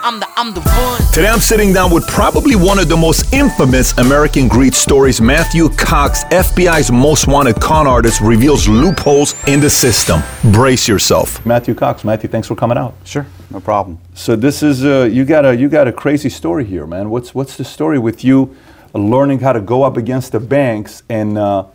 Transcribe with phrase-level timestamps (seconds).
[0.00, 1.12] I'm the, I'm the one.
[1.12, 5.20] Today I'm sitting down with probably one of the most infamous American greed stories.
[5.20, 10.22] Matthew Cox, FBI's most wanted con artist, reveals loopholes in the system.
[10.52, 11.44] Brace yourself.
[11.46, 12.94] Matthew Cox, Matthew, thanks for coming out.
[13.04, 13.98] Sure, no problem.
[14.14, 17.10] So this is uh, you got a you got a crazy story here, man.
[17.10, 18.56] What's what's the story with you
[18.94, 21.66] learning how to go up against the banks and uh,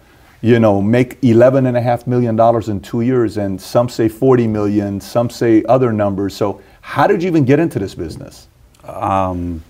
[0.42, 4.08] you know make 11 and a half million dollars in two years, and some say
[4.08, 6.36] 40 million, some say other numbers.
[6.36, 8.48] So how did you even get into this business?
[8.84, 9.64] Um,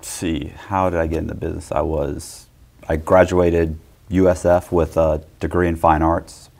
[0.00, 1.72] see, how did I get into the business?
[1.72, 2.46] I was,
[2.88, 3.78] I graduated
[4.10, 6.50] USF with a degree in fine arts,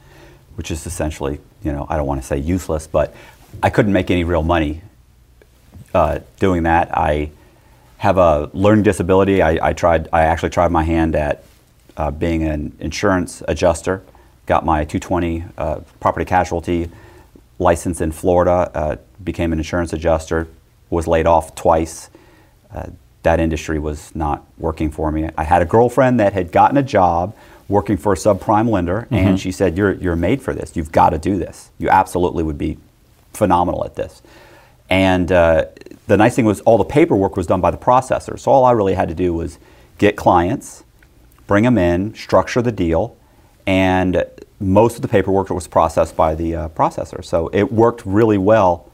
[0.56, 3.14] which is essentially, you know, I don't want to say useless, but
[3.62, 4.82] I couldn't make any real money
[5.94, 6.96] uh, doing that.
[6.96, 7.30] I
[7.98, 9.42] have a learning disability.
[9.42, 11.44] I, I, tried, I actually tried my hand at
[11.96, 14.02] uh, being an insurance adjuster.
[14.46, 16.90] Got my 220 uh, property casualty
[17.60, 18.70] license in Florida.
[18.74, 20.48] Uh, became an insurance adjuster,
[20.88, 22.10] was laid off twice.
[22.74, 22.88] Uh,
[23.22, 25.28] that industry was not working for me.
[25.36, 27.36] I had a girlfriend that had gotten a job
[27.68, 29.14] working for a subprime lender, mm-hmm.
[29.14, 30.74] and she said, you're, you're made for this.
[30.74, 31.70] You've got to do this.
[31.78, 32.78] You absolutely would be
[33.32, 34.22] phenomenal at this.
[34.88, 35.66] And uh,
[36.08, 38.38] the nice thing was all the paperwork was done by the processor.
[38.38, 39.58] So all I really had to do was
[39.98, 40.82] get clients,
[41.46, 43.16] bring them in, structure the deal,
[43.66, 44.24] and
[44.60, 47.24] most of the paperwork was processed by the uh, processor.
[47.24, 48.90] So it worked really well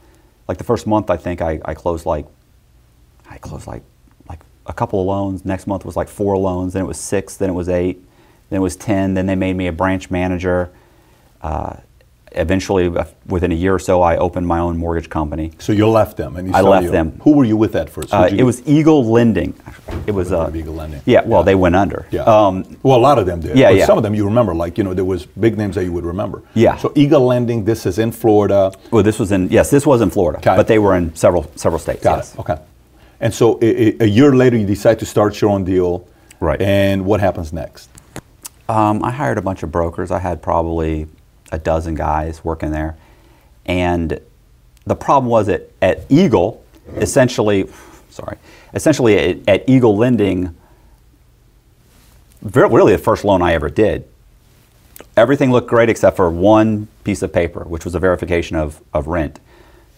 [0.47, 2.25] like the first month, I think I, I closed like,
[3.29, 3.83] I closed like,
[4.29, 5.43] like a couple of loans.
[5.43, 6.73] Next month was like four loans.
[6.73, 7.35] Then it was six.
[7.35, 8.01] Then it was eight.
[8.49, 9.13] Then it was ten.
[9.13, 10.71] Then they made me a branch manager.
[11.41, 11.77] Uh,
[12.31, 15.51] eventually, uh, within a year or so, I opened my own mortgage company.
[15.59, 16.91] So you left them, and you I left you.
[16.91, 17.19] them.
[17.23, 18.13] Who were you with at first?
[18.13, 19.53] Uh, it was Eagle Lending.
[20.05, 21.01] It was uh, Eagle Lending.
[21.05, 21.45] Yeah, well, yeah.
[21.45, 22.07] they went under.
[22.11, 22.23] Yeah.
[22.23, 23.57] Um, well, a lot of them did.
[23.57, 23.85] Yeah, yeah.
[23.85, 26.05] Some of them you remember, like you know, there was big names that you would
[26.05, 26.43] remember.
[26.53, 26.77] Yeah.
[26.77, 27.65] So Eagle Lending.
[27.65, 28.71] This is in Florida.
[28.91, 31.51] Well, this was in yes, this was in Florida, Got but they were in several
[31.55, 32.03] several states.
[32.03, 32.33] Got yes.
[32.33, 32.39] it.
[32.39, 32.57] Okay.
[33.19, 36.07] And so a, a, year later, you decide to start your own deal.
[36.39, 36.61] Right.
[36.61, 37.89] And what happens next?
[38.69, 40.11] Um, I hired a bunch of brokers.
[40.11, 41.07] I had probably
[41.51, 42.97] a dozen guys working there.
[43.65, 44.19] And
[44.85, 46.63] the problem was at Eagle,
[46.95, 47.67] essentially,
[48.09, 48.37] sorry,
[48.73, 50.55] essentially at, at Eagle Lending,
[52.41, 54.07] very, really the first loan I ever did,
[55.15, 59.07] everything looked great except for one piece of paper, which was a verification of, of
[59.07, 59.39] rent.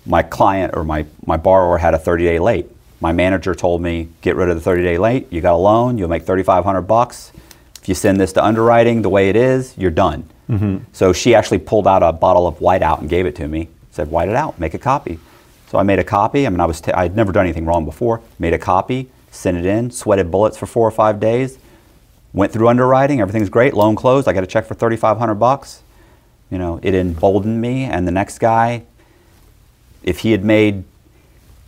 [0.06, 2.68] My client or my, my borrower had a 30 day late.
[3.02, 5.98] My manager told me, get rid of the 30 day late, you got a loan,
[5.98, 7.32] you'll make 3,500 bucks.
[7.82, 10.30] If you send this to underwriting the way it is, you're done.
[10.50, 10.78] Mm-hmm.
[10.92, 13.70] So she actually pulled out a bottle of whiteout and gave it to me.
[13.92, 15.20] Said, white it out, make a copy.
[15.68, 16.46] So I made a copy.
[16.48, 18.22] I mean, I was t- I'd never done anything wrong before.
[18.40, 21.58] Made a copy, sent it in, sweated bullets for four or five days.
[22.34, 23.74] Went through underwriting, everything's great.
[23.74, 24.28] Loan closed.
[24.28, 25.84] I got a check for 3,500 bucks.
[26.50, 27.84] You know, it emboldened me.
[27.84, 28.84] And the next guy,
[30.04, 30.84] if he had made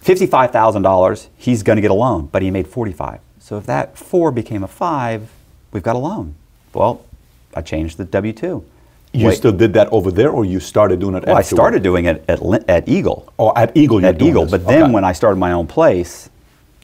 [0.04, 3.20] $55,000, he's going to get a loan, but he made 45.
[3.40, 5.30] So if that four became a five,
[5.72, 6.36] we've got a loan.
[6.74, 7.06] Well,
[7.54, 8.66] I changed the W two.
[9.14, 9.36] You Wait.
[9.36, 11.26] still did that over there, or you started doing it?
[11.26, 13.34] Well, I started doing it at, at Eagle.
[13.38, 14.44] Oh, at Eagle, at Eagle.
[14.44, 14.52] This.
[14.52, 14.92] But then okay.
[14.94, 16.30] when I started my own place,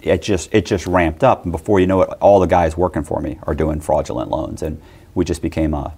[0.01, 3.03] it just it just ramped up, and before you know it, all the guys working
[3.03, 4.81] for me are doing fraudulent loans, and
[5.15, 5.93] we just became a,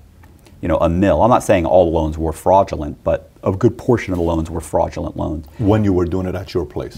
[0.62, 1.24] you know, a mill.
[1.24, 4.52] I'm not saying all the loans were fraudulent, but a good portion of the loans
[4.52, 5.48] were fraudulent loans.
[5.58, 6.98] When you were doing it at your place.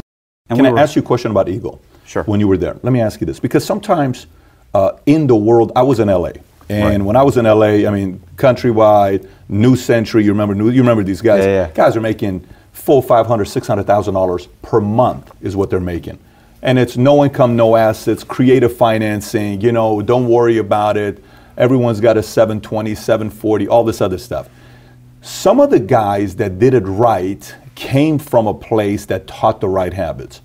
[0.49, 1.81] And Can I were, ask you a question about Eagle?
[2.05, 2.23] Sure.
[2.23, 4.27] When you were there, let me ask you this, because sometimes
[4.73, 6.31] uh, in the world, I was in LA.
[6.69, 7.01] And right.
[7.01, 11.21] when I was in LA, I mean, countrywide, New Century, you remember, you remember these
[11.21, 11.43] guys?
[11.45, 11.71] Yeah, yeah.
[11.71, 15.81] Guys are making full five hundred, six hundred thousand dollars per month is what they're
[15.81, 16.17] making,
[16.61, 19.59] and it's no income, no assets, creative financing.
[19.59, 21.21] You know, don't worry about it.
[21.57, 24.47] Everyone's got a 720, 740, all this other stuff.
[25.21, 29.67] Some of the guys that did it right came from a place that taught the
[29.67, 30.41] right habits.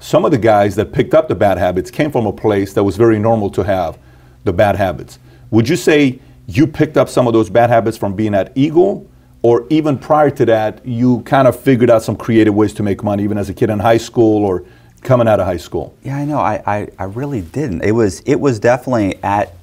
[0.00, 2.84] Some of the guys that picked up the bad habits came from a place that
[2.84, 3.98] was very normal to have
[4.44, 5.18] the bad habits.
[5.50, 9.08] Would you say you picked up some of those bad habits from being at Eagle?
[9.42, 13.04] Or even prior to that, you kind of figured out some creative ways to make
[13.04, 14.64] money, even as a kid in high school or
[15.02, 15.94] coming out of high school?
[16.02, 16.38] Yeah, I know.
[16.38, 17.82] I, I, I really didn't.
[17.82, 19.54] It was it was definitely at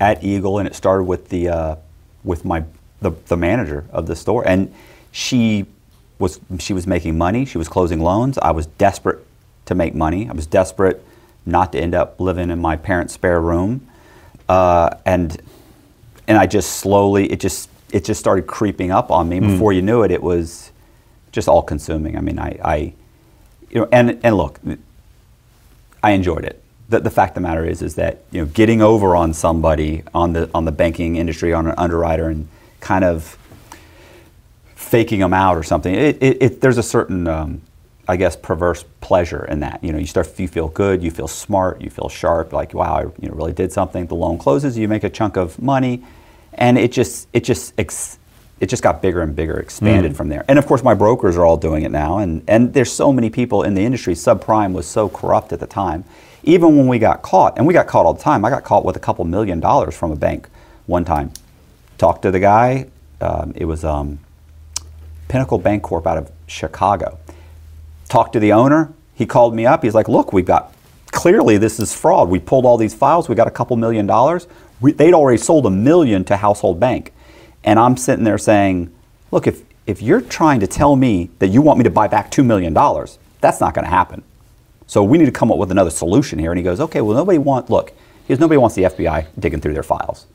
[0.00, 1.76] at Eagle, and it started with the uh,
[2.24, 2.64] with my
[3.00, 4.72] the, the manager of the store, and
[5.12, 5.66] she
[6.18, 7.44] was she was making money.
[7.44, 8.36] She was closing loans.
[8.38, 9.24] I was desperate
[9.66, 10.28] to make money.
[10.28, 11.04] I was desperate
[11.46, 13.86] not to end up living in my parents' spare room
[14.48, 15.40] uh, and
[16.26, 19.40] and I just slowly it just it just started creeping up on me.
[19.40, 20.72] Before you knew it, it was
[21.32, 22.16] just all consuming.
[22.16, 22.76] I mean, I, I
[23.70, 24.60] you know, and and look,
[26.02, 26.62] I enjoyed it.
[26.88, 30.02] The, the fact of the matter is, is that you know, getting over on somebody
[30.12, 32.48] on the on the banking industry, on an underwriter, and
[32.80, 33.38] kind of
[34.74, 35.94] faking them out or something.
[35.94, 37.62] It, it, it there's a certain, um,
[38.06, 39.82] I guess, perverse pleasure in that.
[39.82, 42.52] You know, you start, you feel good, you feel smart, you feel sharp.
[42.52, 44.06] Like, wow, I you know, really did something.
[44.06, 46.02] The loan closes, you make a chunk of money,
[46.52, 48.18] and it just, it just, ex-
[48.60, 50.44] it just got bigger and bigger, expanded from there.
[50.48, 53.28] And of course, my brokers are all doing it now, and and there's so many
[53.28, 54.14] people in the industry.
[54.14, 56.04] Subprime was so corrupt at the time.
[56.44, 58.44] Even when we got caught, and we got caught all the time.
[58.44, 60.48] I got caught with a couple million dollars from a bank
[60.86, 61.32] one time.
[61.98, 62.86] Talked to the guy.
[63.20, 64.20] Um, it was um,
[65.28, 67.18] Pinnacle Bank Corp out of Chicago.
[68.14, 68.92] Talked to the owner.
[69.16, 69.82] He called me up.
[69.82, 70.72] He's like, "Look, we've got
[71.10, 72.28] clearly this is fraud.
[72.28, 73.28] We pulled all these files.
[73.28, 74.46] We got a couple million dollars.
[74.80, 77.12] We, they'd already sold a million to Household Bank,
[77.64, 78.92] and I'm sitting there saying,
[79.32, 82.30] "Look, if if you're trying to tell me that you want me to buy back
[82.30, 84.22] two million dollars, that's not going to happen.
[84.86, 87.16] So we need to come up with another solution here." And he goes, "Okay, well,
[87.16, 87.90] nobody want look.
[88.28, 90.28] He goes, nobody wants the FBI digging through their files.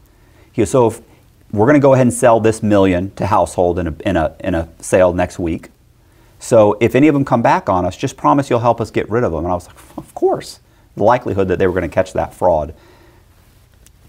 [0.52, 1.00] He goes, so if
[1.54, 4.36] we're going to go ahead and sell this million to household in a, in a,
[4.42, 5.70] in a sale next week.
[6.40, 9.10] So if any of them come back on us, just promise you'll help us get
[9.10, 9.44] rid of them.
[9.44, 10.60] And I was like, of course.
[10.96, 12.74] The likelihood that they were going to catch that fraud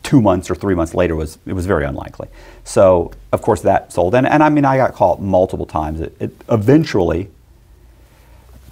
[0.03, 2.29] two months or three months later was it was very unlikely.
[2.65, 4.15] So of course that sold.
[4.15, 6.01] And, and I mean I got caught multiple times.
[6.01, 7.31] It, it eventually,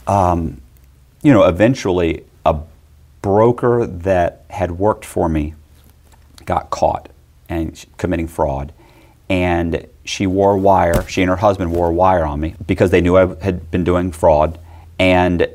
[0.06, 0.60] um,
[1.22, 2.58] you know, eventually a
[3.22, 5.54] broker that had worked for me
[6.44, 7.08] got caught
[7.48, 8.72] and committing fraud.
[9.28, 13.18] And she wore wire, she and her husband wore wire on me because they knew
[13.18, 14.58] I had been doing fraud.
[14.98, 15.46] And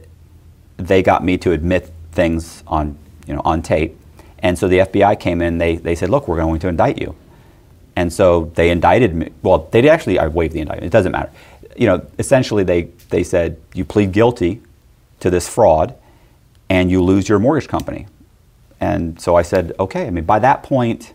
[0.78, 2.96] they got me to admit things on,
[3.26, 3.98] you know, on tape.
[4.40, 7.16] And so the FBI came in, they, they said, look, we're going to indict you.
[7.96, 9.32] And so they indicted me.
[9.42, 10.86] Well, they actually, I waived the indictment.
[10.86, 11.32] It doesn't matter.
[11.76, 14.62] You know, essentially they, they said, you plead guilty
[15.22, 15.96] to this fraud
[16.70, 18.06] and you lose your mortgage company.
[18.80, 20.06] And so I said, okay.
[20.06, 21.14] I mean, by that point,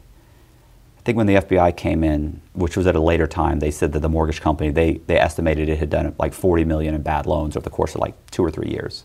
[0.98, 3.92] I think when the FBI came in, which was at a later time, they said
[3.92, 7.26] that the mortgage company, they, they estimated it had done like 40 million in bad
[7.26, 9.04] loans over the course of like two or three years.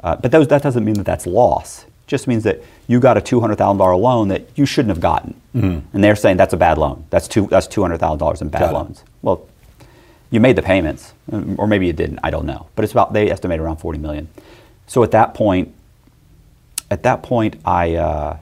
[0.00, 1.84] Uh, but those, that doesn't mean that that's loss.
[1.84, 5.40] It just means that you got a $200,000 loan that you shouldn't have gotten.
[5.54, 5.94] Mm-hmm.
[5.94, 7.06] And they're saying that's a bad loan.
[7.10, 9.00] That's, two, that's $200,000 in bad got loans.
[9.00, 9.04] It.
[9.22, 9.48] Well,
[10.30, 11.12] you made the payments,
[11.56, 12.66] or maybe you didn't, I don't know.
[12.74, 14.28] But it's about, they estimate around 40 million.
[14.86, 15.74] So at that point,
[16.90, 18.38] at that point, I, uh,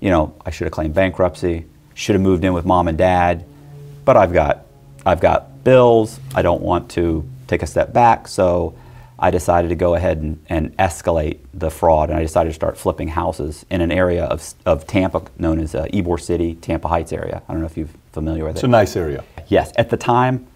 [0.00, 1.66] you know, I should have claimed bankruptcy,
[1.96, 3.44] should have moved in with mom and dad,
[4.04, 4.66] but I've got,
[5.04, 6.20] I've got bills.
[6.34, 8.76] I don't want to take a step back, so
[9.18, 12.76] I decided to go ahead and, and escalate the fraud, and I decided to start
[12.76, 17.12] flipping houses in an area of, of Tampa known as uh, Ybor City, Tampa Heights
[17.14, 17.42] area.
[17.48, 18.58] I don't know if you're familiar with it.
[18.58, 19.24] It's a nice area.
[19.48, 20.46] Yes, at the time,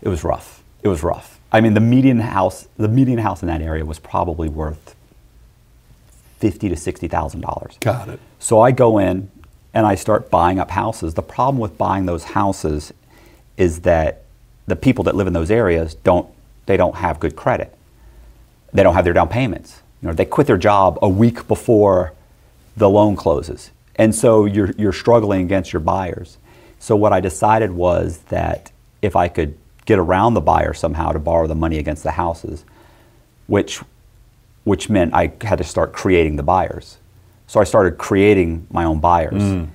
[0.00, 0.62] it was rough.
[0.82, 1.38] It was rough.
[1.52, 4.94] I mean, the median house, the median house in that area was probably worth
[6.38, 7.76] fifty to sixty thousand dollars.
[7.80, 8.20] Got it.
[8.38, 9.30] So I go in
[9.76, 11.12] and I start buying up houses.
[11.12, 12.94] The problem with buying those houses
[13.58, 14.22] is that
[14.66, 16.26] the people that live in those areas don't
[16.64, 17.76] they don't have good credit.
[18.72, 19.82] They don't have their down payments.
[20.00, 22.14] You know, they quit their job a week before
[22.74, 23.70] the loan closes.
[23.96, 26.38] And so you're you're struggling against your buyers.
[26.78, 31.18] So what I decided was that if I could get around the buyer somehow to
[31.18, 32.64] borrow the money against the houses,
[33.46, 33.82] which
[34.64, 36.96] which meant I had to start creating the buyers.
[37.46, 39.68] So I started creating my own buyers mm.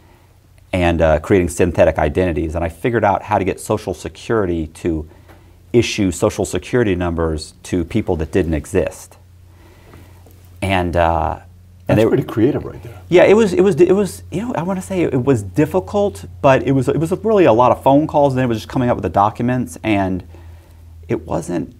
[0.74, 2.56] and uh, creating synthetic identities.
[2.56, 5.10] And I figured out how to get Social Security to
[5.74, 9.18] issue Social Security numbers to people that didn't exist.
[10.62, 11.40] And uh,
[11.88, 13.01] and That's they, pretty creative, right there.
[13.10, 13.54] Yeah, it was.
[13.54, 13.75] It was.
[13.82, 14.24] It was.
[14.32, 16.88] You know, I want to say it was difficult, but it was.
[16.88, 18.96] It was really a lot of phone calls, and then it was just coming up
[18.96, 20.24] with the documents, and
[21.10, 21.75] it wasn't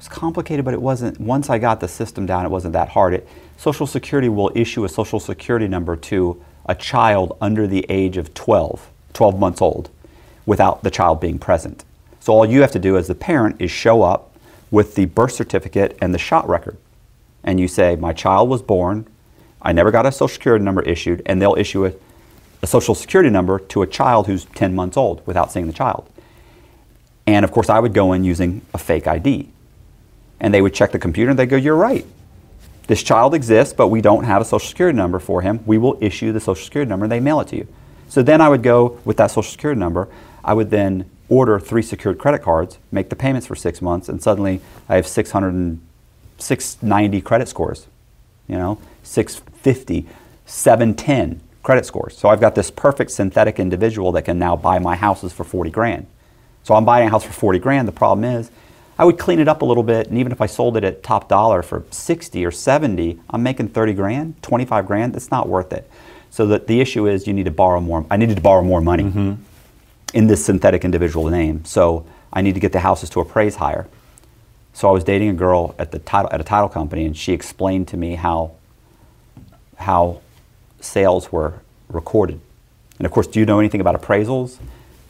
[0.00, 1.20] was complicated, but it wasn't.
[1.20, 3.12] Once I got the system down, it wasn't that hard.
[3.12, 3.28] It,
[3.58, 8.32] Social Security will issue a Social Security number to a child under the age of
[8.32, 9.90] 12, 12 months old,
[10.46, 11.84] without the child being present.
[12.18, 14.34] So all you have to do as the parent is show up
[14.70, 16.78] with the birth certificate and the shot record.
[17.44, 19.06] And you say, My child was born,
[19.60, 21.92] I never got a Social Security number issued, and they'll issue a,
[22.62, 26.08] a Social Security number to a child who's 10 months old without seeing the child.
[27.26, 29.50] And of course, I would go in using a fake ID
[30.40, 32.06] and they would check the computer and they'd go, You're right.
[32.86, 35.60] This child exists, but we don't have a social security number for him.
[35.64, 37.68] We will issue the social security number and they mail it to you.
[38.08, 40.08] So then I would go with that social security number.
[40.44, 44.20] I would then order three secured credit cards, make the payments for six months, and
[44.20, 45.80] suddenly I have 600 and
[46.38, 47.86] 690 credit scores.
[48.48, 50.08] You know, 650,
[50.44, 52.16] 710 credit scores.
[52.18, 55.70] So I've got this perfect synthetic individual that can now buy my houses for 40
[55.70, 56.06] grand.
[56.64, 57.86] So I'm buying a house for 40 grand.
[57.86, 58.50] The problem is,
[59.00, 61.02] I would clean it up a little bit, and even if I sold it at
[61.02, 65.14] top dollar for 60 or 70, I'm making 30 grand, 25 grand.
[65.14, 65.90] That's not worth it.
[66.28, 68.04] So the, the issue is you need to borrow more.
[68.10, 69.32] I needed to borrow more money Mm-hmm.
[70.12, 71.64] in this synthetic individual name.
[71.64, 73.88] So I need to get the houses to appraise higher.
[74.74, 77.32] So I was dating a girl at the title at a title company, and she
[77.32, 78.52] explained to me how
[79.76, 80.20] how
[80.80, 81.54] sales were
[81.88, 82.38] recorded.
[82.98, 84.58] And of course, do you know anything about appraisals?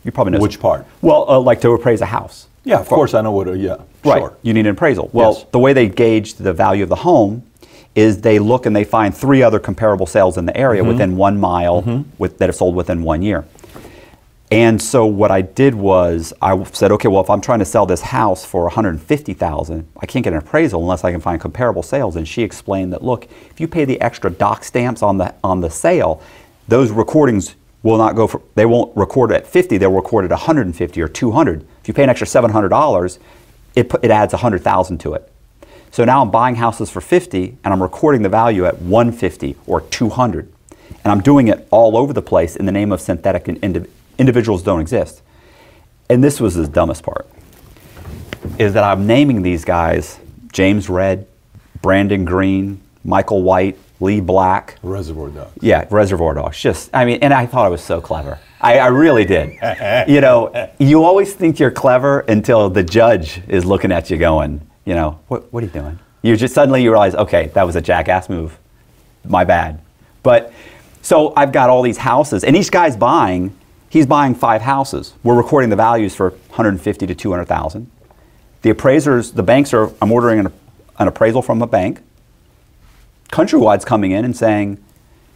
[0.05, 0.87] You probably know Which part?
[1.03, 2.47] Well, uh, like to appraise a house.
[2.65, 3.49] Yeah, of course I know what.
[3.49, 4.19] Uh, yeah, Right.
[4.21, 4.35] sure.
[4.43, 5.09] You need an appraisal.
[5.13, 5.47] Well, Yes.
[5.51, 7.43] the way they gauge the value of the home
[7.95, 10.89] is they look and they find three other comparable sales in the area Mm-hmm.
[10.91, 13.45] within one mile with, that have sold within one year.
[14.53, 17.87] And so what I did was I said, okay, well, if I'm trying to sell
[17.87, 22.17] this house for 150,000, I can't get an appraisal unless I can find comparable sales.
[22.17, 25.61] And she explained that, look, if you pay the extra doc stamps on the on
[25.61, 26.21] the sale,
[26.69, 28.43] those recordings will not go for.
[28.57, 29.79] They won't record at 50.
[29.79, 31.65] They'll record at 150 or 200.
[31.81, 33.19] If you pay an extra $700,
[33.75, 35.31] it it adds 100,000 to it.
[35.91, 39.81] So now I'm buying houses for 50 and I'm recording the value at 150 or
[39.81, 40.53] 200.
[41.03, 43.89] And I'm doing it all over the place in the name of synthetic in- indi-
[44.19, 45.23] individuals don't exist.
[46.09, 47.27] And this was the dumbest part.
[48.59, 50.19] Is that I'm naming these guys
[50.53, 51.27] James Red,
[51.83, 54.79] Brandon Green, Michael White, Lee Black.
[54.83, 55.53] Reservoir Dogs.
[55.61, 56.59] Yeah, Reservoir Dogs.
[56.59, 58.39] Just, I mean, and I thought I was so clever.
[58.61, 59.59] I, I really did.
[60.09, 64.67] you know, you always think you're clever until the judge is looking at you going,
[64.85, 65.99] you know, what, what are you doing?
[66.23, 68.59] You just suddenly you realize, okay, that was a jackass move.
[69.25, 69.81] My bad.
[70.23, 70.53] But
[71.03, 73.57] so I've got all these houses, and each guy's buying.
[73.89, 75.15] He's buying five houses.
[75.23, 77.91] We're recording the values for 150 to 200,000.
[78.63, 79.91] The appraisers, the banks are.
[80.01, 80.53] I'm ordering an,
[80.99, 82.01] an appraisal from a bank.
[83.31, 84.83] Countrywide's coming in and saying,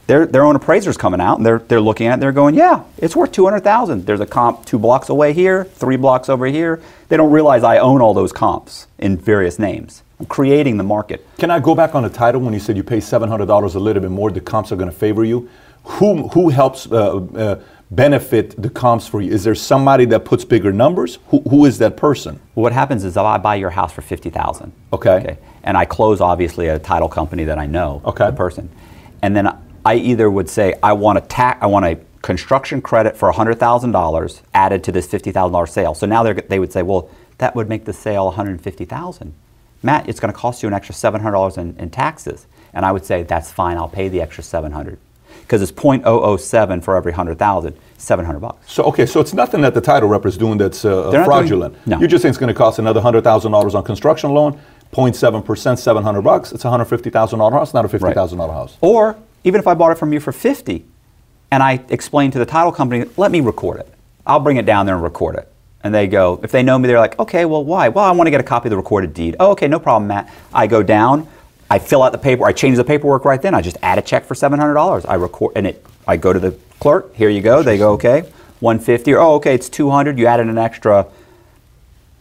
[0.07, 2.85] their, their own appraisers coming out and they're, they're looking at it, they're going, yeah,
[2.99, 4.05] it's worth 200,000.
[4.05, 6.83] There's a comp two blocks away here, three blocks over here.
[7.09, 10.03] They don't realize I own all those comps in various names.
[10.21, 11.27] I'm creating the market.
[11.39, 13.75] Can I go back on the title when you said you pay seven hundred dollars
[13.75, 14.31] a little bit more?
[14.31, 15.49] The comps are going to favor you.
[15.85, 17.61] Who who helps uh, uh,
[17.91, 19.33] benefit the comps for you?
[19.33, 21.19] Is there somebody that puts bigger numbers?
[21.29, 22.41] Who, who is that person?
[22.55, 24.73] What happens is I buy your house for 50,000.
[24.93, 25.37] Okay.
[25.65, 28.27] And I close obviously at a title company that I know, Okay.
[28.27, 28.69] the person.
[29.23, 29.49] And then
[29.85, 34.41] I either would say I want a tax I want a construction credit for $100,000
[34.55, 35.95] added to this $50,000 sale.
[35.95, 39.33] So now they they would say, "Well, that would make the sale 150,000."
[39.83, 42.47] Matt, it's going to cost you an extra $700 in, in taxes.
[42.73, 43.77] And I would say, "That's fine.
[43.77, 44.99] I'll pay the extra 700."
[45.43, 48.73] Because it's 0.007 for every 100,000, 700 bucks.
[48.73, 51.77] So okay, so it's nothing that the title rep is doing that's uh, They're doing-
[51.87, 51.99] no.
[52.01, 54.59] You just saying it's going to cost another hundred thousand dollars on construction loan,
[54.93, 56.53] 0.7 percent, seven hundred bucks.
[56.53, 58.77] It's a hundred fifty thousand dollar house, not a fifty thousand dollar house.
[58.81, 60.85] Or even if I bought it from you for 50
[61.51, 63.89] and I explain to the title company, let me record it.
[64.27, 65.51] I'll bring it down there and record it.
[65.83, 67.89] And they go, if they know me, they're like, okay, well, why?
[67.91, 69.37] Well, I want to get a copy of the recorded deed.
[69.39, 70.33] Oh, okay, no problem, Matt.
[70.53, 71.29] I go down,
[71.69, 73.55] I fill out the paper, I change the paperwork right then.
[73.55, 75.05] I just add a check for $700.
[75.07, 77.63] I record, and it, I go to the clerk, here you go.
[77.63, 78.23] They go, okay,
[78.61, 80.19] 150 or, oh, okay, it's 200.
[80.19, 81.07] You added an extra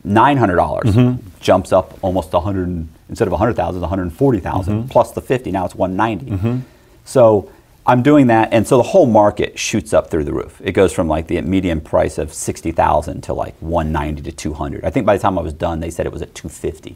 [0.05, 1.27] $900 Mm-hmm.
[1.39, 4.87] jumps up almost a 100 instead of 100,000 it's 140,000 Mm-hmm.
[4.89, 6.61] plus the 50 now it's 190
[7.05, 7.49] so
[7.85, 10.91] I'm doing that and so the whole market shoots up through the roof it goes
[10.93, 15.15] from like the median price of 60,000 to like 190 to 200 I think by
[15.17, 16.95] the time I was done they said it was at 250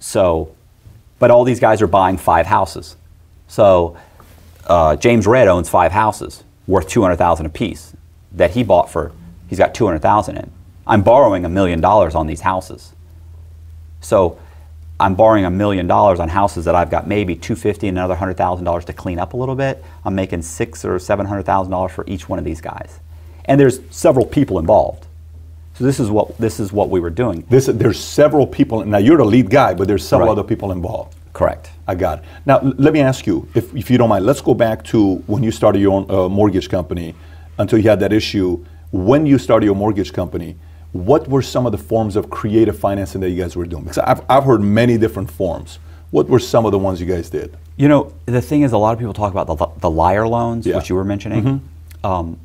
[0.00, 0.54] so
[1.18, 2.96] but all these guys are buying five houses
[3.48, 3.96] so
[4.66, 7.94] uh, James Red owns five houses worth 200,000 apiece
[8.32, 9.12] that he bought for
[9.48, 10.50] he's got 200,000 in.
[10.88, 12.94] I'm borrowing a million dollars on these houses.
[14.00, 14.38] So
[14.98, 18.84] I'm borrowing a million dollars on houses that I've got maybe 250 and another $100,000
[18.84, 19.84] to clean up a little bit.
[20.04, 23.00] I'm making 6 or $700,000 for each one of these guys.
[23.44, 25.06] And there's several people involved.
[25.74, 27.44] So this is what this is what we were doing.
[27.48, 28.84] This, there's several people.
[28.84, 30.32] Now you're the lead guy, but there's several Right.
[30.38, 31.14] other people involved.
[31.32, 31.70] Correct.
[31.86, 32.24] I got it.
[32.46, 35.16] Now, l- let me ask you, if, if you don't mind, let's go back to
[35.28, 37.14] when you started your own uh, mortgage company
[37.58, 38.64] until you had that issue.
[38.90, 40.56] When you started your mortgage company,
[41.06, 43.82] what were some of the forms of creative financing that you guys were doing?
[43.84, 45.78] Because I've, I've heard many different forms.
[46.10, 47.56] What were some of the ones you guys did?
[47.76, 50.66] You know, the thing is, a lot of people talk about the, the liar loans,
[50.66, 50.76] Yeah.
[50.76, 51.68] which you were mentioning.
[52.02, 52.38] Um,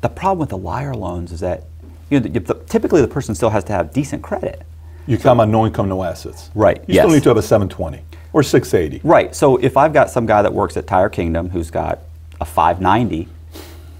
[0.00, 1.64] the problem with the liar loans is that
[2.10, 4.62] you know, the, the, typically the person still has to have decent credit.
[5.06, 6.50] You come on no income, no assets.
[6.54, 9.06] Right, You still need to have a 720 or 680.
[9.06, 9.34] Right.
[9.34, 12.00] So if I've got some guy that works at Tire Kingdom who's got
[12.40, 13.28] a 590,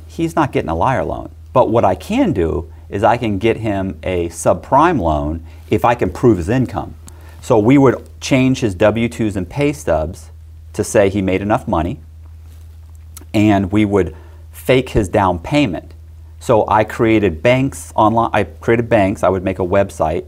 [0.09, 1.31] he's not getting a liar loan.
[1.53, 5.95] But what I can do is I can get him a subprime loan if I
[5.95, 6.95] can prove his income.
[7.41, 10.31] So we would change his W 2s and pay stubs
[10.73, 12.00] to say he made enough money.
[13.33, 14.14] and we would
[14.53, 15.93] fake his down payment.
[16.38, 18.31] So I created banks online.
[18.33, 19.23] I created banks.
[19.25, 20.25] I would make a website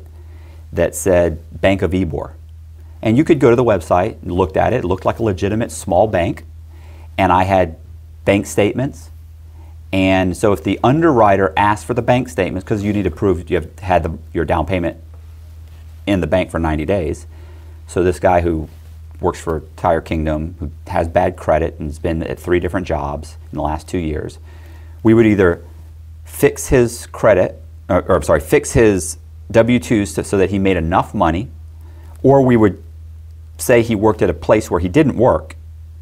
[0.72, 2.32] that said Bank of Ybor,
[3.00, 4.78] And you could go to the website and looked at it.
[4.78, 6.44] It looked like a legitimate small bank.
[7.16, 7.76] And I had
[8.24, 9.10] bank statements.
[9.92, 13.48] And so if the underwriter asks for the bank statements, because you need to prove
[13.50, 14.98] you have had the, your down payment
[16.06, 17.26] in the bank for 90 days.
[17.86, 18.68] So this guy who
[19.20, 23.36] works for Tire Kingdom, who has bad credit and has been at three different jobs
[23.50, 24.38] in the last two years,
[25.02, 25.64] we would either
[26.24, 29.18] fix his credit, or, or I'm sorry, fix his
[29.50, 31.48] W-2s so that he made enough money,
[32.22, 32.82] or we would
[33.58, 35.56] say he worked at a place where he didn't work,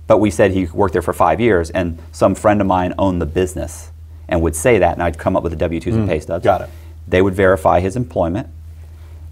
[0.06, 3.20] but we said he worked there for five years, and some friend of mine owned
[3.20, 3.90] the business
[4.28, 6.08] and would say that, and I'd come up with the W-2s and mm.
[6.08, 6.44] pay stubs.
[6.44, 6.70] got it.
[7.06, 8.48] They would verify his employment.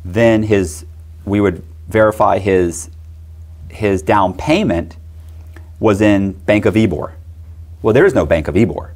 [0.04, 0.84] Then his,
[1.24, 2.90] we would verify his,
[3.70, 4.96] his down payment
[5.80, 7.12] was in Bank of Ybor.
[7.80, 8.90] Well, there is no Bank of Ybor.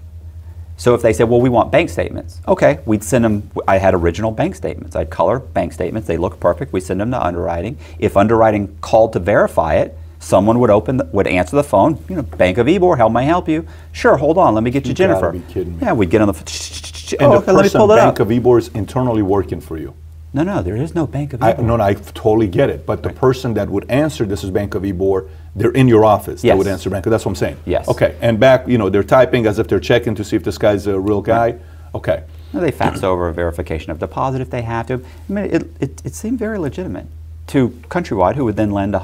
[0.76, 3.50] So if they said, well, we want bank statements, okay, we'd send them.
[3.66, 4.94] I had original bank statements.
[4.94, 6.06] I'd color bank statements.
[6.06, 6.72] They look perfect.
[6.74, 7.78] We send them to underwriting.
[7.98, 12.02] If underwriting called to verify it, someone would open, the, would answer the phone.
[12.08, 13.66] You know, Bank of Ybor, how may I help you?
[13.92, 15.32] Sure, hold on, let me get you, You Jennifer.
[15.32, 15.78] be kidding me.
[15.82, 16.34] Yeah, we'd get on the.
[16.34, 17.18] phone.
[17.20, 18.26] And oh, the okay, let me pull that Bank up.
[18.26, 19.94] of Ybor is internally working for you.
[20.32, 22.84] no, no, there is no Bank of I, no, no, I totally get it.
[22.84, 26.42] But the person that would answer this is Bank of Ybor, They're in your office.
[26.42, 26.58] They Yes.
[26.58, 27.04] would answer Bank.
[27.04, 27.56] That's what I'm saying.
[27.64, 27.88] Yes.
[27.88, 28.16] Okay.
[28.20, 30.86] And back, you know, they're typing as if they're checking to see if this guy's
[30.88, 31.56] a real guy.
[31.94, 32.24] Okay.
[32.52, 34.94] No, They fax over a verification of deposit if they have to.
[34.94, 37.06] I mean, it, it, it seemed very legitimate
[37.48, 38.94] to Countrywide, who would then lend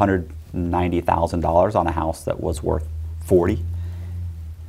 [0.55, 2.87] $190,000 on a house that was worth
[3.25, 3.59] 40.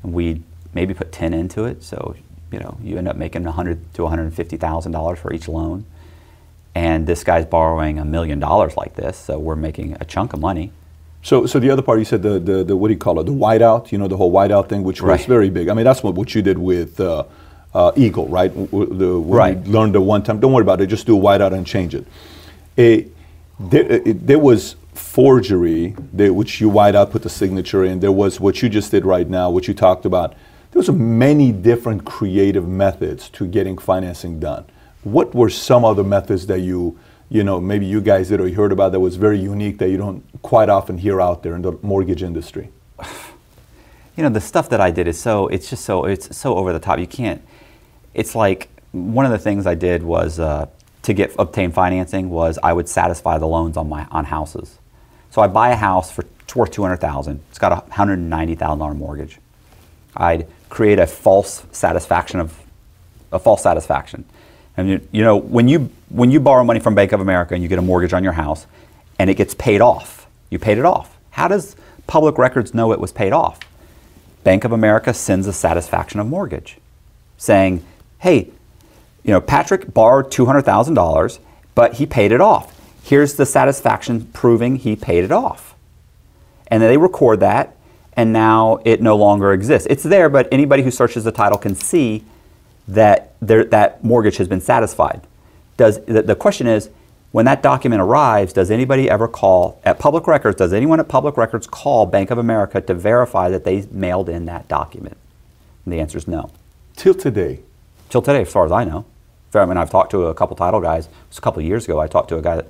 [0.03, 0.41] And we
[0.73, 2.15] maybe put 10 into it, so
[2.51, 5.85] you know you end up making 100 to 150,000 dollars for each loan.
[6.75, 10.39] And this guy's borrowing a million dollars like this, so we're making a chunk of
[10.39, 10.71] money.
[11.21, 13.25] So, so the other part you said the, the, the what do you call it?
[13.25, 13.91] The whiteout.
[13.91, 15.69] You know, the whole whiteout thing, which was very big.
[15.69, 17.23] I mean, that's what, what you did with uh,
[17.73, 18.53] uh, Eagle, right?
[18.53, 19.63] W- The, Right.
[19.65, 20.39] Learned the one time.
[20.41, 20.87] Don't worry about it.
[20.87, 22.05] Just do a whiteout and change it.
[22.77, 23.03] Eh,
[23.59, 27.99] there, eh, there was forgery, there, which you white out, put the signature in.
[27.99, 30.33] There was what you just did right now, what you talked about.
[30.71, 34.65] There was many different creative methods to getting financing done.
[35.03, 36.97] What were some other methods that you,
[37.29, 39.89] you know, maybe you guys did or you heard about that was very unique that
[39.89, 42.69] you don't quite often hear out there in the mortgage industry?
[44.15, 46.73] you know the stuff that I did is so it's just so it's so over
[46.73, 46.99] the top.
[46.99, 47.41] You can't.
[48.13, 50.67] It's like one of the things I did was uh,
[51.03, 54.79] to get obtain financing was I would satisfy the loans on my on houses.
[55.33, 57.41] So I buy a house for it's worth two hundred thousand.
[57.49, 59.39] It's got a hundred and ninety thousand dollar mortgage.
[60.15, 62.55] I'd create a false satisfaction of
[63.31, 64.25] a false satisfaction.
[64.77, 67.63] And you, you know when you when you borrow money from Bank of America and
[67.63, 68.67] you get a mortgage on your house,
[69.17, 71.17] and it gets paid off, you paid it off.
[71.31, 73.59] How does public records know it was paid off?
[74.43, 76.77] Bank of America sends a satisfaction of mortgage
[77.37, 77.83] saying,
[78.19, 78.51] hey,
[79.23, 81.39] you know, Patrick borrowed $200,000,
[81.73, 82.82] but he paid it off.
[83.03, 85.75] Here's the satisfaction proving he paid it off.
[86.67, 87.75] And then they record that,
[88.13, 89.87] and now it no longer exists.
[89.91, 92.23] It's there, but anybody who searches the title can see
[92.87, 95.21] that there, that mortgage has been satisfied.
[95.77, 96.89] Does the, the question is,
[97.31, 100.57] when that document arrives, does anybody ever call at Public Records?
[100.57, 104.45] Does anyone at Public Records call Bank of America to verify that they mailed in
[104.45, 105.17] that document?
[105.83, 106.51] And the answer is no.
[106.95, 107.59] Till today,
[108.13, 109.05] Till today, as far as I know.
[109.55, 111.07] I mean, I've talked to a couple title guys.
[111.07, 111.99] It was a couple of years ago.
[111.99, 112.67] I talked to a guy that,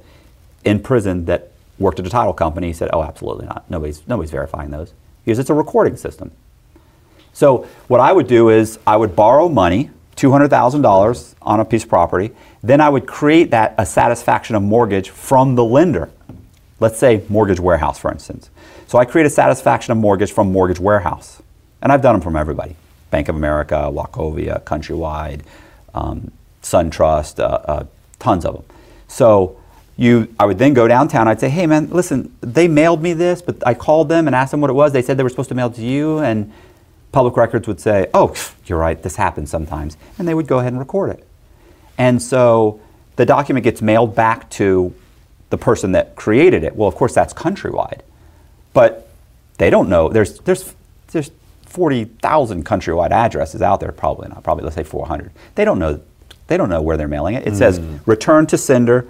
[0.65, 2.73] in prison that worked at a title company.
[2.73, 3.69] Said, "Oh, absolutely not.
[3.69, 6.31] Nobody's nobody's verifying those because it's a recording system."
[7.33, 11.59] So what I would do is I would borrow money, two hundred thousand dollars on
[11.59, 12.31] a piece of property.
[12.61, 16.09] Then I would create that a satisfaction of mortgage from the lender.
[16.79, 18.49] Let's say Mortgage Warehouse, for instance.
[18.87, 21.41] So I create a satisfaction of mortgage from Mortgage Warehouse,
[21.81, 22.75] and I've done them from everybody:
[23.09, 25.41] Bank of America, Wachovia, Countrywide,
[25.95, 27.85] um, SunTrust, uh, uh,
[28.19, 28.63] tons of them.
[29.07, 29.57] So
[29.95, 31.27] you, I would then go downtown.
[31.27, 34.51] I'd say, "Hey, man, listen, they mailed me this, but I called them and asked
[34.51, 34.91] them what it was.
[34.91, 36.51] They said they were supposed to mail it to you, and
[37.11, 38.33] public records would say, "Oh,
[38.65, 39.01] you're right.
[39.01, 41.27] This happens sometimes," and they would go ahead and record it.
[41.97, 42.81] And so
[43.15, 44.93] the document gets mailed back to
[45.49, 46.75] the person that created it.
[46.75, 48.01] Well, of course, that's countrywide,
[48.73, 49.09] but
[49.57, 50.09] they don't know.
[50.09, 50.73] There's there's
[51.11, 51.31] there's
[51.65, 53.91] forty thousand countrywide addresses out there.
[53.91, 54.43] Probably not.
[54.43, 55.31] Probably let's say four hundred.
[55.55, 56.01] They don't know.
[56.47, 57.47] They don't know where they're mailing it.
[57.47, 57.99] It says mm.
[58.05, 59.07] return to sender,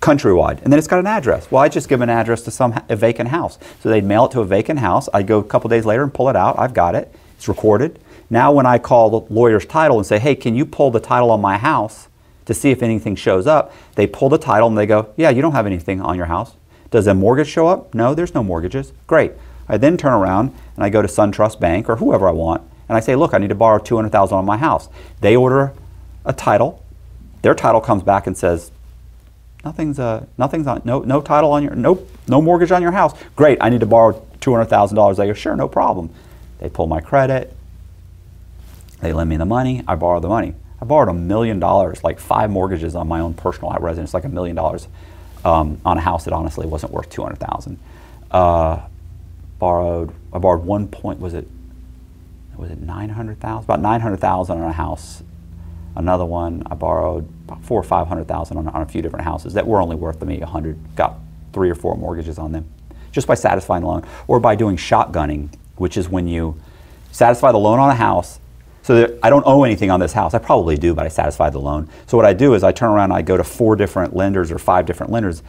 [0.00, 1.50] countrywide, and then it's got an address.
[1.50, 3.58] Well, I just give an address to some a vacant house.
[3.80, 5.08] So they'd mail it to a vacant house.
[5.12, 6.58] I'd go a couple days later and pull it out.
[6.58, 7.14] I've got it.
[7.36, 7.98] It's recorded.
[8.30, 11.30] Now, when I call the lawyer's title and say, "Hey, can you pull the title
[11.30, 12.08] on my house
[12.46, 15.42] to see if anything shows up?" They pull the title and they go, "Yeah, you
[15.42, 16.52] don't have anything on your house.
[16.90, 17.94] Does a mortgage show up?
[17.94, 18.92] No, there's no mortgages.
[19.06, 19.32] Great.
[19.68, 22.96] I then turn around and I go to SunTrust Bank or whoever I want, and
[22.96, 24.88] I say, look, I need to borrow 200,000 on my house.
[25.20, 25.72] They order
[26.24, 26.82] a title.
[27.42, 28.72] Their title comes back and says,
[29.64, 33.18] nothing's uh, nothing's on no no title on your no no mortgage on your house.
[33.36, 35.18] Great, I need to borrow two hundred thousand dollars.
[35.18, 36.10] I go, sure, no problem.
[36.58, 37.56] They pull my credit.
[39.00, 39.82] They lend me the money.
[39.88, 40.54] I borrow the money.
[40.80, 44.28] I borrowed a million dollars, like five mortgages on my own personal residence, like a
[44.28, 44.88] million dollars
[45.44, 47.78] um, on a house that honestly wasn't worth two hundred thousand.
[48.30, 48.80] Uh,
[49.58, 50.12] borrowed.
[50.32, 51.20] I borrowed one point.
[51.20, 51.48] Was it?
[52.56, 53.64] Was it nine hundred thousand?
[53.64, 55.22] About nine hundred thousand on a house.
[55.96, 57.26] Another one I borrowed
[57.62, 60.22] four or five hundred thousand on, on a few different houses that were only worth
[60.22, 60.78] me a hundred.
[60.96, 61.16] Got
[61.52, 62.68] three or four mortgages on them,
[63.12, 66.56] just by satisfying the loan or by doing shotgunning, which is when you
[67.12, 68.38] satisfy the loan on a house.
[68.82, 70.32] So that I don't owe anything on this house.
[70.32, 71.88] I probably do, but I satisfy the loan.
[72.06, 74.50] So what I do is I turn around and I go to four different lenders
[74.50, 75.42] or five different lenders,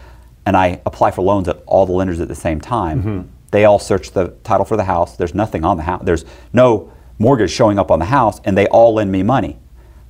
[0.45, 2.99] and I apply for loans at all the lenders at the same time.
[2.99, 3.29] Mm-hmm.
[3.51, 5.15] They all search the title for the house.
[5.15, 6.01] There's nothing on the house.
[6.03, 9.57] There's no mortgage showing up on the house, and they all lend me money.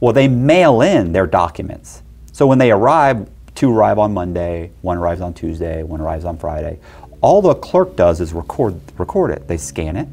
[0.01, 2.01] Well, they mail in their documents.
[2.33, 6.37] So when they arrive, two arrive on Monday, one arrives on Tuesday, one arrives on
[6.37, 6.79] Friday.
[7.21, 9.47] All the clerk does is record record it.
[9.47, 10.07] They scan it,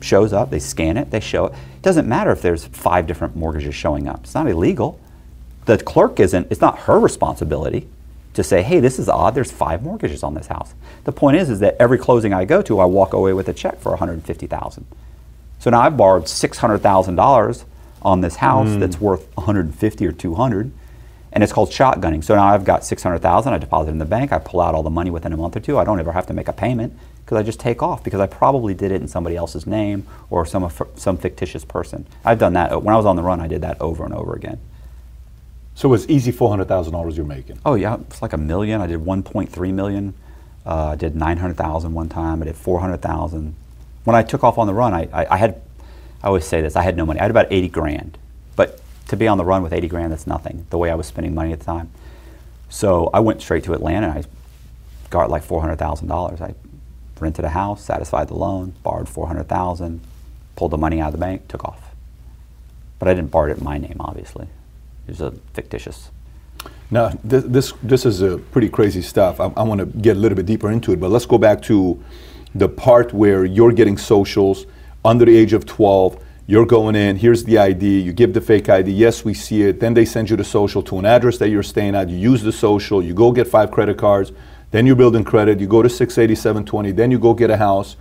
[0.00, 1.52] shows up, they scan it, they show it.
[1.52, 4.20] It doesn't matter if there's five different mortgages showing up.
[4.22, 5.00] It's not illegal.
[5.64, 7.88] The clerk isn't, it's not her responsibility
[8.34, 10.74] to say, hey, this is odd, there's five mortgages on this house.
[11.02, 13.52] The point is, is that every closing I go to, I walk away with a
[13.52, 14.86] check for 150000
[15.58, 17.64] So now I've borrowed $600,000
[18.02, 20.72] on this house that's worth 150 or 200
[21.32, 22.24] and it's called shotgunning.
[22.24, 24.90] So now I've got 600,000 I deposit in the bank, I pull out all the
[24.90, 25.78] money within a month or two.
[25.78, 28.26] I don't ever have to make a payment because I just take off because I
[28.26, 32.06] probably did it in somebody else's name or some some fictitious person.
[32.24, 33.40] I've done that when I was on the run.
[33.40, 34.58] I did that over and over again.
[35.74, 37.58] So it's easy four hundred thousand dollars you're making.
[37.66, 38.80] Oh yeah, it's like a million.
[38.80, 40.14] I did 1.3 million.
[40.64, 42.42] Uh, I did 900,000 one time.
[42.42, 43.54] I did 400,000.
[44.04, 45.62] When I took off on the run, I, I, I had,
[46.26, 47.20] I always say this, I had no money.
[47.20, 48.18] I had about 80 grand.
[48.56, 51.06] But to be on the run with 80 grand, that's nothing, the way I was
[51.06, 51.88] spending money at the time.
[52.68, 54.08] So I went straight to Atlanta.
[54.08, 54.24] I
[55.08, 56.40] got like $400,000.
[56.40, 56.54] I
[57.20, 60.00] rented a house, satisfied the loan, borrowed 400,000,
[60.56, 61.94] pulled the money out of the bank, took off.
[62.98, 64.48] But I didn't borrow it in my name, obviously.
[65.06, 66.10] It was a fictitious.
[66.90, 69.38] Now, this this, this is a pretty crazy stuff.
[69.38, 71.62] I, I want to get a little bit deeper into it, but let's go back
[71.62, 72.02] to
[72.52, 74.66] the part where you're getting socials
[75.06, 76.22] under the age of 12.
[76.48, 79.80] You're going in, here's the ID, you give the fake ID, yes, we see it.
[79.80, 82.08] Then they send you the social to an address that you're staying at.
[82.08, 84.32] You use the social, you go get five credit cards,
[84.70, 87.96] then you're building credit, you go to 68720, then you go get a house.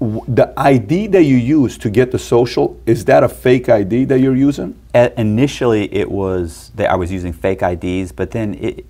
[0.00, 4.20] The ID that you use to get the social, is that a fake ID that
[4.20, 4.78] you're using?
[4.94, 8.86] Initially it was that I was using fake IDs, but then it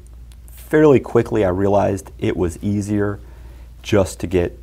[0.51, 3.19] fairly quickly I realized it was easier
[3.83, 4.59] just to get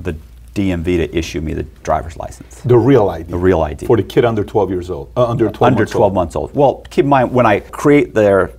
[0.00, 0.16] the
[0.56, 2.60] DMV to issue me the driver's license.
[2.62, 3.30] The real ID.
[3.30, 3.86] The real ID.
[3.86, 5.12] For the kid under 12 years old.
[5.16, 6.14] Uh, under 12 under months 12 old.
[6.14, 6.54] months old.
[6.54, 8.52] Well, keep in mind when I create their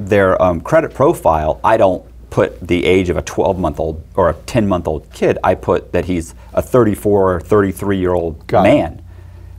[0.00, 4.30] their um, credit profile, I don't put the age of a 12 month old or
[4.30, 5.38] a 10 month old kid.
[5.44, 8.70] I put that he's a 34 or 33 year old Got it.
[8.74, 9.04] man.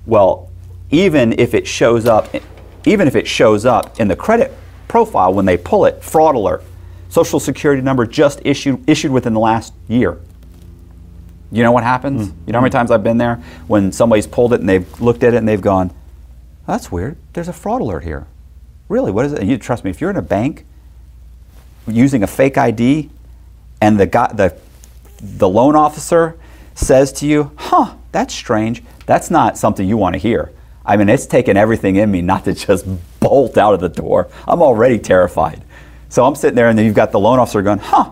[0.06, 0.52] Well,
[0.90, 2.34] even if it shows up,
[2.86, 4.52] even if it shows up in the credit
[4.88, 6.64] profile when they pull it, fraud alert,
[7.10, 10.18] social security number just issued issued within the last year.
[11.52, 12.30] You know what happens?
[12.30, 12.38] Hmm.
[12.48, 13.36] You know how many times I've been there
[13.68, 15.92] when somebody's pulled it and they've looked at it and they've gone,
[16.68, 17.18] "That's weird.
[17.34, 18.28] There's a fraud alert here."
[18.90, 19.12] Really?
[19.12, 19.40] What is it?
[19.40, 20.66] And you trust me, if you're in a bank
[21.88, 23.10] using a fake ID
[23.82, 24.56] and the guy, the
[25.22, 26.36] the loan officer
[26.74, 30.52] says to you, "Huh, that's strange." That's not something you want to hear.
[30.84, 32.86] I mean, it's taken everything in me not to just
[33.20, 34.28] bolt out of the door.
[34.48, 35.64] I'm already terrified.
[36.10, 38.12] So I'm sitting there, and then you've got the loan officer going, "Huh,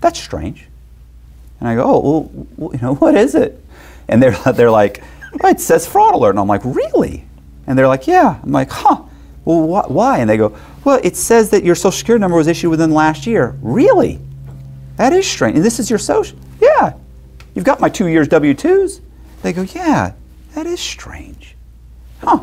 [0.00, 0.68] that's strange."
[1.60, 3.62] And I go, oh, well, you know, what is it?
[4.08, 5.02] And they're, they're like,
[5.40, 6.30] well, it says fraud alert.
[6.30, 7.24] And I'm like, really?
[7.66, 8.40] And they're like, yeah.
[8.42, 9.02] I'm like, huh,
[9.44, 10.18] well, wh- why?
[10.18, 13.26] And they go, well, it says that your social security number was issued within last
[13.26, 13.56] year.
[13.60, 14.20] Really?
[14.96, 15.56] That is strange.
[15.56, 16.38] And this is your social?
[16.60, 16.94] Yeah.
[17.54, 19.00] You've got my two years W-2s?
[19.42, 20.12] They go, yeah,
[20.54, 21.56] that is strange.
[22.20, 22.40] Huh.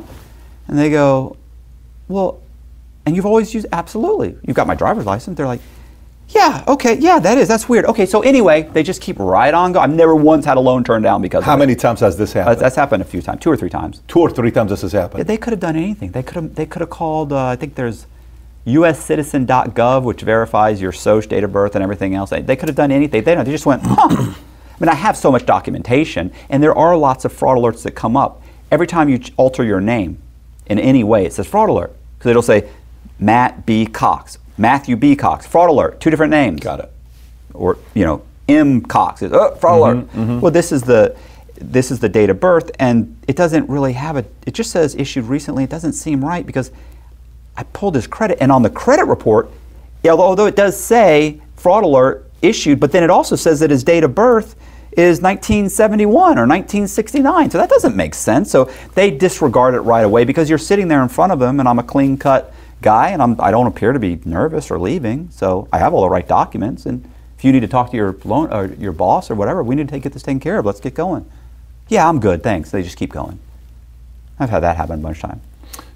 [0.67, 1.37] And they go,
[2.07, 2.41] well,
[3.05, 4.37] and you've always used, absolutely.
[4.43, 5.37] You've got my driver's license.
[5.37, 5.61] They're like,
[6.35, 7.47] yeah, okay, yeah, that is.
[7.47, 7.85] That's weird.
[7.85, 9.83] Okay, so anyway, they just keep right on going.
[9.91, 12.39] I've never once had a loan turned down because How many times has this Uh,
[12.43, 12.61] happened?
[12.61, 14.01] That's happened a few times, two or three times.
[14.07, 15.25] Two or three times this has happened.
[15.27, 16.11] They could have done anything.
[16.11, 16.55] They could have.
[16.55, 17.31] They could have called.
[17.33, 18.07] Uh, I think there's
[18.65, 22.29] USCitizen.gov, which verifies your social date of birth and everything else.
[22.29, 23.23] They, they could have done anything.
[23.23, 23.35] They.
[23.35, 23.83] They just went.
[23.85, 24.07] Huh.
[24.09, 27.91] I mean, I have so much documentation, and there are lots of fraud alerts that
[27.91, 28.41] come up
[28.71, 30.17] every time you alter your name
[30.65, 31.25] in any way.
[31.25, 32.69] It says fraud alert because it'll say
[33.19, 33.85] Matt B.
[33.85, 35.15] Cox, Matthew B.
[35.15, 36.91] Cox, fraud alert, two different names Got it.
[37.53, 39.21] or you know M Cox.
[39.21, 40.13] It's, oh, fraud mm-hmm, alert.
[40.13, 40.39] Mm-hmm.
[40.41, 41.15] Well, this is the
[41.55, 44.25] this is the date of birth, and it doesn't really have a.
[44.45, 45.63] It just says issued recently.
[45.63, 46.71] It doesn't seem right because
[47.55, 49.49] I pulled his credit, and on the credit report,
[50.05, 54.03] although it does say fraud alert issued, but then it also says that his date
[54.03, 54.55] of birth
[54.91, 57.49] is 1971 or 1969.
[57.49, 58.51] So that doesn't make sense.
[58.51, 61.67] So they disregard it right away because you're sitting there in front of them, and
[61.67, 65.29] I'm a clean cut guy, and I'm, I don't appear to be nervous or leaving.
[65.31, 68.15] So I have all the right documents, and if you need to talk to your
[68.23, 70.65] loan or your boss or whatever, we need to get this taken care of.
[70.65, 71.25] Let's get going.
[71.87, 72.71] Yeah, I'm good, thanks.
[72.71, 73.39] They just keep going.
[74.39, 75.43] I've had that happen a bunch of times.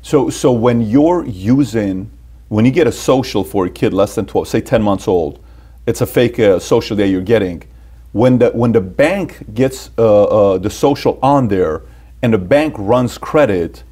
[0.02, 2.10] So, so when you're using,
[2.50, 5.43] when you get a social for a kid less than 12, say 10 months old,
[5.86, 7.63] it's a fake uh, social that you're getting.
[8.12, 11.84] When the, when the bank gets uh, uh, the social on there
[12.21, 13.84] and the bank runs credit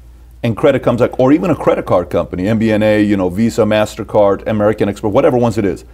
[0.46, 4.46] and credit comes like, or even a credit card company, MBNA, you know, Visa, MasterCard,
[4.46, 5.84] American Express, whatever ones it is,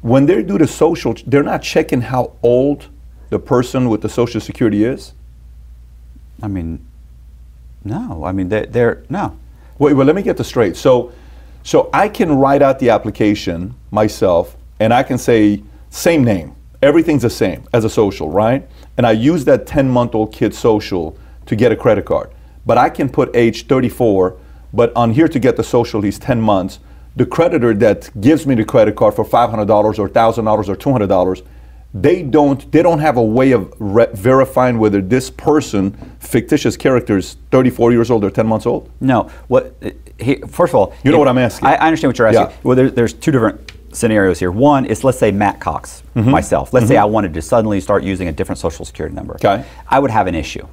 [0.00, 2.86] when they do the social, they're not checking how old
[3.30, 5.12] the person with the social security is?
[6.40, 6.86] I mean,
[7.82, 8.24] no.
[8.24, 9.36] I mean, they, they're, no.
[9.78, 10.76] Wait, well, let me get this straight.
[10.76, 11.12] So,
[11.64, 17.22] so I can write out the application myself, and I can say same name, everything's
[17.22, 18.68] the same as a social, right?
[18.96, 22.30] And I use that 10-month-old kid social to get a credit card.
[22.66, 24.36] But I can put age 34,
[24.72, 26.78] but on here to get the social, he's 10 months.
[27.16, 31.42] The creditor that gives me the credit card for $500 or $1,000 or $200,
[31.96, 37.16] they don't they don't have a way of re- verifying whether this person, fictitious character,
[37.18, 38.90] is 34 years old or 10 months old.
[39.00, 39.30] No.
[39.46, 39.76] What?
[39.80, 41.68] uh, He, first of all, You know what I'm asking.
[41.68, 42.46] I, I understand what you're asking.
[42.50, 42.56] Yeah.
[42.64, 44.50] Well, there, there's two different scenarios here.
[44.50, 46.30] One is let's say Matt Cox, Mm-hmm.
[46.30, 46.72] myself.
[46.72, 49.34] Let's say I wanted to suddenly start using a different social security number.
[49.34, 49.64] Okay.
[49.88, 50.66] I would have an issue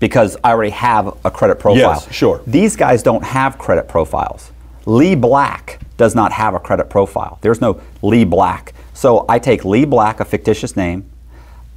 [0.00, 1.76] because I already have a credit profile.
[1.78, 2.42] Yes, sure.
[2.46, 4.50] These guys don't have credit profiles.
[4.86, 7.38] Lee Black does not have a credit profile.
[7.42, 8.72] There's no Lee Black.
[8.94, 11.08] So I take Lee Black, a fictitious name.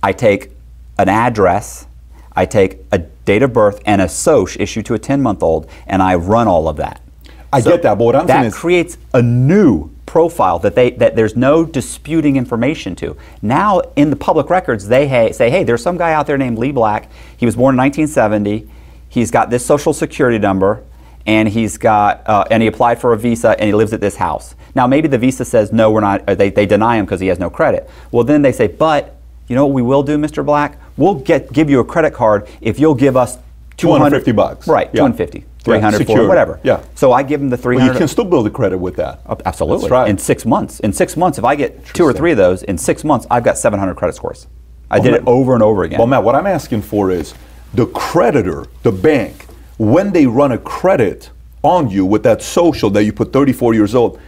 [0.01, 0.51] I take
[0.97, 1.85] an address.
[2.35, 5.69] I take a date of birth and a SOCH issued to a 10 month old,
[5.85, 7.01] and I run all of that.
[7.51, 10.91] I get that, but what I'm that saying is- creates a new profile that they
[10.91, 13.17] that there's no disputing information to.
[13.41, 16.59] Now in the public records, they ha- say, hey, there's some guy out there named
[16.59, 17.09] Lee Black.
[17.35, 18.69] He was born in 1970.
[19.09, 20.83] He's got this social security number,
[21.25, 24.15] and he's got uh, and he applied for a visa, and he lives at this
[24.17, 24.53] house.
[24.75, 26.27] Now maybe the visa says no, we're not.
[26.27, 27.89] They they deny him because he has no credit.
[28.11, 29.15] Well, then they say, but
[29.47, 30.45] you know what we will do, Mr.
[30.45, 30.77] Black?
[30.95, 33.39] We'll get give you a credit card if you'll give us
[33.77, 34.67] 250 bucks.
[34.67, 35.07] Right, Yeah.
[35.07, 36.27] 250, 300, secured.
[36.27, 36.59] whatever.
[36.63, 36.83] Yeah.
[36.95, 37.93] So I give them the Well, 300.
[37.93, 39.21] you can still build a credit with that.
[39.27, 39.83] Oh, Absolutely.
[39.83, 40.09] That's right.
[40.09, 40.79] In six months.
[40.81, 43.43] In six months, if I get two or three of those, in six months, I've
[43.43, 44.47] got 700 credit scores.
[44.91, 45.97] I Well, did it over and over again.
[45.99, 47.33] Well, Matt, what I'm asking for is
[47.73, 49.47] the creditor, the bank,
[49.77, 51.29] when they run a credit
[51.63, 54.19] on you with that social that you put 34 years old,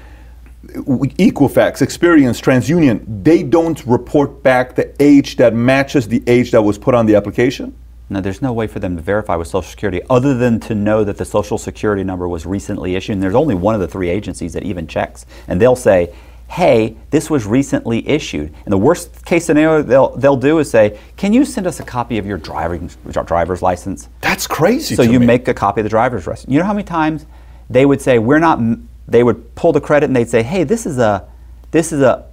[0.68, 6.78] Equifax, Experian, TransUnion, they don't report back the age that matches the age that was
[6.78, 7.76] put on the application?
[8.10, 11.04] No, there's no way for them to verify with Social Security other than to know
[11.04, 13.14] that the Social Security number was recently issued.
[13.14, 15.26] And there's only one of the three agencies that even checks.
[15.48, 16.14] And they'll say,
[16.48, 18.54] hey, this was recently issued.
[18.66, 21.84] And the worst case scenario they'll, they'll do is say, can you send us a
[21.84, 22.92] copy of your driving,
[23.26, 24.10] driver's license?
[24.22, 24.96] That's crazy.
[24.96, 25.26] So you me.
[25.26, 26.52] make a copy of the driver's license.
[26.52, 27.26] You know how many times
[27.70, 28.60] they would say we're not.
[29.08, 31.28] They would pull the credit and they'd say, "Hey, this is a,
[31.72, 32.26] this is a,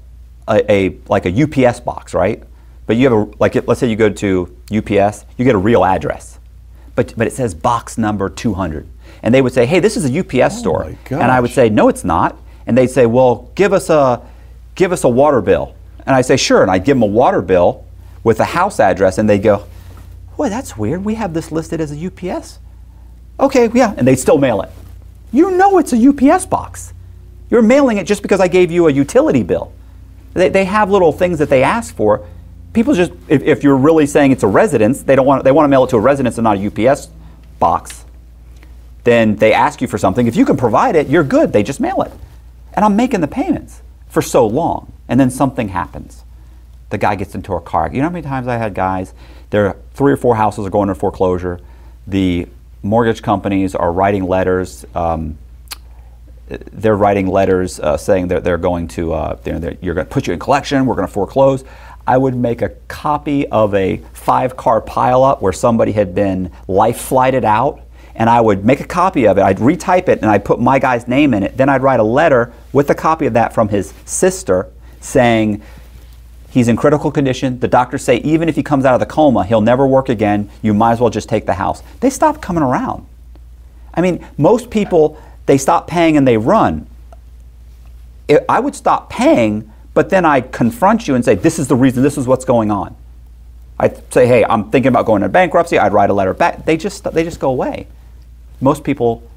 [0.48, 2.42] a, a like a UPS box, right?
[2.86, 3.54] But you have a like.
[3.66, 6.38] Let's say you go to UPS, you get a real address,
[6.94, 8.88] but but it says box number 200,
[9.22, 11.52] and they would say, "Hey, this is a UPS oh store," my and I would
[11.52, 14.20] say, "No, it's not," and they'd say, "Well, give us a,
[14.74, 15.74] give us a water bill,"
[16.06, 17.84] and I say, "Sure," and I'd give them a water bill
[18.24, 19.64] with a house address, and they'd go,
[20.42, 21.04] Boy, that's weird.
[21.04, 22.58] We have this listed as a UPS.
[23.38, 24.70] Okay, yeah, and they'd still mail it.
[25.32, 26.92] You know it's a UPS box.
[27.48, 29.72] You're mailing it just because I gave you a utility bill.
[30.34, 32.26] They, they have little things that they ask for.
[32.72, 35.64] People just, if, if you're really saying it's a residence, they don't want, they want
[35.64, 37.08] to mail it to a residence and not a UPS
[37.58, 38.04] box.
[39.04, 40.26] Then they ask you for something.
[40.26, 41.52] If you can provide it, you're good.
[41.52, 42.12] They just mail it.
[42.74, 46.24] And I'm making the payments for so long, and then something happens
[46.92, 47.88] the guy gets into a car.
[47.90, 49.14] You know how many times I had guys,
[49.48, 51.58] there are three or four houses are going to foreclosure.
[52.06, 52.46] The
[52.82, 54.84] mortgage companies are writing letters.
[54.94, 55.38] Um,
[56.48, 60.12] they're writing letters uh, saying that they're going to, uh, they're, they're- you're going to
[60.12, 60.84] put you in collection.
[60.84, 61.64] We're going to foreclose.
[62.06, 67.44] I would make a copy of a five-car pileup where somebody had been life flighted
[67.44, 67.80] out,
[68.14, 69.42] and I would make a copy of it.
[69.42, 71.56] I'd retype it and I'd put my guy's name in it.
[71.56, 75.62] Then I'd write a letter with a copy of that from his sister saying,
[76.52, 77.58] He's in critical condition.
[77.60, 80.50] The doctors say even if he comes out of the coma, he'll never work again.
[80.60, 81.82] You might as well just take the house.
[82.00, 83.06] They stop coming around.
[83.94, 86.86] I mean, most people, they stop paying and they run.
[88.50, 92.02] I would stop paying, But then I confront you and say, this is the reason,
[92.02, 92.96] this is what's going on.
[93.78, 95.78] I say, hey, I'm thinking about going into bankruptcy.
[95.78, 96.64] I'd write a letter back.
[96.64, 97.88] They just they just go away.
[98.60, 99.28] Most people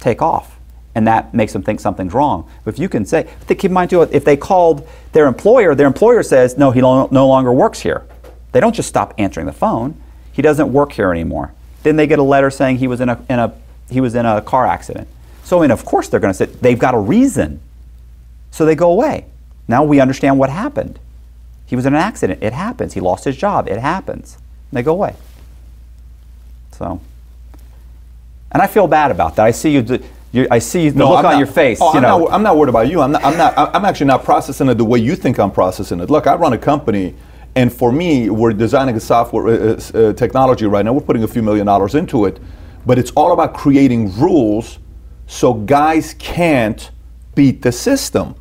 [0.00, 0.58] take off,
[0.94, 2.48] and that makes them think something's wrong.
[2.64, 5.86] But if you can say, keep in mind too, if they called their employer, their
[5.86, 8.04] employer says, no, he no, longer works here.
[8.52, 9.98] They don't just stop answering the phone.
[10.32, 11.54] He doesn't work here anymore.
[11.82, 13.54] Then they get a letter saying he was in a in a
[13.88, 15.08] he was in a car accident.
[15.42, 17.60] So mean, of course they're going to say they've got a reason.
[18.50, 19.24] So they go away.
[19.70, 20.98] Now we understand what happened.
[21.64, 22.42] He was in an accident.
[22.42, 22.94] It happens.
[22.94, 23.68] He lost his job.
[23.68, 24.34] It happens.
[24.34, 25.14] And they go away.
[26.72, 27.00] So,
[28.50, 29.46] and I feel bad about that.
[29.46, 30.00] I see you.
[30.32, 31.78] you I see the look I'm on not- your face.
[31.80, 32.18] Oh, you I'm, know.
[32.18, 33.00] not, I'm not worried about you.
[33.00, 33.54] I'm not, I'm not.
[33.56, 36.10] I'm actually not processing it the way you think I'm processing it.
[36.10, 37.14] Look, I run a company,
[37.54, 40.92] and for me, we're designing a software uh, uh, technology right now.
[40.92, 42.40] We're putting a few million dollars into it,
[42.84, 44.80] but it's all about creating rules
[45.28, 46.90] so guys can't
[47.36, 48.34] beat the system.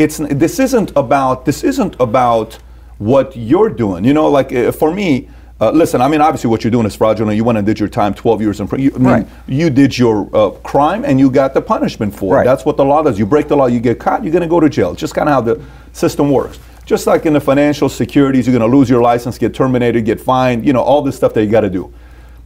[0.00, 2.54] It's this isn't about this isn't about
[2.96, 4.02] what you're doing.
[4.02, 5.28] You know, like uh, for me.
[5.62, 7.36] Uh, listen, I mean, obviously, what you're doing is fraudulent.
[7.36, 8.82] You went and did your time, 12 years in prison.
[8.82, 9.26] You, I mean, Right.
[9.46, 12.38] you did your uh, crime and you got the punishment for it.
[12.38, 12.44] Right.
[12.46, 13.18] That's what the law does.
[13.18, 14.92] You break the law, you get caught, you're going to go to jail.
[14.92, 16.58] It's just kind of how the system works.
[16.86, 20.18] Just like in the financial securities, you're going to lose your license, get terminated, get
[20.18, 21.92] fined, you know, all this stuff that you got to do.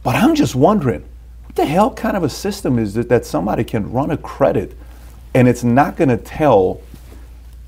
[0.03, 1.05] But I'm just wondering,
[1.45, 4.75] what the hell kind of a system is it that somebody can run a credit
[5.33, 6.81] and it's not going to tell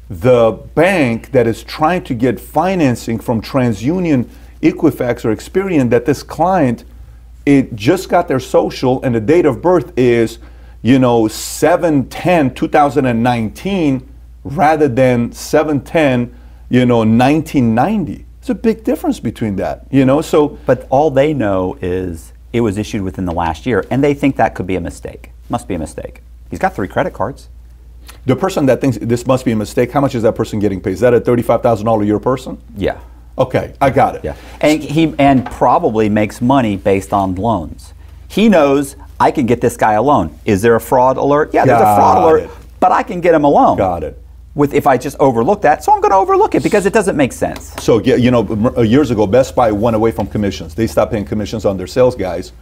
[0.09, 4.29] the bank that is trying to get financing from TransUnion,
[4.61, 6.85] Equifax, or Experian that this client
[7.47, 10.37] it just got their social and the date of birth is,
[10.81, 16.37] you know, 710 2019 rather than 710,
[16.69, 18.25] you know, 1990.
[18.39, 20.21] It's a big difference between that, you know.
[20.21, 24.13] So But all they know is it was issued within the last year, and they
[24.13, 25.31] think that could be a mistake.
[25.47, 26.21] Must be a mistake.
[26.49, 27.47] He's got three credit cards.
[28.25, 30.81] The person that thinks this must be a mistake, how much is that person getting
[30.81, 30.93] paid?
[30.93, 32.61] Is that a $35,000 a year person?
[32.75, 32.99] Yeah.
[33.37, 34.23] Okay, I got it.
[34.23, 34.35] Yeah.
[34.61, 37.93] And he and probably makes money based on loans.
[38.27, 40.37] He knows I can get this guy a loan.
[40.45, 41.53] Is there a fraud alert?
[41.53, 42.49] Yeah, there's a fraud Got alert, it.
[42.79, 43.77] but I can get him a loan.
[43.77, 44.21] Got it.
[44.55, 47.15] With if I just overlook that, so I'm going to overlook it because it doesn't
[47.15, 47.73] make sense.
[47.79, 50.73] So yeah, you know, uh, years ago, Best Buy went away from commissions.
[50.73, 52.53] They stopped paying commissions on their sales guys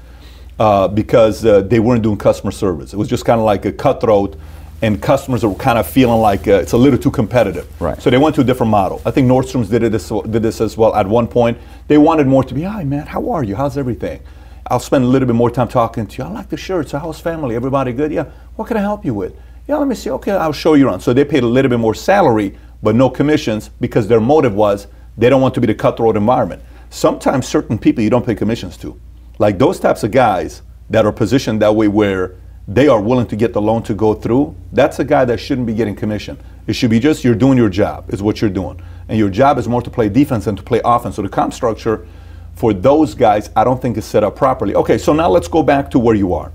[0.59, 2.93] uh, because uh, they weren't doing customer service.
[2.93, 4.35] It was just kind of like a cutthroat,
[4.81, 7.69] and customers are kind of feeling like uh, it's a little too competitive.
[7.81, 8.01] Right.
[8.01, 9.01] So they went to a different model.
[9.05, 10.93] I think Nordstrom's did it this, did this as well.
[10.95, 11.57] At one point,
[11.87, 13.55] they wanted more to be, "Hi, man, how are you?
[13.55, 14.21] How's everything?"
[14.67, 16.27] I'll spend a little bit more time talking to you.
[16.27, 16.91] I like the shirts.
[16.91, 17.55] How's family?
[17.55, 18.11] Everybody good?
[18.11, 18.25] Yeah.
[18.55, 19.35] What can I help you with?
[19.67, 20.09] Yeah, let me see.
[20.11, 21.01] Okay, I'll show you around.
[21.01, 24.87] So they paid a little bit more salary, but no commissions because their motive was
[25.17, 26.61] they don't want to be the cutthroat environment.
[26.89, 28.99] Sometimes certain people you don't pay commissions to,
[29.39, 32.35] like those types of guys that are positioned that way where
[32.67, 34.55] they are willing to get the loan to go through.
[34.71, 36.37] That's a guy that shouldn't be getting commission.
[36.67, 39.57] It should be just you're doing your job is what you're doing, and your job
[39.57, 41.15] is more to play defense than to play offense.
[41.15, 42.07] So the comp structure
[42.55, 44.75] for those guys, I don't think is set up properly.
[44.75, 46.51] Okay, so now let's go back to where you are.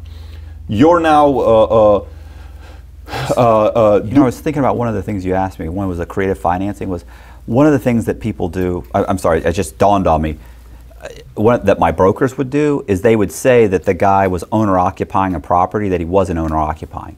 [0.69, 1.29] You're now.
[1.29, 2.07] Uh, uh,
[3.37, 5.69] uh, uh, You know, I was thinking about one of the things you asked me.
[5.69, 6.89] One was the creative financing.
[6.89, 7.05] Was
[7.47, 8.87] one of the things that people do.
[8.95, 10.39] I, I'm sorry, it just dawned on me.
[11.01, 14.45] Uh, One that my brokers would do is they would say that the guy was
[14.53, 17.17] owner occupying a property that he wasn't owner occupying.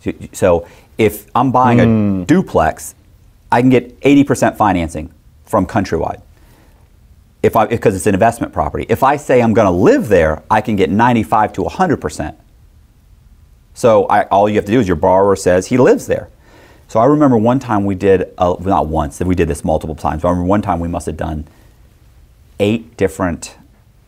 [0.00, 2.94] So, so if I'm buying a duplex,
[3.50, 5.12] I can get 80% financing
[5.44, 6.22] from Countrywide.
[7.42, 8.86] If I because it's an investment property.
[8.88, 12.34] If I say I'm going to live there, I can get 95 to 100%.
[13.74, 16.28] So I, all you have to do is your borrower says he lives there.
[16.88, 20.22] So I remember one time we did, well, not once, we did this multiple times.
[20.22, 21.46] But I remember one time we must have done
[22.58, 23.56] eight different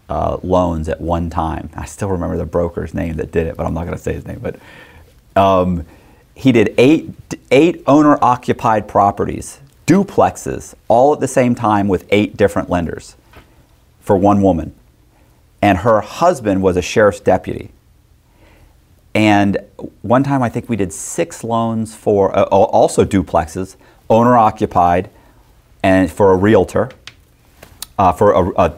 [0.09, 1.71] uh, loans at one time.
[1.75, 4.15] I still remember the broker's name that did it, but I'm not going to say
[4.15, 4.41] his name.
[4.41, 4.59] But
[5.37, 5.85] um,
[6.35, 7.11] he did eight
[7.51, 13.17] eight owner occupied properties, duplexes, all at the same time with eight different lenders
[14.01, 14.75] for one woman,
[15.61, 17.71] and her husband was a sheriff's deputy.
[19.15, 19.59] And
[20.03, 23.77] one time, I think we did six loans for uh, also duplexes,
[24.09, 25.11] owner occupied,
[25.83, 26.91] and for a realtor,
[27.99, 28.75] uh, for a, a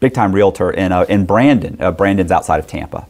[0.00, 1.76] big time realtor in, uh, in Brandon.
[1.80, 3.06] Uh, Brandon's outside of Tampa.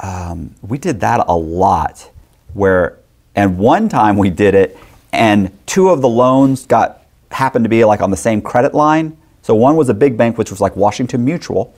[0.00, 2.10] Um, we did that a lot.
[2.54, 2.98] Where,
[3.34, 4.76] and one time we did it,
[5.12, 9.16] and two of the loans got happened to be like on the same credit line.
[9.42, 11.74] So one was a big bank, which was like Washington Mutual,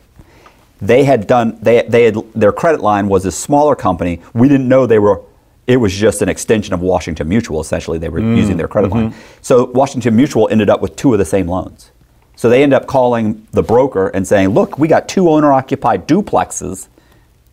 [0.82, 4.68] they had done they, they had their credit line was a smaller company we didn't
[4.68, 5.22] know they were
[5.68, 9.14] it was just an extension of washington mutual essentially they were using their credit line
[9.40, 11.91] so washington mutual ended up with two of the same loans
[12.34, 16.06] so they end up calling the broker and saying look we got two owner occupied
[16.06, 16.88] duplexes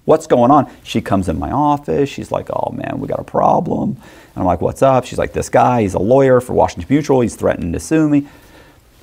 [0.10, 0.68] What's going on?
[0.82, 2.10] She comes in my office.
[2.10, 3.92] She's like, oh man, we got a problem.
[3.92, 5.06] And I'm like, what's up?
[5.06, 7.22] She's like, this guy, he's a lawyer for Washington Mutual.
[7.22, 8.28] He's threatening to sue me.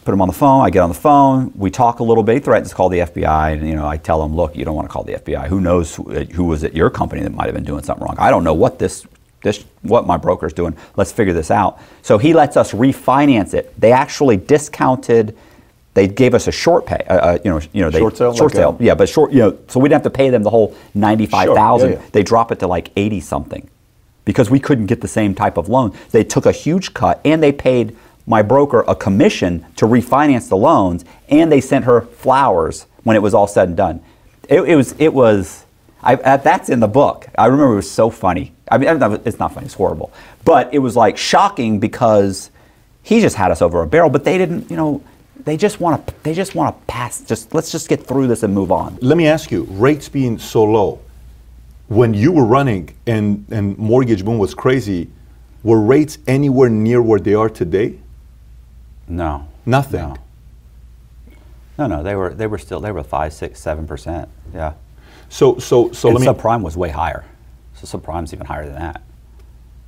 [0.05, 0.67] Put him on the phone.
[0.67, 1.53] I get on the phone.
[1.55, 2.35] We talk a little bit.
[2.35, 3.53] He threatens to call the FBI.
[3.53, 5.47] And, you know, I tell him, look, you don't want to call the FBI.
[5.47, 8.17] Who knows who, was at your company that might have been doing something wrong?
[8.19, 9.07] I don't know what this,
[9.45, 10.77] this, what my broker's doing.
[10.97, 11.79] Let's figure this out.
[12.03, 13.81] So he lets us refinance it.
[13.81, 15.39] They actually discounted
[15.97, 18.35] they gave us a short pay, uh, uh, you know, you know, they, Short sale,
[18.35, 20.29] short like sale, a- yeah, but short, you know, so we didn't have to pay
[20.29, 21.89] them the whole ninety-five thousand.
[21.89, 22.11] Sure, yeah, yeah.
[22.13, 23.67] They drop it to like eighty something,
[24.27, 25.97] because we couldn't get the same type of loan.
[26.11, 30.57] They took a huge cut, and they paid my broker a commission to refinance the
[30.59, 34.03] loans, and they sent her flowers when it was all said and done.
[34.51, 35.65] It, it was, it was,
[36.03, 37.27] I, uh, that's in the book.
[37.39, 38.53] I remember it was so funny.
[38.71, 38.89] I mean,
[39.25, 40.13] it's not funny; it's horrible,
[40.45, 42.51] but it was like shocking because
[43.03, 45.03] he just had us over a barrel, but they didn't, you know.
[45.47, 46.15] They just want to.
[46.25, 47.21] They just want to pass.
[47.23, 48.99] Just let's just get through this and move on.
[49.01, 51.01] Let me ask you, rates being so low,
[51.87, 55.09] when you were running and, and mortgage boom was crazy,
[55.63, 57.97] were rates anywhere near where they are today?
[59.07, 59.47] No.
[59.65, 60.01] Nothing.
[60.01, 60.17] No.
[61.79, 64.29] No, no, they were they were still they were five, six, seven percent.
[64.53, 64.73] Yeah.
[65.29, 67.25] So so so and let me subprime was way higher.
[67.75, 69.03] So subprime's even higher than that.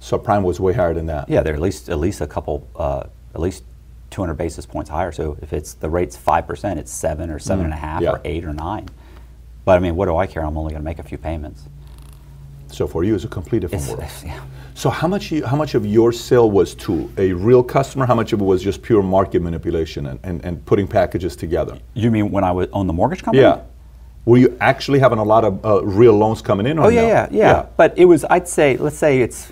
[0.00, 1.28] subprime was way higher than that.
[1.28, 3.04] Yeah, they're at least at least a couple uh,
[3.34, 3.64] at least
[4.10, 5.12] 200 basis points higher.
[5.12, 8.04] So if it's the rate's five percent, it's seven or seven and a half Mm.
[8.04, 8.10] yeah.
[8.12, 8.88] or eight or nine.
[9.64, 10.44] But I mean, what do I care?
[10.44, 11.62] I'm only going to make a few payments.
[12.68, 14.00] So for you, it's a complete different It's, world.
[14.02, 14.40] it's- yeah.
[14.74, 18.06] So how much you, how much of your sale was to a real customer?
[18.06, 21.78] How much of it was just pure market manipulation and, and, and putting packages together?
[21.94, 23.42] You mean when I was on the mortgage company?
[23.42, 23.62] Yeah.
[24.24, 26.78] Were you actually having a lot of uh, real loans coming in?
[26.78, 27.06] Or Oh yeah, no?
[27.08, 29.50] yeah, yeah, But it was, I'd say, let's say it's,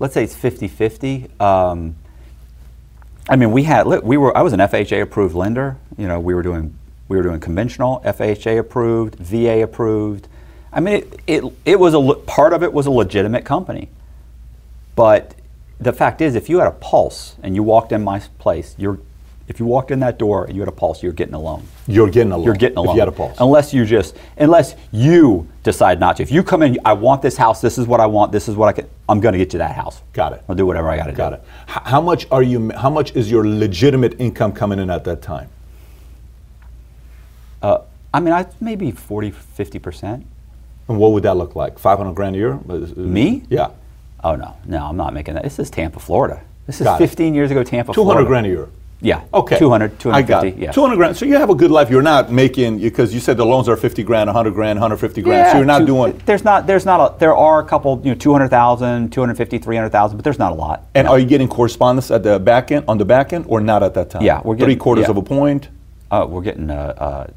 [0.00, 1.40] let's say it's 50-50.
[1.40, 1.96] Um,
[3.30, 5.76] I mean, we had, we were, I was an FHA approved lender.
[5.96, 6.76] You know, we were doing,
[7.06, 10.26] we were doing conventional, FHA approved, VA approved.
[10.72, 13.88] I mean, it, it, it was a, part of it was a legitimate company.
[14.96, 15.36] But
[15.78, 18.98] the fact is, if you had a pulse and you walked in my place, you're,
[19.50, 21.66] if you walked in that door and you had a pulse, you're getting a loan.
[21.88, 22.44] You're getting a loan.
[22.46, 22.94] You're getting a if loan.
[22.94, 23.36] you had a pulse.
[23.40, 26.22] Unless you just, unless you decide not to.
[26.22, 27.60] If you come in, I want this house.
[27.60, 28.30] This is what I want.
[28.30, 28.88] This is what I can.
[29.08, 30.02] I'm going to get you that house.
[30.12, 30.44] Got it.
[30.48, 31.16] I'll do whatever I got to do.
[31.16, 31.44] Got it.
[31.66, 32.70] How much are you?
[32.76, 35.48] How much is your legitimate income coming in at that time?
[37.60, 37.78] Uh,
[38.14, 40.26] I mean, I maybe 40, 50 percent.
[40.86, 41.80] And what would that look like?
[41.80, 42.54] Five hundred grand a year?
[42.96, 43.42] Me?
[43.48, 43.70] Yeah.
[44.22, 45.42] Oh no, no, I'm not making that.
[45.42, 46.40] This is Tampa, Florida.
[46.66, 47.08] This is Got it.
[47.08, 48.18] 15 years ago, Tampa, Two Florida.
[48.18, 48.68] hundred grand a year.
[49.02, 49.22] Yeah.
[49.32, 49.58] Okay.
[49.58, 50.56] 200, I got it.
[50.58, 50.72] Yeah.
[50.72, 51.16] 200 grand.
[51.16, 51.88] So you have a good life.
[51.90, 55.50] You're not making, because you said the loans are 50 grand, 100 grand, 150 grand.
[55.52, 56.20] so you're not two- doing.
[56.26, 56.66] There's not.
[56.66, 57.18] There's not a.
[57.18, 58.00] There are a couple.
[58.04, 60.84] You know, 200,000, 250, 300,000, but there's not a lot.
[60.94, 63.82] And are you getting correspondence at the back end, on the back end, or not
[63.82, 64.22] at that time?
[64.22, 65.10] Yeah, we're getting Three quarters yeah.
[65.10, 65.68] of a point.
[66.10, 67.30] Uh, we're getting a, a,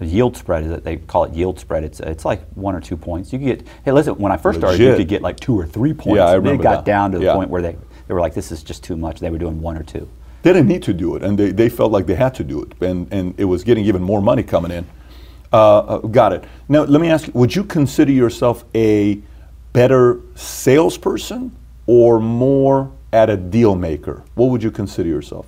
[0.00, 0.64] a yield spread.
[0.64, 0.84] Is it?
[0.84, 1.84] They call it yield spread.
[1.84, 3.32] It's it's like one or two points.
[3.32, 3.68] You could get.
[3.86, 4.16] Hey, listen.
[4.16, 6.16] When I first started, you could get like two or three points.
[6.18, 6.90] Yeah, I And then remember it got that.
[6.90, 7.34] down to the Yeah.
[7.34, 7.76] point where they
[8.06, 9.20] they were like, this is just too much.
[9.20, 10.06] They were doing one or two.
[10.44, 12.62] They didn't need to do it, and they, they felt like they had to do
[12.62, 14.86] it, and, and it was getting even more money coming in.
[15.50, 16.44] Uh, uh, got it.
[16.68, 19.22] Now, let me ask you would you consider yourself a
[19.72, 24.22] better salesperson or more at a deal maker?
[24.34, 25.46] What would you consider yourself?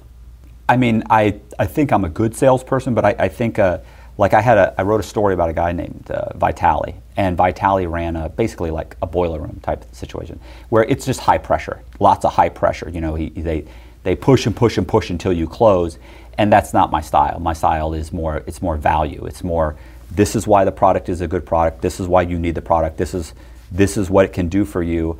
[0.67, 3.81] I mean, I, I think I'm a good salesperson, but I, I think, uh,
[4.17, 7.37] like I had a, I wrote a story about a guy named uh, Vitali, and
[7.37, 10.41] Vitali ran a, basically like a boiler room type situation,
[10.71, 12.89] where it's just high pressure, lots of high pressure.
[12.89, 13.67] You know, he, they,
[14.07, 15.99] they push and push and push until you close,
[16.39, 17.41] and that's not my style.
[17.41, 19.27] My style is more, it's more value.
[19.27, 19.75] It's more,
[20.13, 21.83] this is why the product is a good product.
[21.83, 22.99] This is why you need the product.
[22.99, 23.35] This is,
[23.73, 25.19] this is what it can do for you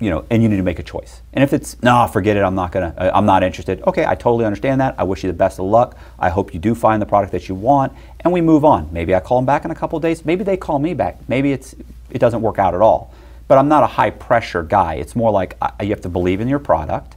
[0.00, 1.22] you know, and you need to make a choice.
[1.32, 3.80] And if it's no, forget it, I'm not gonna, uh, I'm not interested.
[3.82, 4.96] Okay, I totally understand that.
[4.98, 5.96] I wish you the best of luck.
[6.18, 8.88] I hope you do find the product that you want, and we move on.
[8.92, 10.24] Maybe I call them back in a couple days.
[10.24, 11.26] Maybe they call me back.
[11.28, 11.74] Maybe it's
[12.10, 13.14] it doesn't work out at all.
[13.46, 14.94] But I'm not a high pressure guy.
[14.94, 17.16] It's more like uh, you have to believe in your product,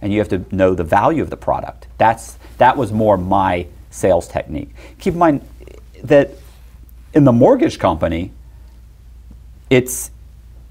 [0.00, 1.86] and you have to know the value of the product.
[1.98, 4.70] That's that was more my sales technique.
[4.98, 5.48] Keep in mind
[6.04, 6.30] that
[7.14, 8.32] in the mortgage company,
[9.70, 10.10] it's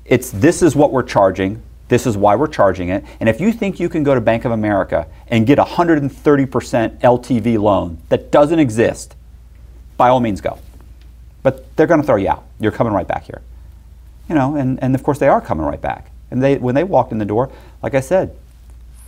[0.05, 3.51] it's this is what we're charging this is why we're charging it and if you
[3.51, 8.31] think you can go to bank of america and get a 130% ltv loan that
[8.31, 9.15] doesn't exist
[9.97, 10.57] by all means go
[11.43, 13.41] but they're going to throw you out you're coming right back here
[14.29, 16.83] you know and, and of course they are coming right back and they when they
[16.83, 17.51] walked in the door
[17.81, 18.35] like i said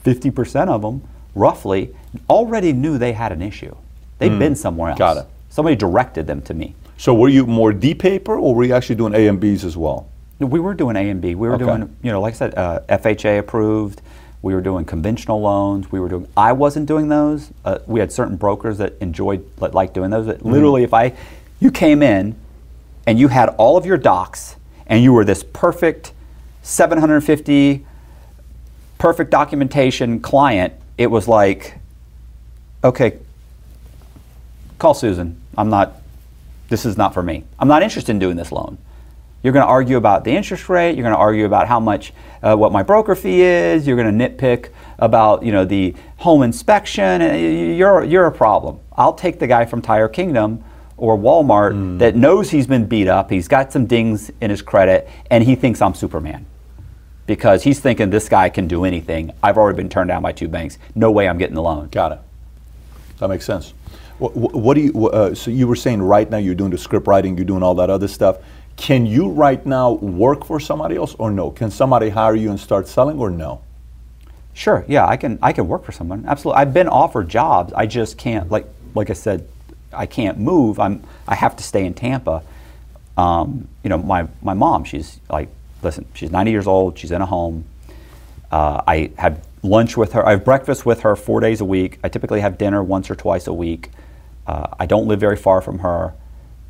[0.03, 1.01] 50% of them
[1.35, 1.93] roughly
[2.29, 3.75] already knew they had an issue
[4.17, 5.25] they'd been somewhere else Got it.
[5.49, 8.95] somebody directed them to me So were you more D paper or were you actually
[8.95, 10.07] doing A and Bs as well?
[10.39, 11.35] We were doing A and B.
[11.35, 11.65] We were Okay.
[11.65, 14.01] doing, you know, like I said, uh, FHA approved.
[14.41, 15.91] We were doing conventional loans.
[15.91, 16.27] We were doing.
[16.37, 17.51] I wasn't doing those.
[17.65, 20.27] Uh, we had certain brokers that enjoyed, that liked doing those.
[20.27, 20.51] That Mm-hmm.
[20.53, 21.11] literally, if I,
[21.59, 22.35] you came in,
[23.05, 24.55] and you had all of your docs,
[24.87, 26.13] and you were this perfect
[26.61, 27.85] 750
[28.99, 31.79] perfect documentation client, it was like,
[32.83, 33.17] okay,
[34.77, 35.41] call Susan.
[35.57, 35.93] I'm not,
[36.67, 37.45] this is not for me.
[37.57, 38.77] I'm not interested in doing this loan.
[39.41, 40.95] You're going to argue about the interest rate.
[40.95, 43.87] You're going to argue about how much, uh, what my broker fee is.
[43.87, 44.69] You're going to nitpick
[44.99, 47.21] about, you know, the home inspection.
[47.77, 48.81] You're, you're a problem.
[48.97, 50.61] I'll take the guy from Tire Kingdom
[50.97, 51.99] or Walmart mm.
[51.99, 53.29] that knows he's been beat up.
[53.29, 56.45] He's got some dings in his credit, and he thinks I'm Superman
[57.29, 59.31] because he's thinking this guy can do anything.
[59.43, 60.79] I've already been turned down by two banks.
[60.95, 61.87] No way I'm getting the loan.
[61.89, 62.19] Got it.
[63.19, 63.75] That makes sense.
[64.17, 65.09] What, what do you?
[65.09, 67.75] Uh, so you were saying right now you're doing the script writing, you're doing all
[67.75, 68.39] that other stuff.
[68.77, 71.51] Can you right now work for somebody else or no?
[71.51, 73.61] Can somebody hire you and start selling or no?
[74.55, 74.83] Sure.
[74.87, 75.37] Yeah, I can.
[75.43, 76.25] I can work for someone.
[76.27, 76.59] Absolutely.
[76.59, 77.73] I've been offered jobs.
[77.73, 78.49] I just can't.
[78.49, 78.65] Like
[78.95, 79.47] like I said,
[79.93, 80.79] I can't move.
[80.79, 81.03] I'm.
[81.27, 82.41] I have to stay in Tampa.
[83.17, 84.83] Um, you know, my my mom.
[84.83, 85.49] She's like,
[85.81, 86.05] listen.
[86.13, 86.97] She's 90 years old.
[86.97, 87.65] She's in a home.
[88.51, 90.25] Uh, I have lunch with her.
[90.25, 91.99] I have breakfast with her four days a week.
[92.03, 93.89] I typically have dinner once or twice a week.
[94.47, 96.13] Uh, I don't live very far from her,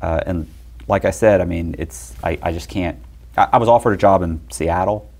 [0.02, 0.46] uh, and
[0.86, 2.98] like I said, I mean, it's I, I just can't.
[3.38, 5.10] I, I, was offered a job in Seattle.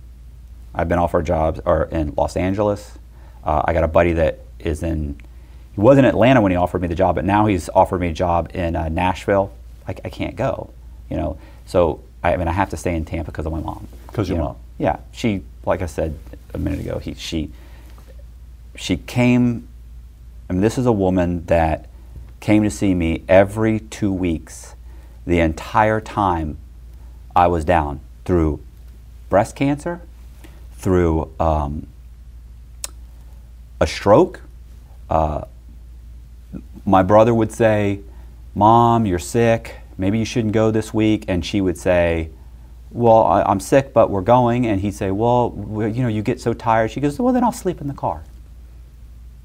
[0.74, 2.99] I've been offered jobs or in Los Angeles.
[3.43, 5.18] Uh, I got a buddy that is in.
[5.74, 8.09] He was in Atlanta when he offered me the job, but now he's offered me
[8.09, 9.53] a job in uh, Nashville.
[9.86, 10.70] I, I can't go,
[11.09, 11.38] you know.
[11.64, 13.89] So I, I mean, I have to stay in Tampa because of my mom.
[14.07, 14.45] Because your know?
[14.45, 14.57] mom.
[14.79, 16.18] Yeah, she, like I said
[16.55, 17.51] a minute ago, he, she,
[18.77, 19.68] she came.
[20.49, 21.89] I mean, this is a woman that
[22.41, 24.75] came to see me every two weeks
[25.27, 26.59] the entire time
[27.37, 28.61] I was down through
[29.29, 30.01] breast cancer,
[30.73, 31.87] through um,
[33.81, 34.41] a stroke.
[35.09, 35.45] Uh,
[36.85, 38.01] my brother would say,
[38.55, 39.77] Mom, you're sick.
[40.01, 41.24] Maybe you shouldn't go this week.
[41.28, 42.30] And she would say,
[42.90, 44.66] Well, I, am sick, but we're going.
[44.66, 45.55] And he'd say, Well,
[45.94, 46.90] you know, you get so tired.
[46.90, 48.24] She goes, Well, then I'll sleep in the car.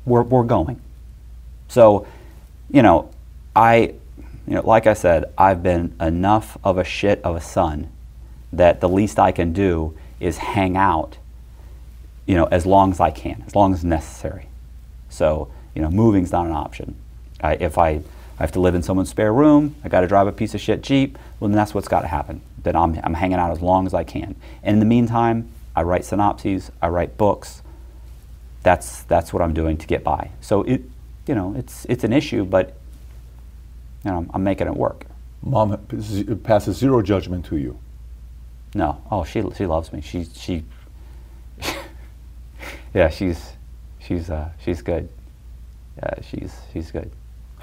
[0.06, 0.80] We're, we're going.
[1.68, 2.08] So,
[2.70, 3.12] you know,
[3.56, 3.96] I
[4.48, 7.90] you know, like I said, I've been enough of a shit of a son
[8.54, 11.18] that the least I can do is hang out,
[12.26, 14.48] you know, as long as I can, as long as necessary.
[15.10, 16.96] So, you know, moving's not an option.
[17.42, 18.02] I, if I,
[18.40, 20.62] I have to live in someone's spare room, I got to drive a piece of
[20.62, 22.42] shit Jeep, well, then that's what's got to happen.
[22.64, 24.36] Then I'm, I'm hanging out as long as I can.
[24.64, 27.62] And in the meantime, I write synopses, I write books.
[28.64, 30.32] That's, that's what I'm doing to get by.
[30.42, 30.82] So it,
[31.28, 32.76] you know, it's, it's an issue, but
[34.04, 35.06] you know, I'm making it work.
[35.42, 35.78] Mom
[36.44, 37.80] passes zero judgment to you.
[38.74, 39.02] No.
[39.10, 40.02] Oh, she she loves me.
[40.02, 40.64] She she.
[42.94, 43.54] yeah, she's
[44.00, 45.08] she's uh, she's good.
[45.98, 47.12] Yeah, she's she's good.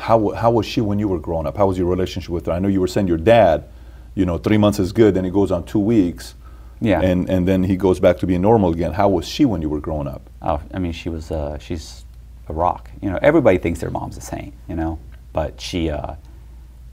[0.03, 1.57] How how was she when you were growing up?
[1.57, 2.53] How was your relationship with her?
[2.53, 3.69] I know you were saying your dad,
[4.17, 6.35] you know, three months is good, then he goes on two weeks.
[6.81, 7.01] Yeah.
[7.01, 8.93] And and then he goes back to being normal again.
[8.93, 10.29] How was she when you were growing up?
[10.43, 12.05] Oh, I mean, she was uh, she's
[12.49, 12.91] a rock.
[13.01, 14.55] You know, everybody thinks their mom's a saint.
[14.69, 14.99] You know,
[15.33, 15.91] but she.
[15.91, 16.17] Uh,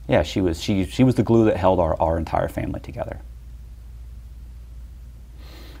[0.08, 3.20] yeah, she was she she was the glue that held our, our entire family together.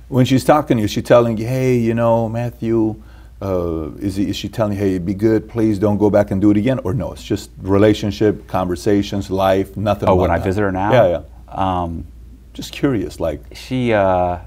[0.08, 3.02] When she's talking to you, she's telling you, "Hey, you know, Matthew."
[3.42, 6.40] Uh, is, he, is she telling you, hey, be good, please don't go back and
[6.42, 6.78] do it again?
[6.84, 10.44] Or no, it's just relationship, conversations, life, nothing Oh, when I that.
[10.44, 10.92] visit her now?
[10.92, 11.08] Yeah,
[11.48, 11.82] yeah.
[11.82, 12.06] Um,
[12.52, 13.40] just curious, like.
[13.54, 14.38] She, uh,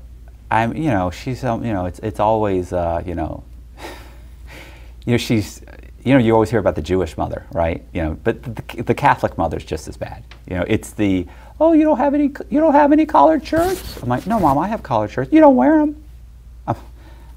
[0.52, 3.44] I'm, you know, she's, um, you know, it's, it's always, uh, you know,
[5.06, 5.62] you know, she's,
[6.04, 7.84] you know, you always hear about the Jewish mother, right?
[7.94, 10.24] You know, but the, the Catholic mother's just as bad.
[10.48, 11.26] You know, it's the,
[11.60, 14.02] oh, you don't have any, you don't have any collared shirts.
[14.04, 15.32] I'm like, no, mom, I have collared shirts.
[15.34, 16.03] You don't wear them.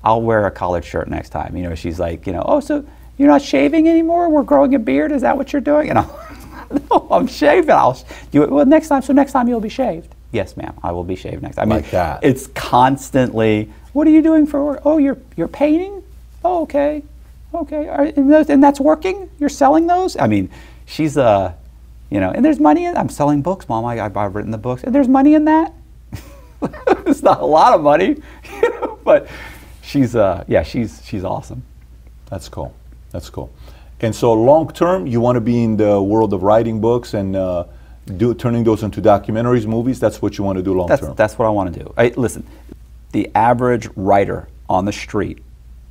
[0.06, 1.56] I'll wear a collared shirt next time.
[1.56, 2.86] You know, she's like, you know, oh, so
[3.18, 4.30] you're not shaving anymore?
[4.30, 5.12] We're growing a beard.
[5.12, 5.90] Is that what you're doing?
[5.90, 6.08] And I'm,
[6.90, 7.70] no, I'm shaving.
[7.70, 8.00] I'll,
[8.32, 9.02] you, well, next time.
[9.02, 10.14] So next time you'll be shaved.
[10.32, 10.78] Yes, ma'am.
[10.82, 11.72] I will be shaved next time.
[11.72, 12.22] I mean, like that.
[12.22, 13.70] It's constantly.
[13.92, 14.82] What are you doing for work?
[14.84, 16.02] Oh, you're you're painting.
[16.44, 17.02] Oh, okay
[17.56, 19.30] okay, are, and, those, and, that's working?
[19.38, 20.16] You're selling those?
[20.16, 20.50] I mean,
[20.84, 21.52] she's, uh,
[22.10, 23.84] you know, and there's money in I'm selling books, Mom.
[23.84, 24.84] I, I've written the books.
[24.84, 25.74] And there's money in that?
[27.06, 28.16] it's not a lot of money,
[28.62, 29.28] you know, but
[29.86, 31.62] she's, uh, yeah, she's, she's awesome.
[32.28, 32.74] That's cool.
[33.12, 33.52] That's cool.
[34.00, 37.36] And so long term, you want to be in the world of writing books and
[37.36, 37.64] uh,
[38.16, 39.98] do, turning those into documentaries, movies.
[40.00, 41.14] That's what you want to do long term.
[41.14, 41.94] That's what I want to do.
[41.96, 42.46] I, listen,
[43.12, 45.38] the average writer on the street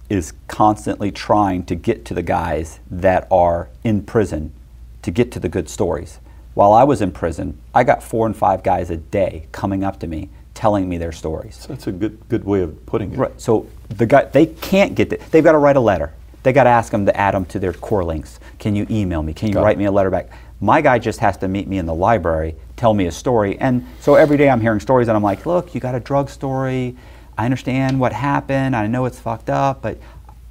[0.10, 4.54] is constantly trying to get to the guys that are in prison
[5.02, 6.20] to get to the good stories.
[6.54, 10.00] While I was in prison, I got four and five guys a day coming up
[10.02, 11.58] to me telling me their stories.
[11.58, 13.18] So that's a good good way of putting it.
[13.18, 13.42] Right.
[13.42, 15.22] So the guy they can't get it.
[15.32, 16.14] They've got to write a letter.
[16.44, 18.40] They got to ask them to add them to their CorrLinks.
[18.60, 19.34] Can you email me?
[19.34, 19.80] Can you got write it.
[19.80, 20.30] me a letter back?
[20.62, 23.58] My guy just has to meet me in the library, tell me a story.
[23.60, 26.30] And so every day I'm hearing stories, and I'm like, look, you got a drug
[26.30, 26.96] story.
[27.38, 28.76] I understand what happened.
[28.76, 29.98] I know it's fucked up, but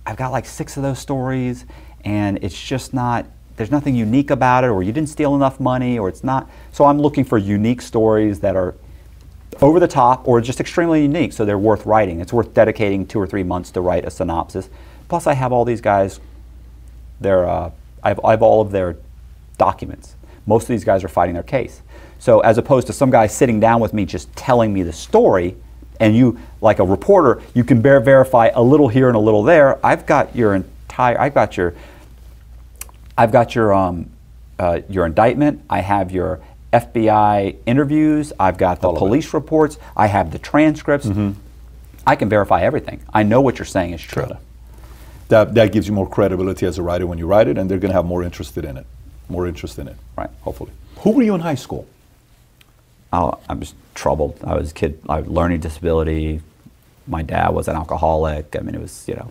[0.04, 1.64] I've got like six of those stories,
[2.04, 3.26] and it's just not.
[3.56, 6.50] There's nothing unique about it, or you didn't steal enough money, or it's not.
[6.72, 8.74] So I'm looking for unique stories that are
[9.62, 12.20] over the top or just extremely unique, so they're worth writing.
[12.20, 14.68] It's worth dedicating two or three months to write a synopsis.
[15.08, 16.20] Plus, I have all these guys.
[17.20, 17.70] They're, uh,
[18.02, 18.96] I, have, I have all of their
[19.58, 20.14] documents.
[20.46, 21.82] Most of these guys are fighting their case.
[22.18, 25.56] So as opposed to some guy sitting down with me just telling me the story,
[26.00, 29.42] and you, like a reporter, you can ver- verify a little here and a little
[29.42, 29.84] there.
[29.84, 31.74] I've got your entire, I've got your,
[33.16, 34.10] I've got your, um,
[34.58, 35.62] uh, your indictment.
[35.70, 36.40] I have your
[36.74, 38.32] FBI interviews.
[38.38, 39.78] I've got the All police reports.
[39.96, 41.06] I have the transcripts.
[41.06, 41.32] Mm-hmm.
[42.06, 43.00] I can verify everything.
[43.12, 44.26] I know what you're saying is true.
[44.26, 44.38] Sure.
[45.28, 47.78] That, that gives you more credibility as a writer when you write it, and they're
[47.78, 48.86] going to have more interest in it.
[49.28, 49.96] More interest in it.
[50.18, 50.28] Right.
[50.42, 50.72] Hopefully.
[50.98, 51.86] Who were you in high school?
[53.12, 54.38] I, I was troubled.
[54.44, 55.00] I was a kid.
[55.08, 56.40] I had learning disability.
[57.06, 58.56] My dad was an alcoholic.
[58.56, 59.30] I mean, it was you know.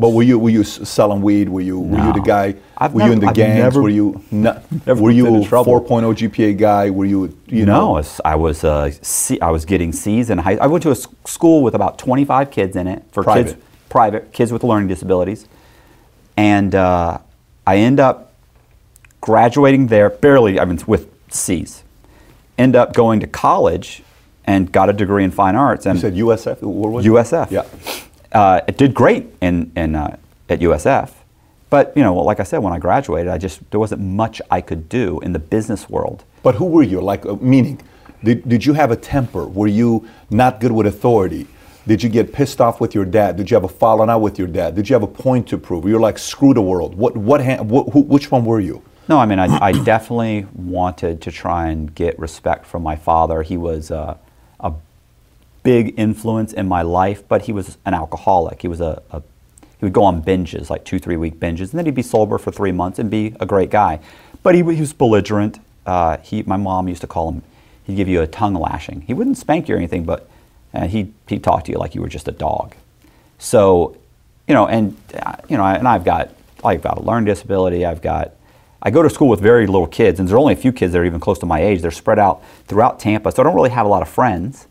[0.00, 1.50] But were you were you selling weed?
[1.50, 2.54] Were you were you the guy?
[2.78, 3.58] I've were you in the I've gangs?
[3.58, 5.78] never- were you not, never were you in a trouble.
[5.78, 6.88] 4.0 GPA guy?
[6.88, 7.90] Were you you no, I know?
[7.90, 10.56] was I was, uh, C, I was getting C's in high.
[10.56, 10.96] I went to a
[11.26, 13.44] school with about 25 kids in it for Private.
[13.52, 15.46] kids private kids with learning disabilities,
[16.36, 17.18] and uh,
[17.66, 18.32] I end up
[19.20, 20.58] graduating there barely.
[20.58, 21.84] I mean, with C's.
[22.56, 24.02] End up going to college
[24.46, 25.84] and got a degree in fine arts.
[25.86, 26.14] And You said
[26.56, 26.62] USF.
[26.62, 27.08] Where was it?
[27.10, 27.50] USF.
[27.50, 27.64] Yeah.
[28.32, 30.16] Uh, it did great in, in, uh,
[30.48, 31.10] at USF.
[31.68, 34.42] But, you know, well, like I said, when I graduated, I just, there wasn't much
[34.50, 36.24] I could do in the business world.
[36.42, 37.00] But who were you?
[37.00, 37.80] Like, uh, meaning,
[38.24, 39.46] did, did you have a temper?
[39.46, 41.46] Were you not good with authority?
[41.86, 43.36] Did you get pissed off with your dad?
[43.36, 44.74] Did you have a falling out with your dad?
[44.74, 45.86] Did you have a point to prove?
[45.86, 46.94] You're like, screw the world.
[46.94, 48.82] What, what, ha- wh- who, which one were you?
[49.08, 53.42] No, I mean, I, I definitely wanted to try and get respect from my father.
[53.42, 54.16] He was uh,
[55.62, 58.62] big influence in my life, but he was an alcoholic.
[58.62, 59.22] He was a, a
[59.78, 62.36] he would go on binges, like two, three week binges, and then he'd be sober
[62.36, 63.98] for three months and be a great guy.
[64.42, 65.58] But he, he was belligerent.
[65.86, 67.42] Uh, he, my mom used to call him.
[67.84, 69.00] He'd give you a tongue lashing.
[69.02, 70.28] He wouldn't spank you or anything, but
[70.74, 72.74] uh, he he'd talk to you like you were just a dog.
[73.38, 73.96] So,
[74.46, 76.30] you know, and uh, you know, and I've got
[76.62, 77.86] I've got a learning disability.
[77.86, 78.32] I've got
[78.82, 80.98] I go to school with very little kids, and there's only a few kids that
[80.98, 81.80] are even close to my age.
[81.80, 84.66] They're spread out throughout Tampa, so I don't really have a lot of friends.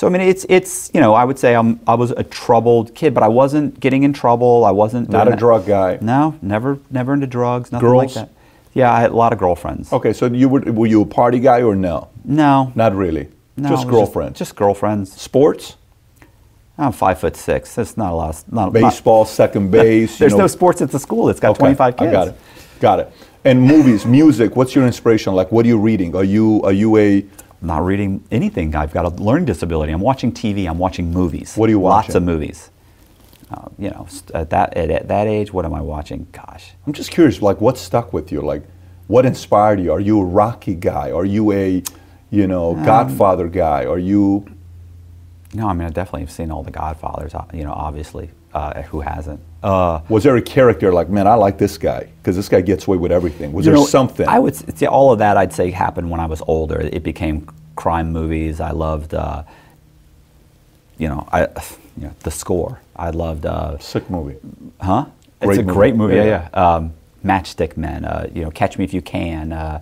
[0.00, 2.94] So I mean, it's it's you know, I would say I'm I was a troubled
[2.94, 4.64] kid, but I wasn't getting in trouble.
[4.64, 5.98] I wasn't Not a that- drug guy.
[6.00, 7.70] No, never never into drugs.
[7.70, 8.16] Nothing Girls?
[8.16, 8.34] like that.
[8.72, 9.92] Yeah, I had a lot of girlfriends.
[9.92, 12.08] Okay, so you were, were you a party guy or no?
[12.24, 13.28] No, Not really.
[13.58, 14.38] no, just girlfriends.
[14.38, 15.12] Just, girlfriends.
[15.20, 15.76] sports,
[16.78, 17.74] I'm five foot six.
[17.74, 18.30] There's not a lot.
[18.30, 20.12] Of, not, not- baseball, second base.
[20.12, 20.38] you there's know.
[20.38, 21.28] no sports at the school.
[21.28, 22.08] It's got Okay, 25 kids.
[22.08, 22.34] I got it.
[22.80, 23.12] Got it.
[23.44, 24.56] And movies, music.
[24.56, 25.34] What's your inspiration?
[25.34, 26.16] Like, what are you reading?
[26.16, 27.26] Are you are you a
[27.60, 28.74] I'm not reading anything.
[28.74, 29.92] I've got a learning disability.
[29.92, 30.68] I'm watching TV.
[30.68, 31.56] I'm watching movies.
[31.56, 32.06] What are you watch?
[32.06, 32.70] Lots of movies.
[33.50, 36.26] Uh, you know, at that at, at that age, what am I watching?
[36.32, 38.40] Gosh, I'm just curious, like, what stuck with you?
[38.42, 38.62] Like,
[39.08, 39.92] what inspired you?
[39.92, 41.10] Are you a Rocky guy?
[41.10, 41.82] Are you a,
[42.30, 43.84] you know, Um, Godfather guy?
[43.86, 44.46] Are you?
[45.52, 47.34] no, I mean I definitely have seen all the Godfathers.
[47.34, 49.40] uh, You know, obviously, uh, who hasn't?
[49.62, 52.86] Uh, Was there a character like, man, I like this guy because this guy gets
[52.86, 53.52] away with everything?
[53.52, 54.26] Was there know, something?
[54.26, 55.36] I would s- see all of that.
[55.36, 56.80] I'd say happened when I was older.
[56.80, 57.46] It became
[57.76, 58.60] crime movies.
[58.60, 59.42] I loved, uh,
[60.98, 61.42] you know, I,
[61.96, 62.80] you know, the score.
[62.96, 63.46] I loved.
[63.46, 64.36] Uh, Sick movie.
[64.80, 65.06] Huh?
[65.40, 65.74] Great it's a movie.
[65.74, 66.16] great movie.
[66.16, 66.48] Yeah, Yeah.
[66.54, 66.74] yeah.
[66.74, 66.92] Um,
[67.24, 68.04] Matchstick Men.
[68.04, 69.52] Uh, you know, Catch Me If You Can.
[69.52, 69.80] Uh,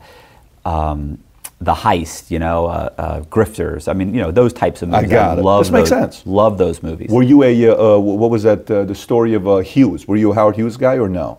[0.65, 1.19] um,
[1.61, 2.31] the Heist.
[2.31, 3.89] You know, uh, uh, Grifters.
[3.89, 5.11] I mean, you know, those types of movies.
[5.11, 5.43] I got it.
[5.43, 6.23] Love This makes those- sense.
[6.27, 7.11] Love those movies.
[7.11, 10.07] Were you a, uh, uh, what was that, uh, the story of uh, Hughes?
[10.07, 11.39] Were you a Howard Hughes guy or no?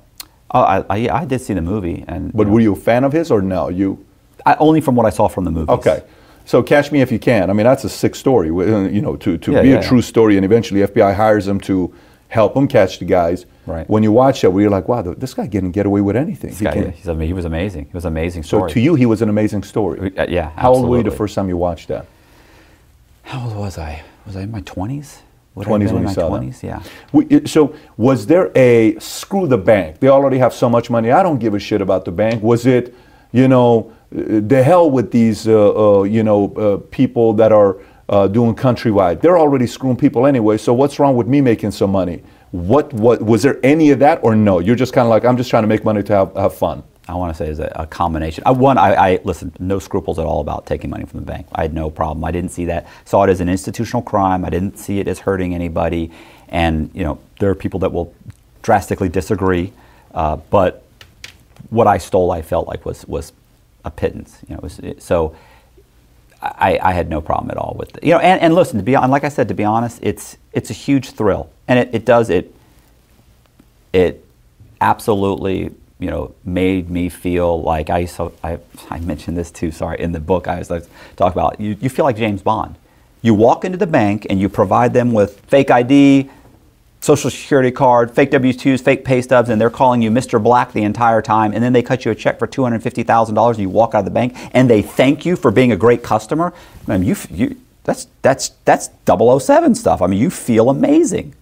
[0.51, 2.75] oh, I, I, I did see the movie, and But you know, were you a
[2.75, 3.69] fan of his or no?
[3.69, 4.03] You
[4.47, 5.71] I, only from what I saw from the movie.
[5.71, 6.01] Okay.
[6.45, 7.51] So Catch Me If You Can.
[7.51, 8.47] I mean, that's a sick story.
[8.47, 10.03] You know, to, to Yeah, be yeah, a true yeah.
[10.03, 11.93] story, and eventually FBI hires him to
[12.29, 13.45] help him catch the guys.
[13.65, 13.87] Right.
[13.89, 16.49] When you watch that, where you're like, wow, this guy didn't get away with anything.
[16.51, 17.85] This He guy, can- he's, ama- he was amazing.
[17.85, 20.15] He was an amazing so to you, he was an amazing story.
[20.17, 22.05] Uh, yeah, How old were you the first time you watched that?
[23.23, 24.03] How old was I?
[24.25, 25.21] Was I in my twenties?
[25.57, 26.27] 20s when you my saw that.
[26.29, 26.63] twenties.
[26.63, 26.81] Yeah.
[27.11, 29.99] We- So was there a screw the bank?
[29.99, 31.11] They already have so much money.
[31.11, 32.41] I don't give a shit about the bank.
[32.41, 32.95] Was it,
[33.33, 35.53] you know, uh, the hell with these, uh,
[35.99, 37.75] uh, you know, uh, people that are
[38.09, 39.21] uh, doing countrywide?
[39.21, 40.57] They're already screwing people anyway.
[40.57, 42.23] So what's wrong with me making some money?
[42.51, 44.59] What, what was there any of that or no?
[44.59, 46.83] You're just kind of like I'm just trying to make money to have, have fun.
[47.07, 48.43] I want to say is a, a combination.
[48.45, 51.47] I, one, I, I listen, no scruples at all about taking money from the bank.
[51.51, 52.23] I had no problem.
[52.23, 52.87] I didn't see that.
[53.05, 54.45] Saw it as an institutional crime.
[54.45, 56.11] I didn't see it as hurting anybody.
[56.49, 58.13] And you know, there are people that will
[58.61, 59.73] drastically disagree.
[60.13, 60.83] Uh, but
[61.71, 63.33] what I stole, I felt like was was
[63.85, 64.39] a pittance.
[64.47, 65.35] You know, was, so
[66.41, 68.03] I, I had no problem at all with it.
[68.03, 70.37] You know, and, and listen, to be and like I said, to be honest, it's
[70.53, 72.55] it's a huge thrill, and it, it does it.
[73.91, 74.25] It
[74.81, 78.59] absolutely you know made me feel like I so I,
[78.89, 79.71] I mentioned this too.
[79.71, 80.85] Sorry, in the book I was like,
[81.17, 81.75] talk about you.
[81.81, 82.75] You feel like James Bond.
[83.21, 86.29] You walk into the bank and you provide them with fake ID,
[87.01, 90.41] social security card, fake W-2s, fake pay stubs, and they're calling you Mr.
[90.41, 93.69] Black the entire time, and then they cut you a check for $250,000 and you
[93.69, 96.53] walk out of the bank and they thank you for being a great customer.
[96.87, 100.01] I mean, you, you, that's, that's, that's 007 stuff.
[100.01, 101.33] I mean, you feel amazing.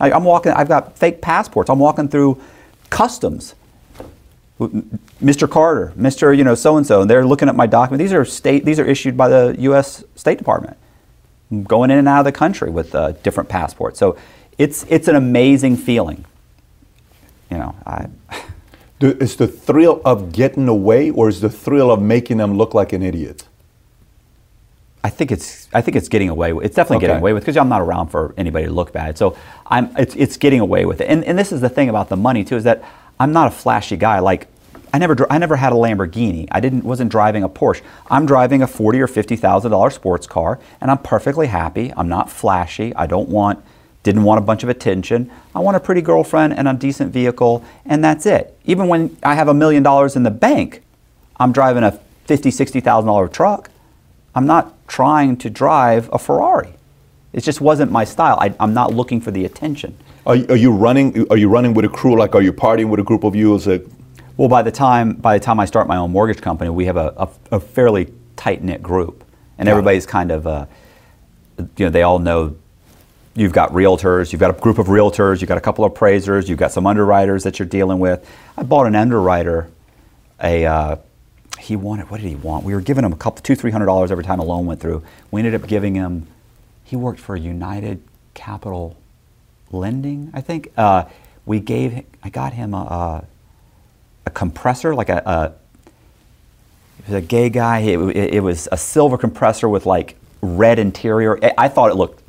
[0.00, 1.70] I, I'm walking, I've got fake passports.
[1.70, 2.40] I'm walking through
[2.90, 3.54] customs.
[4.58, 5.48] Mr.
[5.48, 6.36] Carter, Mr.
[6.36, 8.00] You know, so-and-so, and they're looking at my document.
[8.00, 10.02] These are state, these are issued by the U.S.
[10.16, 10.76] State Department.
[11.50, 14.00] I'm going in and out of the country with uh, different passports.
[14.00, 14.18] So
[14.58, 16.24] it's it's an amazing feeling.
[17.50, 18.08] You know, I.
[19.00, 22.92] Is the thrill of getting away, or is the thrill of making them look like
[22.92, 23.46] an idiot?
[25.04, 26.66] I think it's I think it's getting away with.
[26.66, 27.06] It's definitely Okay.
[27.06, 29.16] getting away with because I'm not around for anybody to look bad.
[29.16, 29.36] So
[29.68, 31.04] I'm it's it's getting away with it.
[31.08, 32.82] And and this is the thing about the money too is that
[33.20, 34.18] I'm not a flashy guy.
[34.18, 34.48] Like
[34.92, 36.48] I never I never had a Lamborghini.
[36.50, 37.82] I didn't wasn't driving a Porsche.
[38.10, 41.92] I'm driving a forty or fifty thousand dollar sports car, and I'm perfectly happy.
[41.96, 42.92] I'm not flashy.
[42.96, 43.64] I don't want
[44.08, 45.30] didn't want a bunch of attention.
[45.54, 48.58] I want a pretty girlfriend and a decent vehicle, and that's it.
[48.64, 50.82] Even when I have a million dollars in the bank,
[51.38, 51.92] I'm driving a
[52.24, 53.70] fifty, sixty thousand dollar truck.
[54.34, 56.72] I'm not trying to drive a Ferrari.
[57.34, 58.38] It just wasn't my style.
[58.40, 59.94] I, I'm not looking for the attention.
[60.26, 61.26] Are, you- are you running?
[61.30, 62.18] Are you running with a crew?
[62.18, 63.54] Like, are you partying with a group of you?
[63.56, 63.86] Is it?
[64.38, 66.96] Well, by the time by the time I start my own mortgage company, we have
[66.96, 69.22] a, a, a fairly tight knit group,
[69.58, 69.72] and Yeah.
[69.72, 70.64] everybody's kind of, uh,
[71.76, 72.56] you know, they all know.
[73.38, 76.48] You've got realtors, you've got a group of realtors, you've got a couple of appraisers,
[76.48, 78.28] you've got some underwriters that you're dealing with.
[78.56, 79.70] I bought an underwriter,
[80.42, 80.96] a uh,
[81.58, 82.64] he wanted what did he want?
[82.64, 84.80] We were giving him a couple two three hundred dollars every time a loan went
[84.80, 85.04] through.
[85.30, 86.26] We ended up giving him.
[86.84, 88.02] He worked for United
[88.34, 88.96] Capital
[89.70, 90.72] Lending, I think.
[90.76, 91.04] Uh,
[91.46, 93.24] we gave I got him a.
[94.26, 95.52] a compressor, like a, a
[97.04, 97.78] he was a gay guy.
[97.80, 101.38] It, it, it was a silver compressor with like red interior.
[101.56, 102.22] I thought it looked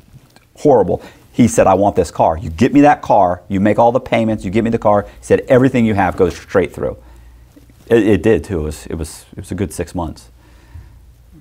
[0.63, 1.01] horrible.
[1.31, 2.37] He said, "I want this car.
[2.37, 3.41] You get me that car.
[3.47, 4.43] You make all the payments.
[4.43, 6.97] You get me the car." He said, "Everything you have goes straight through."
[7.87, 8.59] It, it did too.
[8.59, 10.29] It was it was it was a good six months.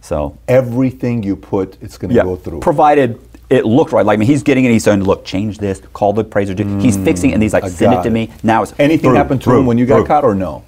[0.00, 2.60] So Everything you put, it's going to yeah, go through.
[2.60, 3.18] provided
[3.50, 4.06] it looked right.
[4.06, 4.70] Like I mean, he's getting it.
[4.70, 5.80] He's saying, "Look, change this.
[5.92, 8.10] Call the appraiser." do-" He's mm, fixing it, and he's like, I "Send it to
[8.10, 10.06] me." Now it's Anything through, happened to through, him when you got through.
[10.06, 10.62] caught, or no?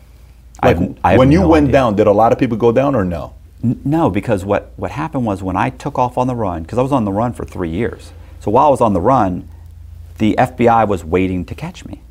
[0.63, 1.73] I Like, have- I have when you no went idea.
[1.73, 3.35] down, did a lot of people go down, or no?
[3.63, 6.79] N- No, because what, what happened was when I took off on the run, because
[6.79, 8.13] I was on the run for three years.
[8.41, 9.49] So while I was on the run,
[10.19, 12.03] the FBI was waiting to catch me.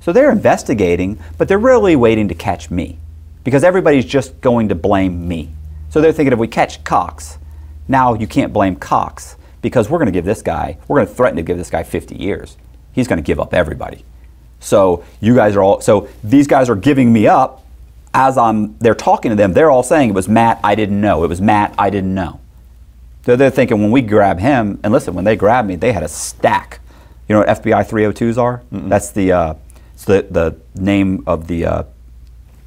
[0.00, 2.98] So they're investigating, but they're really waiting to catch me
[3.44, 5.50] because everybody's just going to blame me.
[5.90, 7.38] So they're thinking if we catch Cox,
[7.88, 11.14] now you can't blame Cox because we're going to give this guy, we're going to
[11.14, 12.56] threaten to give this guy 50 years.
[12.92, 14.04] He's going to give up everybody.
[14.60, 17.64] So you guys are all, so these guys are giving me up
[18.12, 21.24] as I'm, they're talking to them, they're all saying it was Matt, I didn't know.
[21.24, 22.39] It was Matt, I didn't know.
[23.24, 26.02] So they're thinking when we grab him, and listen, when they grabbed me, they had
[26.02, 26.80] a stack.
[27.28, 28.62] You know what FBI 302s are?
[28.72, 29.54] That's the, uh,
[29.94, 31.82] it's the, the name of the uh,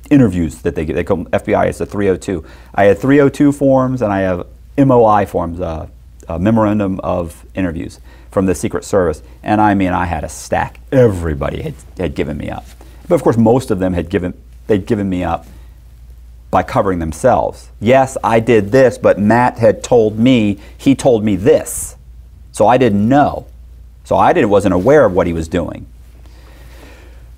[0.09, 0.93] interviews that they get.
[0.93, 2.45] They call them FBI, it's a 302.
[2.75, 4.47] I had 302 forms and I have
[4.77, 5.87] MOI forms, uh,
[6.27, 7.99] a memorandum of interviews
[8.31, 9.21] from the Secret Service.
[9.41, 10.79] And I mean, I had a stack.
[10.91, 12.65] Everybody had, had given me up.
[13.07, 14.33] But of course, most of them had given,
[14.67, 15.45] they'd given me up
[16.53, 17.69] by covering themselves.
[17.79, 21.97] Yes, I did this, but Matt had told me, he told me this.
[22.51, 23.47] So I didn't know.
[24.03, 25.87] So I didn't, wasn't aware of what he was doing.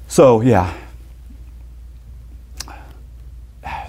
[0.08, 0.74] So, yeah.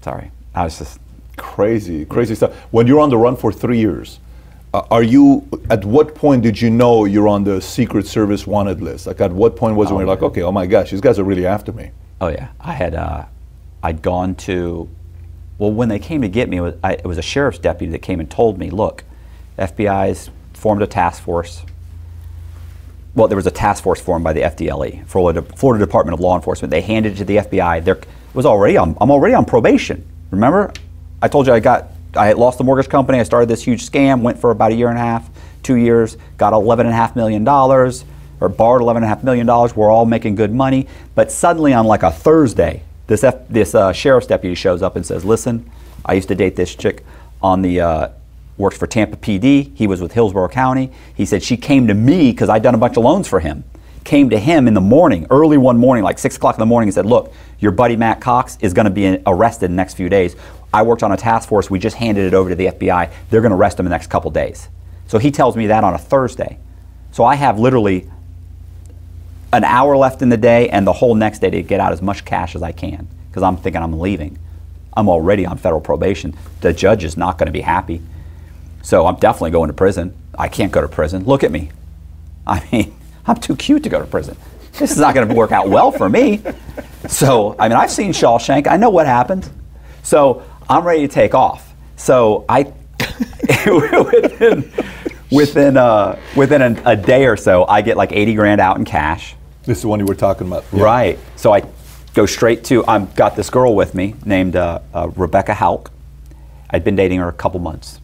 [0.00, 0.30] Sorry.
[0.54, 0.98] I was just,
[1.36, 2.54] Crazy, crazy stuff.
[2.70, 4.20] When you're on the run for three years,
[4.72, 5.48] uh, are you?
[5.68, 9.06] At what point did you know you're on the Secret Service wanted list?
[9.06, 11.18] Like, at what point was it when you're like, okay, oh my gosh, these guys
[11.18, 11.90] are really after me?
[12.20, 12.48] oh yeah.
[12.60, 13.24] I had, uh,
[13.84, 14.88] I'd gone to,
[15.58, 17.92] well, when they came to get me, it was, I, it was a sheriff's deputy
[17.92, 19.04] that came and told me, look,
[19.58, 21.62] FBI's formed a task force.
[23.14, 26.34] Well, there was a task force formed by the FDLE, Florida, Florida Department of Law
[26.34, 26.70] Enforcement.
[26.70, 27.84] They handed it to the FBI.
[27.84, 28.00] There
[28.32, 30.02] was already on, I'm already on probation.
[30.30, 30.72] Remember,
[31.20, 33.20] I told you I got, I lost the mortgage company.
[33.20, 34.22] I started this huge scam.
[34.22, 35.28] Went for about a year and a half,
[35.62, 36.16] two years.
[36.38, 38.06] Got 11 and a half million dollars,
[38.40, 39.76] or borrowed 11 and a half million dollars.
[39.76, 40.88] We're all making good money.
[41.14, 45.04] But suddenly, on like a Thursday, this F, this uh, sheriff's deputy shows up and
[45.04, 45.70] says, "Listen,
[46.04, 47.04] I used to date this chick
[47.42, 48.08] on the." Uh,
[48.56, 49.76] works for Tampa PD.
[49.76, 50.92] He was with Hillsborough County.
[51.14, 53.64] He said she came to me because I'd done a bunch of loans for him.
[54.04, 56.88] Came to him in the morning, early one morning, like six o'clock in the morning,
[56.88, 59.94] and said, "Look, your buddy Matt Cox is going to be arrested in the next
[59.94, 60.36] few days.
[60.72, 61.70] I worked on a task force.
[61.70, 63.10] We just handed it over to the FBI.
[63.30, 64.68] They're going to arrest him in the next couple days.
[65.06, 66.58] So he tells me that on a Thursday.
[67.12, 68.10] So I have literally
[69.56, 72.02] an hour left in the day and the whole next day to get out as
[72.02, 74.38] much cash as I can because I'm thinking I'm leaving.
[74.96, 76.36] I'm already on federal probation.
[76.60, 78.02] The judge is not going to be happy.
[78.82, 80.14] So I'm definitely going to prison.
[80.38, 81.24] I can't go to prison.
[81.24, 81.70] Look at me.
[82.46, 82.94] I mean,
[83.26, 84.36] I'm too cute to go to prison.
[84.72, 86.42] This is not going to work out well for me.
[87.08, 88.66] So, I mean, I've seen Shawshank.
[88.66, 89.48] I know what happened.
[90.02, 91.74] So I'm ready to take off.
[91.96, 92.72] So I,
[93.66, 94.72] within,
[95.30, 98.84] within, uh, within a, a, day or so, I get like 80 grand out in
[98.84, 99.36] cash.
[99.66, 100.64] This is the one you were talking about.
[100.72, 100.82] Yeah.
[100.82, 101.18] Right.
[101.36, 101.62] So I
[102.14, 105.90] go straight to, I've got this girl with me named uh, uh, Rebecca Hauk.
[106.70, 108.00] I'd been dating her a couple months.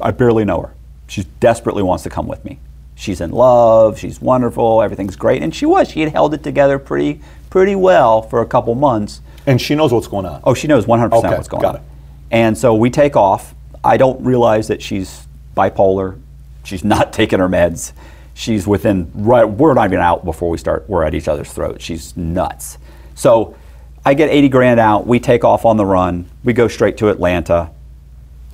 [0.00, 0.74] I barely know her.
[1.06, 2.58] She desperately wants to come with me.
[2.96, 5.42] She's in love, she's wonderful, everything's great.
[5.42, 5.90] And she was.
[5.90, 9.20] She had held it together pretty pretty well for a couple months.
[9.46, 10.40] And she knows what's going on.
[10.42, 11.80] Oh, she knows 100% okay, what's going got on.
[11.80, 11.86] It.
[12.30, 13.54] And so we take off.
[13.84, 16.20] I don't realize that she's bipolar.
[16.64, 17.92] She's not taking her meds.
[18.34, 19.44] She's within right.
[19.44, 20.88] We're not even out before we start.
[20.88, 21.84] We're at each other's throats.
[21.84, 22.78] She's nuts.
[23.14, 23.56] So
[24.04, 25.06] I get 80 grand out.
[25.06, 26.28] We take off on the run.
[26.42, 27.70] We go straight to Atlanta.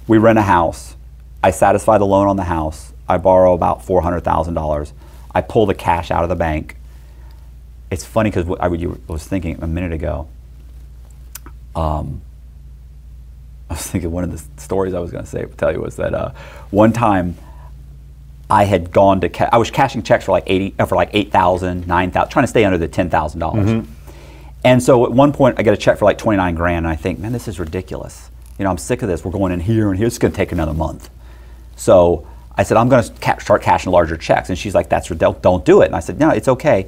[0.07, 0.97] We rent a house.
[1.43, 2.93] I satisfy the loan on the house.
[3.09, 4.93] I borrow about $400,000.
[5.35, 6.77] I pull the cash out of the bank.
[7.91, 10.29] It's funny because I was thinking a minute ago.
[11.75, 12.21] Um,
[13.71, 15.97] I was thinking one of the stories I was going to say tell you was
[15.97, 16.33] that uh,
[16.71, 17.37] one time
[18.51, 21.11] I had gone to ca- I was cashing checks for like eighty uh, for like
[21.13, 23.65] eight thousand, nine thousand, trying to stay under the ten thousand mm-hmm.
[23.65, 23.87] dollars.
[24.65, 26.89] And so at one point I get a check for like twenty nine grand, and
[26.89, 28.31] I think, man, this is ridiculous.
[28.59, 29.25] You know, I'm sick of this.
[29.25, 30.07] We're going in here and here.
[30.07, 31.09] It's going to take another month.
[31.77, 32.27] So
[32.57, 34.51] I said, I'm going to ca- start cashing larger checks.
[34.51, 35.87] And she's like, that's don't, don't do it.
[35.87, 36.87] And I said, no, it's okay.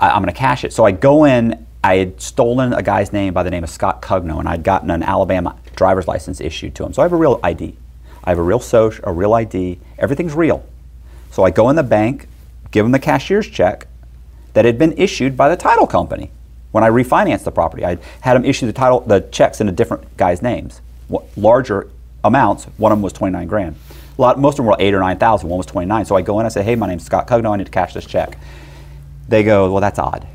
[0.00, 0.72] I, I'm going to cash it.
[0.72, 1.66] So I go in.
[1.84, 4.88] I had stolen a guy's name by the name of Scott Cugno, and I'd gotten
[4.88, 6.94] an Alabama driver's license issued to him.
[6.94, 7.76] So I have a real ID.
[8.24, 9.80] I have a real social, a real ID.
[9.98, 10.64] Everything's real.
[11.32, 12.28] So I go in the bank,
[12.70, 13.88] give them the cashier's check
[14.52, 16.30] that had been issued by the title company
[16.72, 17.84] when I refinanced the property.
[17.86, 20.82] I had them issue the title, the checks in a different guy's names,
[21.34, 21.88] larger
[22.22, 22.64] amounts.
[22.76, 23.76] One of them was 29 grand.
[24.18, 25.48] A lot, most of them were eight or nine thousand.
[25.48, 26.04] One was 29.
[26.04, 27.50] So I go in, and I say, "Hey, my name's Scott Cugno.
[27.50, 28.36] I need to cash this check."
[29.26, 30.26] They go, "Well, that's odd."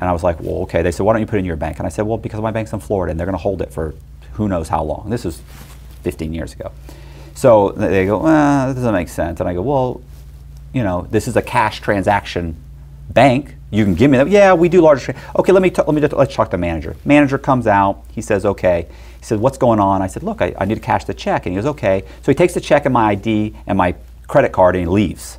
[0.00, 1.56] And I was like, "Well, okay." They said, "Why don't you put it in your
[1.56, 3.60] bank?" And I said, "Well, because my bank's in Florida, and they're going to hold
[3.60, 3.94] it for
[4.32, 5.42] who knows how long." This is
[6.04, 6.72] 15 years ago.
[7.34, 10.00] So they go, "Well, that doesn't make sense." And I go, "Well,
[10.72, 12.56] you know, this is a cash transaction
[13.10, 13.54] bank.
[13.70, 14.28] You can give me that.
[14.28, 15.14] Yeah, we do larger.
[15.36, 16.96] Okay, let me t- let me let's talk to the manager.
[17.04, 18.02] Manager comes out.
[18.12, 18.86] He says, "Okay."
[19.18, 20.02] He said, What's going on?
[20.02, 21.46] I said, Look, I, I need to cash the check.
[21.46, 22.04] And he goes, Okay.
[22.22, 23.94] So he takes the check and my ID and my
[24.26, 25.38] credit card and he leaves.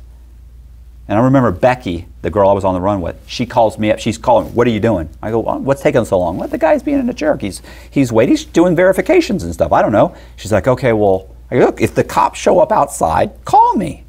[1.08, 3.90] And I remember Becky, the girl I was on the run with, she calls me
[3.90, 3.98] up.
[3.98, 5.08] She's calling, What are you doing?
[5.22, 6.36] I go, well, What's taking so long?
[6.36, 7.40] Well, the guy's being a jerk.
[7.40, 9.72] He's, he's waiting, he's doing verifications and stuff.
[9.72, 10.14] I don't know.
[10.36, 14.04] She's like, Okay, well, I go, Look, if the cops show up outside, call me.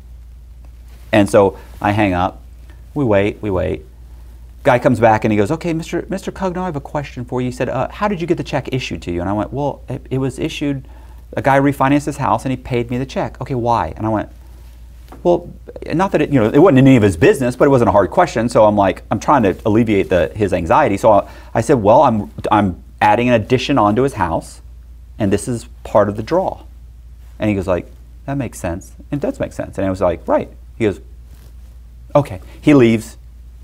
[1.12, 2.42] And so I hang up.
[2.94, 3.86] We wait, we wait.
[4.64, 6.06] Guy comes back and he goes, "Okay, Mr.
[6.06, 6.32] Mr.
[6.32, 8.44] Cugno, I have a question for you." He said, uh, "How did you get the
[8.44, 10.88] check issued to you?" And I went, "Well, it, it, was issued.
[11.34, 13.42] A guy refinanced his house and he paid me the check.
[13.42, 14.30] Okay, why?" And I went,
[15.24, 15.52] "Well,
[15.94, 17.92] not that it, you know, it wasn't any of his business, but it wasn't a
[17.92, 18.50] hard question.
[18.50, 20.98] So I'm like, I'm trying to alleviate the his anxiety.
[20.98, 24.62] So I, I said, "Well, I'm I'm adding an addition onto his house,
[25.18, 26.62] and this is part of the draw."
[27.40, 27.92] And he goes like,
[28.28, 28.94] "That makes sense.
[29.12, 30.52] It does make sense." And I was like, "Right."
[30.82, 31.02] He goes,
[32.16, 33.18] "Okay." He leaves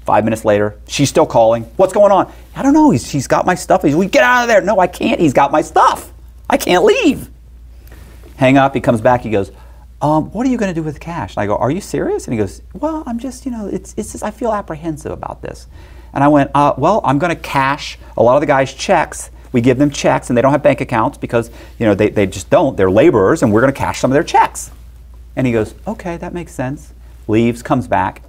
[0.07, 1.63] Five minutes later, she's still calling.
[1.76, 2.32] What's going on?
[2.55, 2.91] I don't know.
[2.91, 3.84] He's, he's got my stuff.
[3.84, 4.61] He's, we get out of there.
[4.61, 5.20] No, I can't.
[5.20, 6.13] He's got my stuff.
[6.49, 7.30] I can't leave.
[8.38, 8.74] Hang up.
[8.74, 9.20] He comes back.
[9.20, 9.51] He goes,
[10.01, 11.36] um, what are you going to do with cash?
[11.36, 12.26] And I go, are you serious?
[12.26, 15.41] And he goes, well, I'm just, you know, it's, it's just, I feel apprehensive about
[15.41, 15.68] this.
[16.13, 19.30] And I went, uh, well, I'm going to cash a lot of the guys' checks.
[19.51, 22.28] We give them checks and they don't have bank accounts because, you know, they, they
[22.28, 22.78] just don't.
[22.78, 24.72] They're laborers and we're going to cash some of their checks.
[25.36, 26.93] And he goes, okay, that makes sense.
[27.28, 28.21] Leaves, comes back.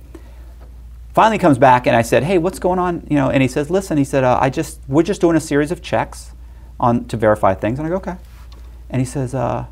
[1.15, 3.07] Finally comes back and I said, hey, what's going on?
[3.11, 5.41] You know, and he says, listen, he said, uh, I just, we're just doing a
[5.41, 6.33] series of checks
[6.79, 7.79] on to verify things.
[7.79, 8.17] And I go, okay.
[8.91, 9.67] And he says, uh,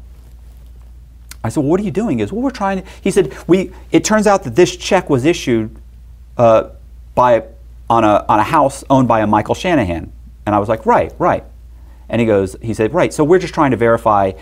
[1.45, 2.19] I said, well, what are you doing?
[2.19, 5.09] He goes, well, we're trying to, he said, we, it turns out that this check
[5.09, 5.77] was issued
[6.37, 6.71] uh,
[7.15, 7.45] by,
[7.89, 10.13] on a, on a house owned by a Michael Shanahan.
[10.45, 11.45] And I was like, right, right.
[12.09, 14.33] And he goes, he said, right, so we're just trying to verify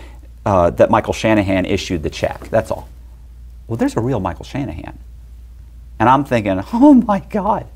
[0.45, 2.49] uh, that Michael Shanahan issued the check.
[2.49, 2.89] That's all.
[3.67, 4.97] Well, there's a real Michael Shanahan.
[5.99, 7.67] And I'm thinking, oh my God.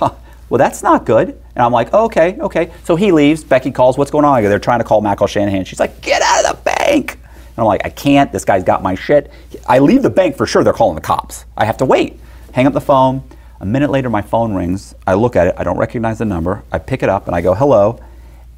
[0.00, 1.28] well, that's not good.
[1.28, 2.72] And I'm like, okay, okay.
[2.84, 3.44] So he leaves.
[3.44, 4.42] Becky calls, what's going on?
[4.42, 5.64] They're trying to call Michael Shanahan.
[5.64, 7.12] She's like, get out of the bank.
[7.12, 8.30] And I'm like, I can't.
[8.32, 9.30] This guy's got my shit.
[9.66, 10.62] I leave the bank for sure.
[10.62, 11.44] They're calling the cops.
[11.56, 12.18] I have to wait.
[12.52, 13.22] Hang up the phone.
[13.60, 14.94] A minute later, my phone rings.
[15.06, 15.54] I look at it.
[15.56, 16.62] I don't recognize the number.
[16.70, 17.98] I pick it up and I go, hello.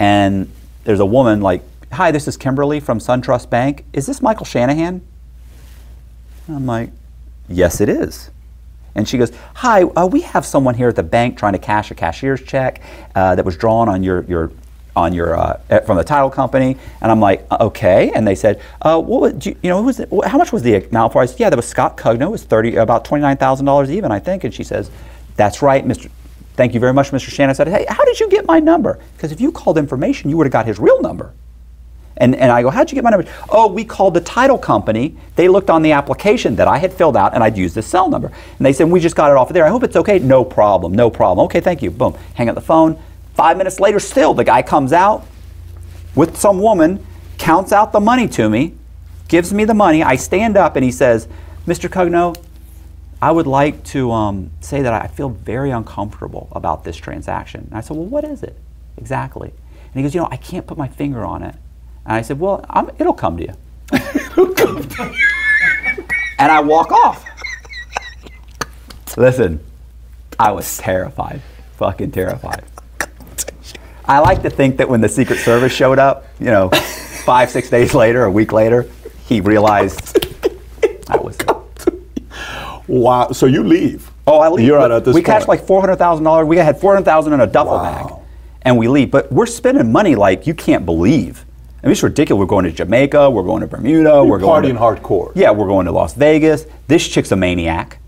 [0.01, 0.51] And
[0.85, 3.83] there's a woman like Hi, this is Kimberly from SunTrust Bank.
[3.95, 5.01] Is this Michael Shanahan?
[6.49, 6.91] And I'm like,
[7.49, 8.31] Yes, it is.
[8.95, 11.91] And she goes, Hi, uh, we have someone here at the bank trying to cash
[11.91, 12.83] a cashier's check
[13.15, 14.51] uh, that was drawn on your, your
[14.97, 18.11] on your uh, from the title company, and I'm like, "Uh, okay.
[18.11, 21.13] And they said, uh, what was, you, you know, was how much was the amount
[21.13, 21.23] for?
[21.23, 22.23] I said, yeah, that was Scott Cugno.
[22.23, 24.43] It was thirty, about twenty nine thousand dollars even, I think.
[24.43, 24.91] And she says,
[25.37, 26.11] that's right, Mr.
[26.55, 27.31] Thank you very much, Mr.
[27.31, 27.51] Shannon.
[27.51, 28.99] I said, hey, how did you get my number?
[29.17, 31.33] Because if you called information, you would have got his real number.
[32.19, 33.31] And, and I go, how'd you get my number?
[33.49, 35.17] Oh, we called the title company.
[35.37, 38.11] They looked on the application that I had filled out and I'd used the cell
[38.11, 38.27] number.
[38.29, 39.65] And they said, we just got it off of there.
[39.65, 40.19] I hope it's okay.
[40.19, 41.45] No problem, no problem.
[41.47, 41.91] Okay, thank you.
[41.91, 42.17] Boom.
[42.35, 43.01] Hang up the phone.
[43.35, 45.25] Five minutes later, still, the guy comes out
[46.17, 47.05] with some woman,
[47.39, 48.75] counts out the money to me,
[49.29, 50.03] gives me the money.
[50.03, 51.29] I stand up and he says,
[51.67, 51.89] Mr.
[51.89, 52.37] Cugno,
[53.21, 57.67] I would like to um, say that I feel very uncomfortable about this transaction.
[57.69, 58.57] And I said, Well, what is it
[58.97, 59.51] exactly?
[59.51, 61.55] And he goes, You know, I can't put my finger on it.
[62.09, 63.53] And I said, Well, I'm, it'll come to you.
[66.39, 67.25] and I walk off.
[69.17, 69.61] Listen,
[70.39, 71.43] I was terrified,
[71.77, 72.65] fucking terrified.
[74.05, 77.69] I like to think that when the Secret Service showed up, you know, five, six
[77.69, 78.87] days later, a week later,
[79.27, 80.19] he realized
[81.11, 81.37] I was.
[82.87, 83.33] Wow.
[83.33, 84.11] So you leave.
[84.27, 84.67] Oh, I leave.
[84.67, 85.27] You're out at this we point.
[85.27, 86.47] cashed like four hundred thousand dollars.
[86.47, 87.83] We had four hundred thousand in a duffel Wow.
[88.07, 88.15] bag,
[88.63, 89.11] and we leave.
[89.11, 91.45] But we're spending money like you can't believe.
[91.83, 92.41] I mean, it's ridiculous.
[92.41, 93.31] We're going to Jamaica.
[93.31, 94.25] We're going to Bermuda.
[94.25, 95.31] we're going partying to, hardcore.
[95.37, 96.67] Yeah, we're going to Las Vegas.
[96.89, 98.01] This chick's a maniac.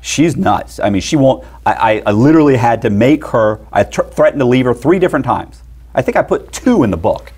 [0.00, 0.78] She's nuts.
[0.78, 1.44] I mean, she won't.
[1.64, 3.58] I, I, I literally had to make her.
[3.72, 5.62] I tr- threatened to leave her three different times.
[5.92, 7.32] I think I put two in the book.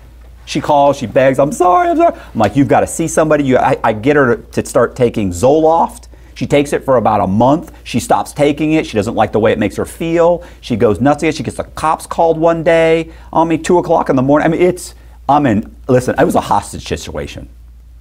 [0.45, 0.97] She calls.
[0.97, 1.39] She begs.
[1.39, 1.89] I'm sorry.
[1.89, 2.13] I'm sorry.
[2.15, 3.43] I'm like, you've got to see somebody.
[3.45, 6.07] You, I, I get her to, to start taking Zoloft.
[6.35, 7.75] She takes it for about a month.
[7.83, 8.85] She stops taking it.
[8.85, 10.43] She doesn't like the way it makes her feel.
[10.61, 11.33] She goes nuts again.
[11.33, 14.45] She gets the cops called one day on me, two o'clock in the morning.
[14.45, 14.93] I mean, it's.
[15.29, 15.75] I'm in.
[15.87, 17.47] Listen, it was a hostage situation.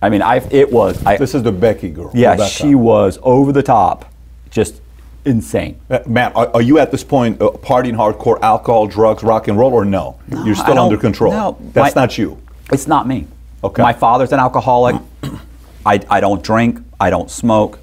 [0.01, 0.37] I mean, I.
[0.51, 1.05] It was.
[1.05, 2.11] I, This is the Becky girl.
[2.15, 2.51] yeah, Rebecca.
[2.51, 4.07] she was over the top,
[4.51, 4.81] just
[5.25, 5.79] insane.
[5.91, 9.59] Uh, Matt, are, are you at this point uh, partying hardcore, alcohol, drugs, rock and
[9.59, 10.19] roll, or no?
[10.45, 11.33] You're still under control.
[11.33, 12.41] no, That's my- not you.
[12.73, 13.27] It's not me.
[13.63, 13.83] Okay.
[13.83, 14.97] My father's an alcoholic.
[15.87, 16.81] I, I don't drink.
[17.01, 17.79] I don't smoke.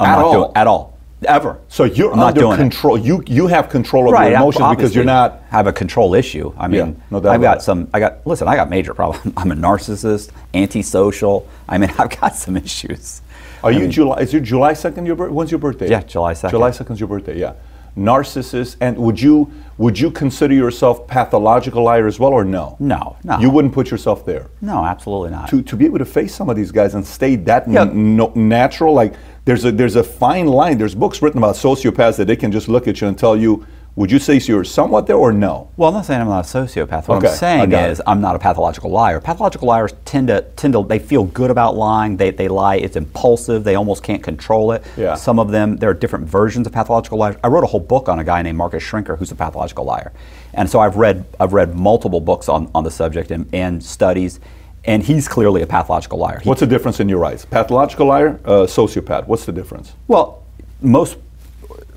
[0.00, 0.32] I'm At not all?
[0.32, 0.93] doing at all.
[1.26, 1.58] Ever.
[1.68, 2.58] So you're I'm under doing it.
[2.58, 2.98] control.
[2.98, 5.42] You you have control of Right, your emotions because you're not.
[5.50, 6.52] have a control issue.
[6.56, 7.88] I Yeah, mean, no doubt I've got some.
[7.94, 8.48] I got listen.
[8.48, 9.32] I got major problems.
[9.36, 11.48] I'm a narcissist, antisocial.
[11.68, 13.22] I mean, I've got some issues.
[13.62, 14.18] Are I you mean, July?
[14.20, 15.34] Is your July second your birthday?
[15.34, 15.88] When's your birthday?
[15.90, 16.50] Yeah, July 2nd.
[16.50, 17.38] July second is your birthday.
[17.38, 17.54] Yeah.
[17.96, 22.76] Narcissist, and would you would you consider yourself pathological liar as well, or no?
[22.78, 23.38] No, no.
[23.38, 24.46] You wouldn't put yourself there.
[24.60, 25.48] No, absolutely not.
[25.50, 27.82] To, to be able to face some of these guys and stay that Yeah.
[27.82, 29.14] n- no, natural, like
[29.44, 30.78] there's a there's a fine line.
[30.78, 33.66] There's books written about sociopaths that they can just look at you and tell you,
[33.96, 35.70] would you say you're somewhat there or no?
[35.76, 37.06] Well, I'm not saying I'm not a sociopath.
[37.06, 38.04] What Okay, I'm saying is it.
[38.08, 39.20] I'm not a pathological liar.
[39.20, 42.16] Pathological liars tend to tend to they feel good about lying.
[42.16, 42.76] They, they lie.
[42.76, 43.62] It's impulsive.
[43.62, 44.82] They almost can't control it.
[44.96, 45.14] Yeah.
[45.14, 47.36] Some of them there are different versions of pathological liars.
[47.44, 50.12] I wrote a whole book on a guy named Marcus Schrenker who's a pathological liar,
[50.54, 54.40] and so I've read I've read multiple books on, on the subject and, and studies,
[54.84, 56.40] and he's clearly a pathological liar.
[56.40, 57.44] He- What's the difference in your eyes?
[57.44, 59.28] Pathological liar, uh, sociopath.
[59.28, 59.92] What's the difference?
[60.08, 60.42] Well,
[60.82, 61.16] most,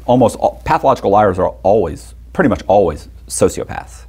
[0.08, 4.06] almost all, pathological liars are always, pretty much always sociopaths.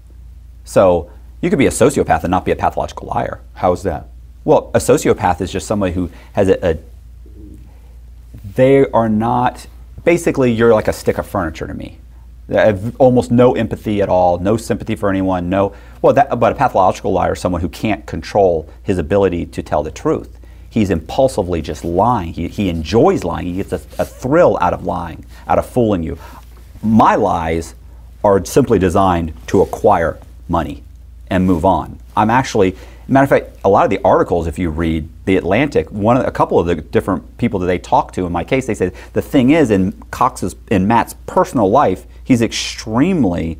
[0.64, 3.40] So you could be a sociopath and not be a pathological liar.
[3.54, 4.08] How's that?
[4.44, 6.78] Well, a sociopath is just somebody who has a, a
[8.54, 9.66] they are not,
[10.04, 11.98] basically, you're like a stick of furniture to me.
[12.48, 16.52] They have almost no empathy at all, no sympathy for anyone, no, well, that, but
[16.52, 20.38] a pathological liar is someone who can't control his ability to tell the truth.
[20.70, 22.32] He's impulsively just lying.
[22.34, 23.46] He, he enjoys lying.
[23.46, 26.18] He gets a, a thrill out of lying, out of fooling you.
[26.82, 27.74] My lies
[28.22, 30.82] are simply designed to acquire money
[31.30, 31.98] and move on.
[32.16, 35.90] I'm actually, matter of fact, a lot of the articles, if you read the Atlantic,
[35.90, 38.66] one of, a couple of the different people that they talk to in my case,
[38.66, 43.58] they say the thing is in Cox's, in Matt's personal life, he's extremely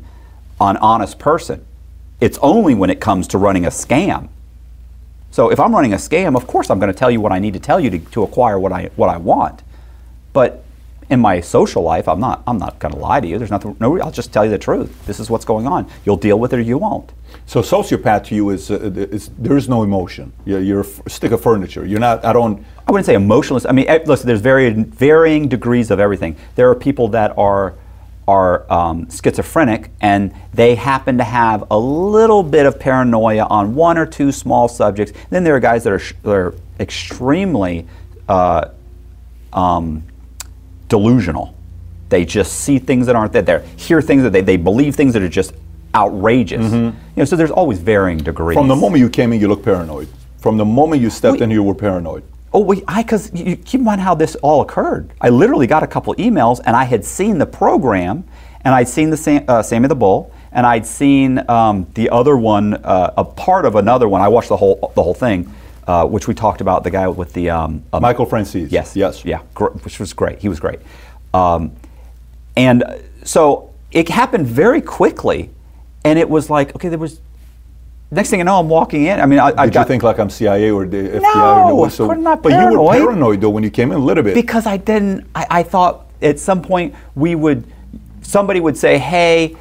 [0.61, 1.65] an honest person.
[2.19, 4.29] It's only when it comes to running a scam.
[5.31, 7.39] So if I'm running a scam, of course I'm going to tell you what I
[7.39, 9.63] need to tell you to, to acquire what I what I want.
[10.33, 10.63] But
[11.09, 13.37] in my social life, I'm not I'm not going to lie to you.
[13.37, 13.75] There's nothing.
[13.79, 15.05] No, I'll just tell you the truth.
[15.05, 15.89] This is what's going on.
[16.05, 17.11] You'll deal with it or you won't.
[17.45, 20.31] So sociopath to you is, uh, is there is no emotion.
[20.45, 21.85] You're, you're a stick of furniture.
[21.85, 22.23] You're not.
[22.25, 22.63] I don't.
[22.87, 23.65] I wouldn't say emotionless.
[23.65, 26.35] I mean, eh, listen, there's varying, varying degrees of everything.
[26.55, 27.75] There are people that are
[28.29, 33.97] are um, schizophrenic and they happen to have a little bit of paranoia on one
[33.97, 35.13] or two small subjects.
[35.31, 37.87] Then there are guys that are, sh- that are extremely
[38.27, 38.69] uh,
[39.51, 40.03] um,
[40.89, 41.55] delusional.
[42.09, 43.41] They just see things that aren't there.
[43.41, 45.53] They hear things that they, they believe things that are just
[45.95, 46.71] outrageous.
[46.71, 48.55] You know, so there's always varying degrees.
[48.55, 50.07] From the moment you came in, you looked paranoid.
[50.37, 52.23] From the moment you stepped We- in, you were paranoid.
[52.51, 55.11] Oh, wait, I because you, keep in mind how this all occurred.
[55.21, 58.23] I literally got a couple emails, and I had seen the program,
[58.61, 62.35] and I'd seen the Sam, uh, Sammy the Bull, and I'd seen um, the other
[62.37, 64.21] one, uh, a part of another one.
[64.21, 65.53] I watched the whole the whole thing,
[65.87, 66.83] uh, which we talked about.
[66.83, 68.71] The guy with the um, um, Michael Franzese.
[68.71, 68.95] Yes.
[68.95, 69.23] Yes.
[69.23, 69.41] Yeah.
[69.53, 70.39] Gr- which was great.
[70.39, 70.79] He was great.
[71.35, 71.71] Um,
[72.57, 72.83] and
[73.23, 75.51] so it happened very quickly,
[76.03, 77.21] and it was like, okay, there was.
[78.11, 79.19] Next thing you know, I'm walking in.
[79.19, 81.21] I mean, I, I Did got you think like I'm CIA or the FBI?
[81.21, 82.97] No, or of course not But you were paranoid.
[82.97, 84.33] paranoid though when you came in a little bit.
[84.33, 85.27] because I didn't.
[85.35, 87.65] I, I thought at some point we would,
[88.23, 89.55] somebody would say, "Hey,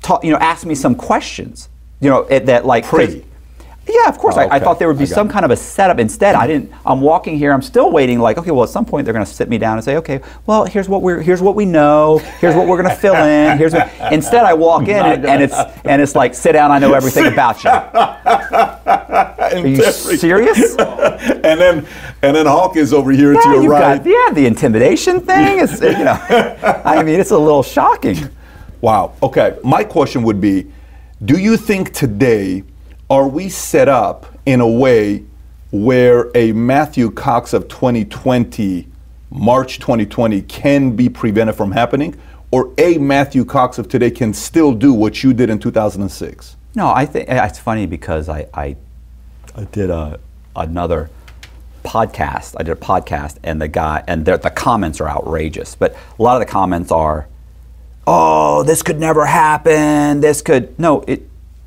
[0.00, 1.68] talk, you know, ask me some questions."
[2.00, 3.24] You know, it, that like Pre.
[3.88, 4.36] Yeah, of course.
[4.36, 5.32] Oh, I, I thought there would be some it.
[5.32, 5.98] kind of a setup.
[5.98, 6.72] Instead, I didn't.
[6.84, 7.52] I'm walking here.
[7.52, 8.18] I'm still waiting.
[8.18, 10.20] Like, okay, well, at some point they're going to sit me down and say, okay,
[10.46, 12.18] well, here's what we're, here's what we know.
[12.40, 13.58] Here's what we're going to fill in.
[13.58, 13.92] Here's what.
[14.12, 16.70] Instead, I walk in and, and it's and it's like, sit down.
[16.70, 17.70] I know everything about you.
[19.46, 20.76] Are you serious?
[20.78, 21.86] and then
[22.22, 24.02] and then Hawk is over here to your right.
[24.02, 26.18] got yeah, the intimidation thing is you know,
[26.84, 28.16] I mean, it's a little shocking.
[28.80, 29.14] Wow.
[29.22, 29.58] Okay.
[29.64, 30.66] My question would be
[31.24, 32.64] Do you think today
[33.08, 35.24] are we set up in a way
[35.70, 38.88] where a Matthew Cox of 2020,
[39.30, 42.18] March 2020, can be prevented from happening?
[42.50, 46.56] Or a Matthew Cox of today can still do what you did in 2006?
[46.74, 48.76] No, I think it's funny because I I,
[49.54, 50.20] I did a
[50.54, 51.10] another
[51.84, 52.54] podcast.
[52.58, 55.74] I did a podcast, and the guy and the, the comments are outrageous.
[55.74, 57.28] But a lot of the comments are,
[58.06, 60.20] "Oh, this could never happen.
[60.20, 61.25] This could no it."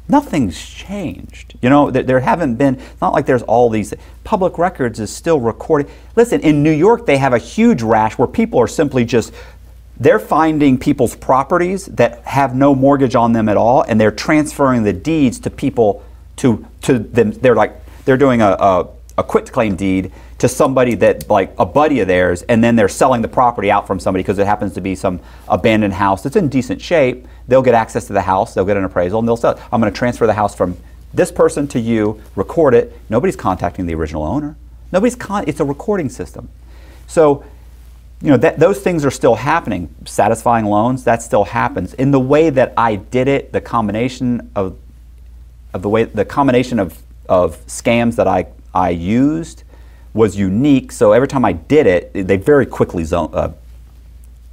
[0.10, 1.54] Nothing's changed.
[1.62, 2.82] You know, there, there haven't been.
[3.00, 3.94] Not like there's all these.
[4.24, 5.90] Public records is still recording.
[6.16, 9.32] Listen, in New York, they have a huge rash where people are simply just
[10.00, 14.84] they're finding people's properties that have no mortgage on them at all, and they're transferring
[14.84, 16.04] the deeds to people
[16.38, 17.32] to to them.
[17.32, 18.88] They're like they're doing a, a,
[19.20, 22.90] a quit claim deed to somebody that like a buddy of theirs, and then they're
[22.90, 26.36] selling the property out from somebody because it happens to be some abandoned house that's
[26.36, 27.28] in decent shape.
[27.48, 29.62] They'll get access to the house, they'll get an appraisal, and they'll sell it.
[29.72, 30.78] I'm going to transfer the house from
[31.14, 32.98] this person to you, record it.
[33.10, 34.56] Nobody's contacting the original owner.
[34.92, 35.44] Nobody's con.
[35.48, 36.50] It's a recording system.
[37.08, 37.44] So
[38.22, 42.20] you know that those things are still happening satisfying loans that still happens in the
[42.20, 44.78] way that i did it the combination of
[45.74, 49.64] of the way the combination of of scams that i i used
[50.14, 53.52] was unique so every time i did it they very quickly zo- uh,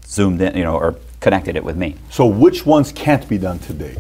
[0.07, 3.59] zoomed in you know or connected it with me So, which ones can't be done
[3.59, 3.97] today?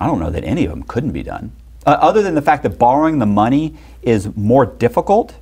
[0.00, 1.52] I don't know that any of them couldn't be done.
[1.86, 5.34] Uh, other than the fact that borrowing the money is more difficult,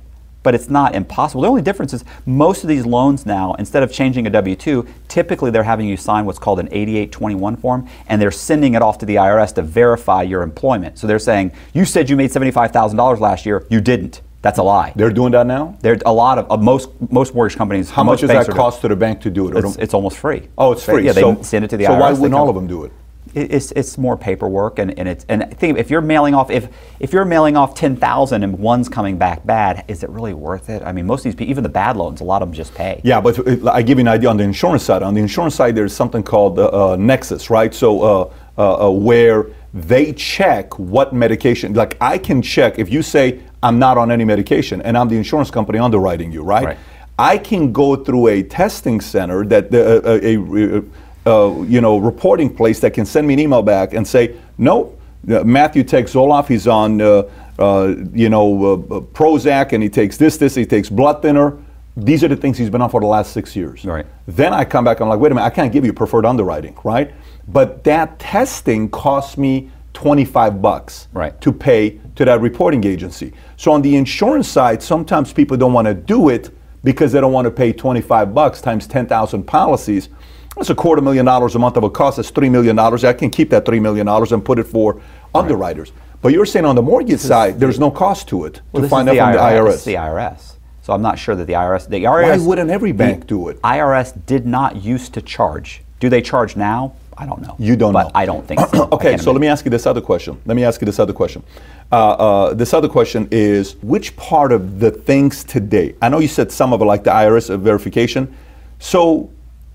[0.43, 1.41] but it's not impossible.
[1.41, 4.87] The only difference is most of these loans now, instead of changing a W 2,
[5.09, 8.97] typically they're having you sign what's called an 8821 form, and they're sending it off
[8.99, 10.97] to the IRS to verify your employment.
[10.97, 14.21] So they're saying, You said you made $75,000 last year, you didn't.
[14.47, 14.93] That's a lie.
[14.95, 15.77] They're doing that now?
[15.81, 17.89] There's a lot of uh, most most mortgage companies.
[17.89, 19.57] How much does that are doing- cost to the bank to do it?
[19.57, 20.47] It's, it's almost free.
[20.57, 21.05] oh, it's free.
[21.05, 21.99] Yeah, they so, send it to the so IRS.
[21.99, 22.93] why wouldn't all of them do it?
[23.35, 26.69] it- it's it's more paperwork and, and it's and think if you're mailing off if
[27.01, 30.69] if you're mailing off ten thousand and one's coming back bad, is it really worth
[30.69, 30.81] it?
[30.81, 32.73] I mean, most of these people, even the bad loans, a lot of them just
[32.73, 33.01] pay.
[33.03, 33.37] Yeah, but
[33.67, 35.03] I give you an idea on the insurance side.
[35.03, 37.73] On the insurance side, there's something called uh, uh, Nexus, right?
[37.73, 41.73] So uh, uh, uh, where they check what medication.
[41.73, 45.17] Like I can check if you say I'm not on any medication, and I'm the
[45.17, 46.65] insurance company underwriting you, right?
[46.65, 46.77] Right.
[47.19, 50.83] I can go through a testing center that the, uh, a, a
[51.27, 54.95] uh, you know reporting place that can send me an email back and say no.
[55.29, 56.47] Uh, Matthew takes Zoloft.
[56.47, 57.23] He's on uh,
[57.57, 60.55] uh, you know uh, uh, Prozac, and he takes this, this.
[60.55, 61.57] He takes blood thinner.
[61.95, 63.83] These are the things he's been on for the last six years.
[63.83, 64.05] Right.
[64.27, 64.97] Then I come back.
[64.97, 65.47] And I'm like, wait a minute.
[65.47, 67.11] I can't give you preferred underwriting, right?
[67.47, 71.39] But that testing costs me 25 bucks Right.
[71.41, 73.33] to pay to that reporting agency.
[73.57, 77.33] So on the insurance side, sometimes people don't want to do it because they don't
[77.33, 80.09] want to pay 25 bucks times 10,000 policies.
[80.55, 82.17] That's a quarter million dollars a month of a cost.
[82.17, 82.77] That's $3 million.
[82.77, 85.01] I can keep that $3 million and put it for
[85.33, 85.91] underwriters.
[86.21, 89.09] But you're saying on the mortgage side, there's no cost to it Well, to find
[89.09, 89.73] out from the IRS.
[89.73, 90.53] It's the IRS.
[90.83, 91.89] So I'm not sure that the IRS.
[91.89, 92.39] The IRS.
[92.39, 93.61] Why wouldn't every bank do it?
[93.61, 95.81] IRS did not used to charge.
[95.99, 96.93] Do they charge now?
[97.17, 97.55] I don't know.
[97.57, 98.11] You don't but know.
[98.13, 98.87] I don't think so.
[98.97, 100.39] Okay, so let me ask you this other question.
[100.45, 101.43] Let me ask you this other question.
[101.91, 105.95] Uh, uh, this other question is which part of the things today?
[106.01, 108.35] I know you said some of it, like the IRS verification.
[108.79, 109.31] So,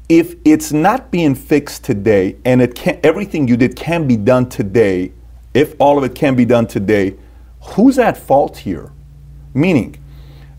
[0.08, 4.48] if it's not being fixed today, and it can, everything you did can be done
[4.48, 5.12] today,
[5.54, 7.16] if all of it can be done today,
[7.60, 8.92] who's at fault here?
[9.54, 9.96] Meaning,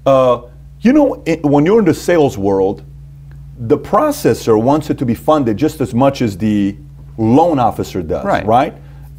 [0.05, 0.41] uh,
[0.81, 2.83] you know, it, when you're in the sales world,
[3.67, 6.75] the processor wants it to be funded just as much as the
[7.17, 8.45] loan officer does, Right.
[8.45, 8.73] right?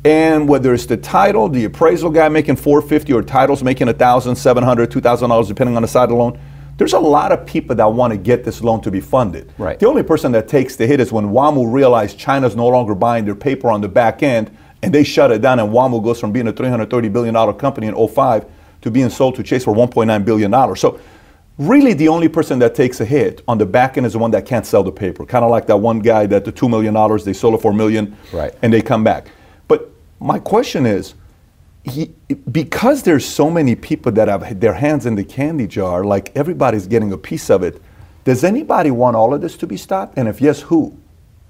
[0.05, 5.31] And whether it's the title, the appraisal guy making 450 or titles making 1,700, 2,000
[5.31, 6.39] dollars depending on the side of the loan,
[6.77, 9.51] there's a lot of people that want to get this loan to be funded.
[9.57, 9.79] Right.
[9.79, 13.25] The only person that takes the hit is when WAMU realized China's no longer buying
[13.25, 14.51] their paper on the back end
[14.83, 17.87] and they shut it down and WAMU goes from being a 330 billion dollar company
[17.87, 18.45] in 05
[18.83, 20.81] to being sold to Chase for 1.9 billion dollars.
[20.81, 20.99] So
[21.59, 24.31] really the only person that takes a hit on the back end is the one
[24.33, 25.25] that can't sell the paper.
[25.25, 27.71] Kind of like that one guy that the 2 million dollars they sold it for
[27.71, 28.53] a million Right.
[28.63, 29.29] and they come back.
[29.69, 29.91] But
[30.21, 31.15] my question is
[31.85, 32.11] he,
[32.51, 36.87] because there's so many people that have their hands in the candy jar, like everybody's
[36.87, 37.81] getting a piece of it.
[38.25, 40.17] Does anybody want all of this to be stopped?
[40.17, 40.97] And if yes, who?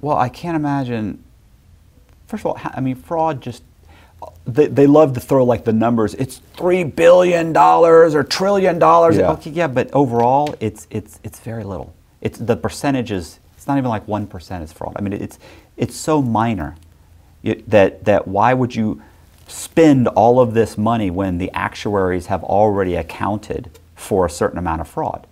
[0.00, 1.22] Well, I can't imagine.
[2.26, 3.62] First of all, I mean, fraud just.
[4.46, 6.14] They, they love to throw like the numbers.
[6.14, 9.16] It's three billion dollars or trillion dollars.
[9.16, 9.32] Yeah.
[9.32, 11.94] Okay, yeah, but overall, it's it's it's very little.
[12.20, 13.38] It's the percentages.
[13.56, 14.94] It's not even like one percent is fraud.
[14.96, 15.38] I mean, it's
[15.76, 16.76] it's so minor
[17.42, 19.02] that that why would you
[19.46, 24.80] spend all of this money when the actuaries have already accounted for a certain amount
[24.80, 25.26] of fraud?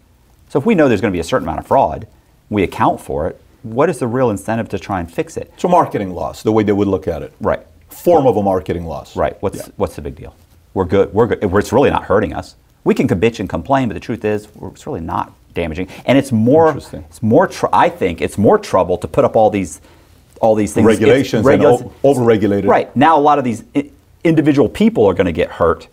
[0.49, 2.07] So if we know there's going to be a certain amount of fraud,
[2.51, 3.41] we account for it.
[3.63, 5.51] What is the real incentive to try and fix it?
[5.55, 7.33] It's a marketing loss, the way they would look at it.
[7.41, 7.65] Right.
[7.93, 9.17] Form of a marketing loss.
[9.17, 9.37] Right.
[9.41, 9.67] What's Yeah.
[9.77, 10.35] what's the big deal?
[10.75, 11.13] We're good.
[11.13, 11.39] We're good.
[11.43, 12.57] It's really not hurting us.
[12.85, 15.89] We can bitch and complain, but the truth is, it's really not damaging.
[16.07, 16.77] And it's more.
[16.77, 17.47] It's more.
[17.47, 19.81] Tr- I think it's more trouble to put up all these,
[20.41, 20.87] all these things.
[20.87, 22.67] Regulations and regula- o- overregulated.
[22.67, 23.91] Right now, a lot of these I-
[24.25, 25.89] individual people are going to get hurt.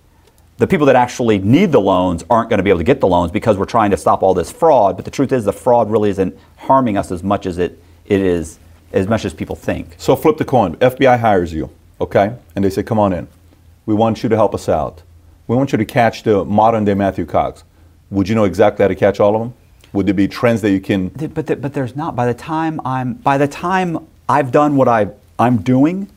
[0.58, 3.08] The people that actually need the loans aren't going to be able to get the
[3.08, 4.96] loans because we're trying to stop all this fraud.
[4.98, 8.20] But the truth is, the fraud really isn't harming us as much as it, it
[8.20, 8.60] is,
[8.92, 9.96] as much as people think.
[9.98, 10.76] So flip the coin.
[10.78, 11.70] FBI hires you,
[12.00, 12.36] okay?
[12.56, 13.28] And they say, come on in.
[13.86, 15.04] We want you to help us out.
[15.48, 17.64] We want you to catch the modern day Matthew Cox.
[18.12, 19.54] Would you know exactly how to catch all of them?
[19.94, 22.16] Would there be trends that you can But, th- but there's not.
[22.16, 25.08] By the time I'm, by the time I've done what I,
[25.40, 26.08] I'm doing,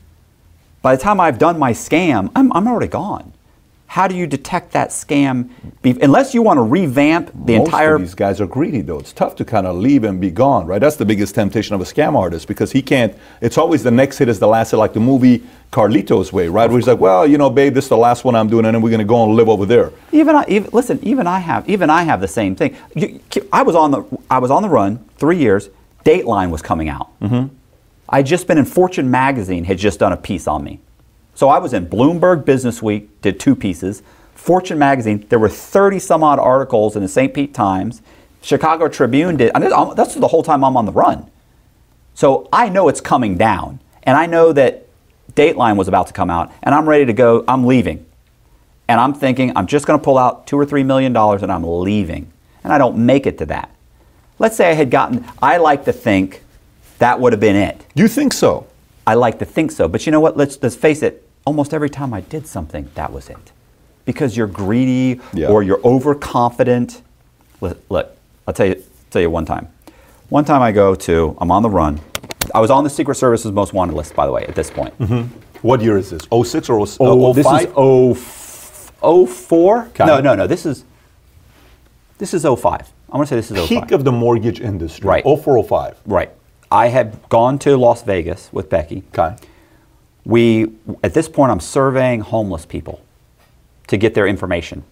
[0.83, 3.33] by the time I've done my scam, I'm, I'm already gone.
[3.87, 5.49] How do you detect that scam?
[5.83, 7.95] Be, unless you want to revamp the Most entire.
[7.95, 8.97] of these guys are greedy, though.
[8.99, 10.79] It's tough to kind of leave and be gone, right?
[10.79, 13.15] That's the biggest temptation of a scam artist because he can't.
[13.39, 15.43] It's always the next hit is the last hit, like the movie
[15.73, 16.69] Carlitos Way, right?
[16.69, 18.75] Where he's like, "Well, you know, babe, this is the last one I'm doing, and
[18.75, 21.39] then we're going to go and live over there." Even I, even, listen, even I
[21.39, 22.77] have, even I have the same thing.
[22.95, 23.19] You,
[23.51, 25.69] I was on the, I was on the run three years.
[26.05, 27.19] Dateline was coming out.
[27.19, 27.53] Mm-hmm.
[28.07, 30.79] I just been in Fortune magazine had just done a piece on me,
[31.33, 34.03] so I was in Bloomberg Business Week, did two pieces.
[34.35, 37.33] Fortune magazine, there were 30 some odd articles in the St.
[37.33, 38.01] Pete Times.
[38.41, 39.51] Chicago Tribune did.
[39.55, 39.63] And
[39.95, 41.31] that's the whole time I'm on the run.
[42.13, 44.87] So I know it's coming down, and I know that
[45.31, 47.43] Dateline was about to come out, and I'm ready to go.
[47.47, 48.05] I'm leaving,
[48.87, 51.51] and I'm thinking I'm just going to pull out two or three million dollars, and
[51.51, 52.31] I'm leaving,
[52.63, 53.69] and I don't make it to that.
[54.39, 55.25] Let's say I had gotten.
[55.41, 56.43] I like to think
[56.99, 57.85] that would have been it.
[57.95, 58.67] You think so?
[59.07, 60.37] I like to think so, but you know what?
[60.37, 61.27] Let's let's face it.
[61.45, 63.51] Almost every time I did something, that was it,
[64.05, 65.47] because you're greedy Yeah.
[65.49, 67.01] or you're overconfident.
[67.59, 68.15] Look, look,
[68.47, 69.67] I'll tell you tell you one time.
[70.29, 71.99] One time I go to, I'm on the run.
[72.53, 74.93] I was on the Secret Service's most wanted list, by the way, at this point.
[75.63, 76.21] What year is this?
[76.31, 76.97] 06 or 05?
[77.01, 79.79] Oh, this is 0, 04?
[79.87, 80.05] Okay.
[80.05, 80.47] No, no, no.
[80.47, 80.85] This is
[82.19, 82.91] this is 05.
[83.09, 83.67] I'm going to say this is 05.
[83.69, 85.07] peak of the mortgage industry.
[85.07, 85.23] Right.
[85.23, 85.97] 0405.
[86.05, 86.31] right.
[86.71, 89.03] I had gone to Las Vegas with Becky.
[89.17, 89.35] Okay.
[90.25, 90.71] we
[91.03, 93.01] at this point i'm surveying homeless people
[93.87, 94.83] to get their information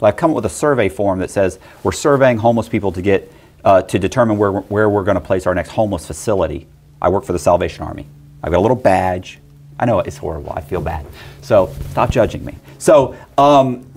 [0.00, 3.00] so i've come up with a survey form that says we're surveying homeless people to
[3.02, 3.32] get
[3.64, 6.66] uh, to determine where, where we're going to place our next homeless facility
[7.00, 8.06] i work for the salvation army
[8.42, 9.38] i've got a little badge
[9.78, 11.04] i know it's horrible i feel bad
[11.42, 13.86] so stop judging me so um,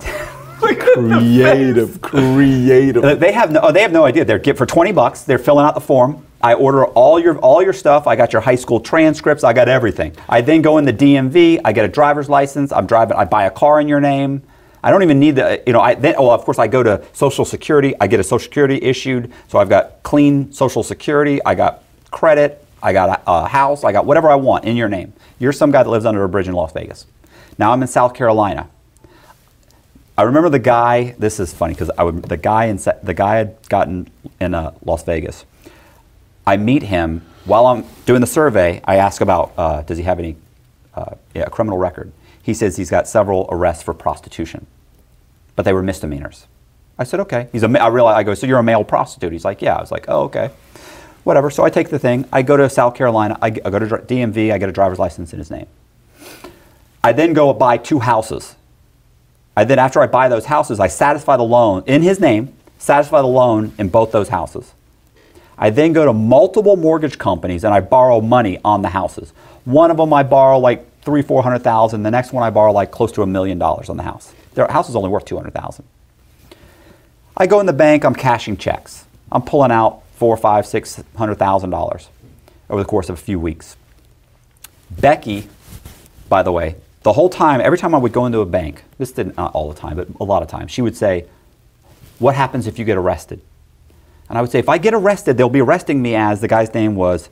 [0.94, 3.20] Creative, creative.
[3.20, 3.60] They have no.
[3.62, 4.24] oh, They have no idea.
[4.24, 5.22] They're get for twenty bucks.
[5.22, 6.24] They're filling out the form.
[6.42, 8.06] I order all your all your stuff.
[8.06, 9.44] I got your high school transcripts.
[9.44, 10.14] I got everything.
[10.28, 11.60] I then go in the DMV.
[11.64, 12.72] I get a driver's license.
[12.72, 13.16] I'm driving.
[13.16, 14.42] I buy a car in your name.
[14.82, 15.62] I don't even need the.
[15.66, 15.80] You know.
[15.80, 16.14] I then.
[16.16, 16.58] Oh, of course.
[16.58, 17.94] I go to Social Security.
[18.00, 19.32] I get a Social Security issued.
[19.48, 21.44] So I've got clean Social Security.
[21.44, 22.63] I got credit.
[22.84, 23.82] I got a, a house.
[23.82, 25.14] I got whatever I want in your name.
[25.38, 27.06] You're some guy that lives under a bridge in Las Vegas.
[27.58, 28.68] Now I'm in South Carolina.
[30.16, 31.16] I remember the guy.
[31.18, 34.72] This is funny because I would the guy in the guy had gotten in uh,
[34.84, 35.44] Las Vegas.
[36.46, 38.80] I meet him while I'm doing the survey.
[38.84, 40.36] I ask about uh, does he have any
[40.94, 42.12] uh, yeah, criminal record.
[42.42, 44.66] He says he's got several arrests for prostitution,
[45.56, 46.46] but they were misdemeanors.
[46.98, 47.48] I said okay.
[47.50, 49.32] He's a I realize I go so you're a male prostitute.
[49.32, 49.76] He's like yeah.
[49.76, 50.50] I was like oh okay,
[51.24, 51.50] whatever.
[51.50, 52.26] So I take the thing.
[52.32, 53.38] I go to South Carolina.
[53.42, 54.52] I go to DMV.
[54.52, 55.66] I get a driver's license in his name.
[57.02, 58.54] I then go buy two houses.
[59.56, 63.20] I then, after I buy those houses, I satisfy the loan in his name, satisfy
[63.20, 64.72] the loan in both those houses.
[65.56, 69.32] I then go to multiple mortgage companies and I borrow money on the houses.
[69.64, 72.02] One of them I borrow like three, four hundred thousand.
[72.02, 74.34] The next one I borrow like close to a million dollars on the house.
[74.54, 75.84] Their house is only worth two hundred thousand.
[77.36, 79.04] I go in the bank, I'm cashing checks.
[79.30, 82.08] I'm pulling out four, five, six hundred thousand dollars
[82.70, 83.76] over the course of a few weeks.
[84.90, 85.48] Becky,
[86.28, 89.12] by the way, the whole time, every time I would go into a bank, this
[89.12, 91.26] didn't not all the time, but a lot of times, she would say,
[92.18, 93.40] What happens if you get arrested?
[94.28, 96.72] And I would say, If I get arrested, they'll be arresting me as the guy's
[96.72, 97.28] name was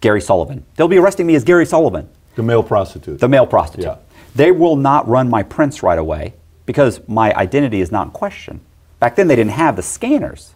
[0.00, 0.64] Gary Sullivan.
[0.76, 3.20] They'll be arresting me as Gary Sullivan, The male prostitute.
[3.20, 3.84] the male prostitute.
[3.86, 3.96] Yeah.
[4.34, 6.34] They will not run my prints right away
[6.66, 8.60] because my identity is not in question.
[8.98, 10.54] Back then, they didn't have the scanners.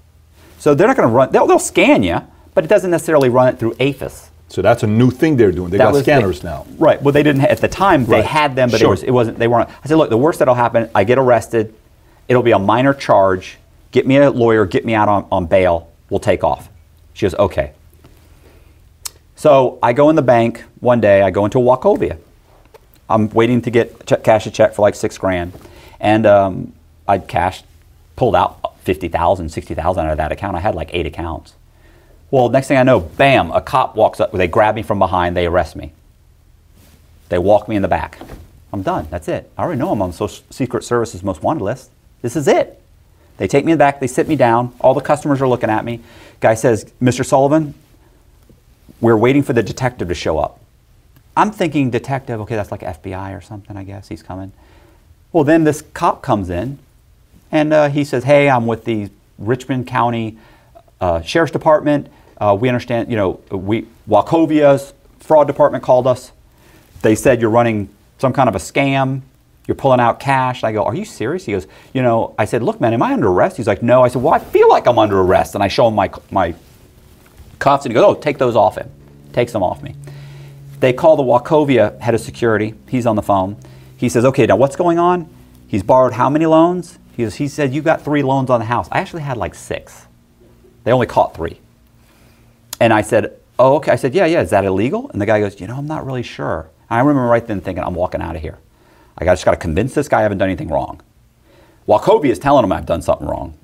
[0.59, 2.21] So they're not going to run, they'll, they'll scan you,
[2.55, 4.31] but it doesn't necessarily run it through AFIS.
[4.49, 5.71] so that's a new thing they're doing.
[5.71, 6.67] They That got was the- scanners now.
[6.79, 7.01] Right.
[7.03, 8.05] Well, they didn't at the time.
[8.07, 8.25] They Right.
[8.25, 8.89] had them, but Sure.
[8.89, 9.39] it, was, it wasn't.
[9.39, 9.69] They weren't.
[9.85, 11.75] I said, look, the worst that'll happen, I get arrested.
[12.29, 13.59] It'll be a minor charge.
[13.93, 14.65] Get me a lawyer.
[14.67, 15.89] Get me out on, on bail.
[16.11, 16.69] We'll take off.
[17.15, 17.73] She goes, okay.
[19.37, 21.23] So I go in the bank one day.
[21.23, 22.19] I go into a Wachovia.
[23.09, 25.53] I'm waiting to get check, cash a check for like six grand,
[26.01, 26.73] and um,
[27.07, 27.65] I cashed,
[28.17, 30.57] pulled out 50,000, 60,000 out of that account.
[30.57, 31.55] I had like eight accounts.
[32.31, 34.33] Well, next thing I know, bam, a cop walks up.
[34.33, 35.37] They grab me from behind.
[35.37, 35.93] They arrest me.
[37.29, 38.19] They walk me in the back.
[38.73, 39.09] I'm done.
[39.11, 39.51] That's it.
[39.59, 41.91] I already know I'm on Social Secret Service's most wanted list.
[42.23, 42.81] This is it.
[43.39, 43.99] They take me in the back.
[44.01, 44.73] They sit me down.
[44.81, 46.01] All the customers are looking at me.
[46.41, 47.25] Guy says, Mr.
[47.25, 47.75] Sullivan,
[49.01, 50.61] we're waiting for the detective to show up.
[51.37, 54.09] I'm thinking detective, okay, that's like FBI or something, I guess.
[54.09, 54.53] He's coming.
[55.33, 56.79] Well, then this cop comes in
[57.51, 60.39] and uh, he says, Hey, I'm with the Richmond County
[61.01, 62.09] uh, Sheriff's Department.
[62.39, 66.33] Uh, we understand, you know, we, Wachovia's fraud department called us.
[67.03, 69.23] They said you're running some kind of a scam.
[69.67, 70.63] You're pulling out cash.
[70.63, 71.45] I go, Are you serious?
[71.45, 73.57] He goes, You know, I said, Look, man, am I under arrest?
[73.57, 74.03] He's like, No.
[74.03, 75.55] I said, Well, I feel like I'm under arrest.
[75.55, 76.55] And I show him my, my
[77.59, 78.91] cuffs and he goes, Oh, take those off him.
[79.33, 79.95] Takes them off me.
[80.79, 82.75] They call the Wachovia head of security.
[82.89, 83.57] He's on the phone.
[83.97, 85.29] He says, Okay, now what's going on?
[85.67, 86.99] He's borrowed how many loans?
[87.17, 88.89] He, goes, he said, You got three loans on the house.
[88.93, 90.07] I actually had like six.
[90.85, 91.59] They only caught three.
[92.79, 93.91] And I said, Oh, okay.
[93.93, 95.11] I said, Yeah, yeah, is that illegal?
[95.11, 96.69] And the guy goes, You know, I'm not really sure.
[96.91, 98.59] I remember right then thinking, I'm walking out of here.
[99.19, 101.01] I just got to convince this guy I haven't done anything wrong.
[101.89, 103.55] Wachovia is telling him I've done something wrong.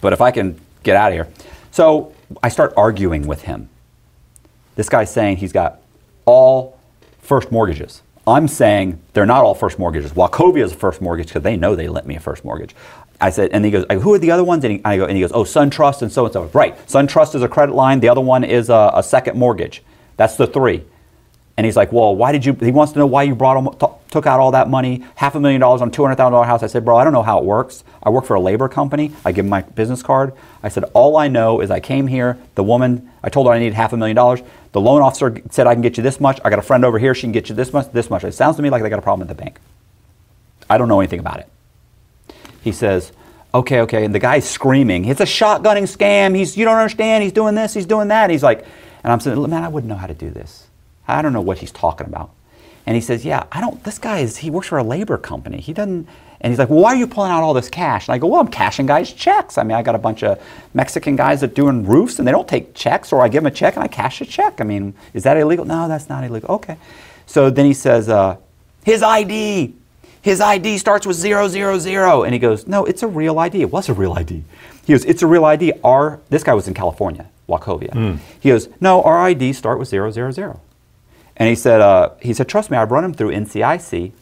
[0.00, 1.28] But if I can get out of here.
[1.70, 2.12] So
[2.42, 3.68] I start arguing with him.
[4.74, 5.80] This guy's saying he's got
[6.24, 6.78] all
[7.20, 8.02] first mortgages.
[8.28, 10.12] I'm saying they're not all first mortgages.
[10.12, 12.76] Wachovia is a first mortgage because they know they lent me a first mortgage.
[13.20, 14.62] I said, and he goes, who are the other ones?
[14.64, 16.44] And he, I go, and he goes, oh, SunTrust and so and so.
[16.52, 18.00] Right, SunTrust is a credit line.
[18.00, 19.82] The other one is a, a second mortgage.
[20.16, 20.84] That's the three.
[21.56, 22.52] And he's like, well, why did you?
[22.52, 25.34] He wants to know why you brought him, t- took out all that money, half
[25.34, 26.62] a million dollars on a two hundred thousand dollar house.
[26.62, 27.82] I said, bro, I don't know how it works.
[28.00, 29.10] I work for a labor company.
[29.24, 30.34] I give him my business card.
[30.62, 32.38] I said, all I know is I came here.
[32.54, 34.40] The woman, I told her I needed half a million dollars.
[34.72, 36.40] The loan officer said I can get you this much.
[36.44, 37.14] I got a friend over here.
[37.14, 38.24] She can get you this much, this much.
[38.24, 39.58] It sounds to me like they got a problem at the bank.
[40.68, 41.48] I don't know anything about it.
[42.62, 43.12] He says,
[43.54, 44.04] okay, okay.
[44.04, 46.36] And the guy's screaming, it's a shotgunning scam.
[46.36, 47.22] He's, you don't understand.
[47.22, 48.30] He's doing this, he's doing that.
[48.30, 48.66] He's like,
[49.02, 50.66] and I'm saying, man, I wouldn't know how to do this.
[51.06, 52.30] I don't know what he's talking about.
[52.84, 55.60] And he says, yeah, I don't, this guy is, he works for a labor company.
[55.60, 56.08] He doesn't,
[56.40, 58.06] and he's like, well, why are you pulling out all this cash?
[58.06, 59.58] And I go, well, I'm cashing guys' checks.
[59.58, 60.40] I mean, I got a bunch of
[60.72, 63.54] Mexican guys that doing roofs and they don't take checks or I give them a
[63.54, 64.60] check and I cash a check.
[64.60, 65.64] I mean, is that illegal?
[65.64, 66.50] No, that's not illegal.
[66.56, 66.76] Okay.
[67.26, 68.36] So then he says, uh,
[68.84, 69.74] his ID,
[70.22, 72.22] his ID starts with zero, zero, zero.
[72.22, 73.60] And he goes, no, it's a real ID.
[73.62, 74.44] It was a real ID.
[74.86, 75.72] He goes, it's a real ID.
[75.82, 78.18] Our, this guy was in California, Wachovia.
[78.38, 80.60] He goes, no, our IDs start with zero, zero, zero.
[81.36, 84.12] And he said, uh, he said, trust me, I've run him through NCIC.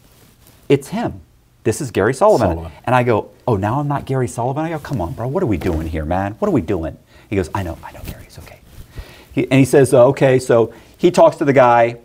[0.67, 1.21] It's him.
[1.63, 2.49] This is Gary Sullivan.
[2.49, 2.71] Sullivan.
[2.85, 4.63] And I go, oh, now I'm not Gary Sullivan.
[4.63, 6.33] I go, come on, bro, what are we doing here, man?
[6.33, 6.97] What are we doing?
[7.29, 8.59] He goes, I know, I know, Gary, it's okay.
[9.33, 11.97] He, and he says, uh, okay, so he talks to the guy.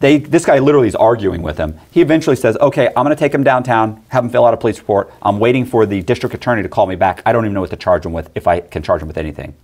[0.00, 1.78] They, this guy literally is arguing with him.
[1.90, 4.56] He eventually says, okay, I'm going to take him downtown, have him fill out a
[4.56, 5.12] police report.
[5.22, 7.22] I'm waiting for the district attorney to call me back.
[7.24, 9.18] I don't even know what to charge him with, if I can charge him with
[9.18, 9.54] anything.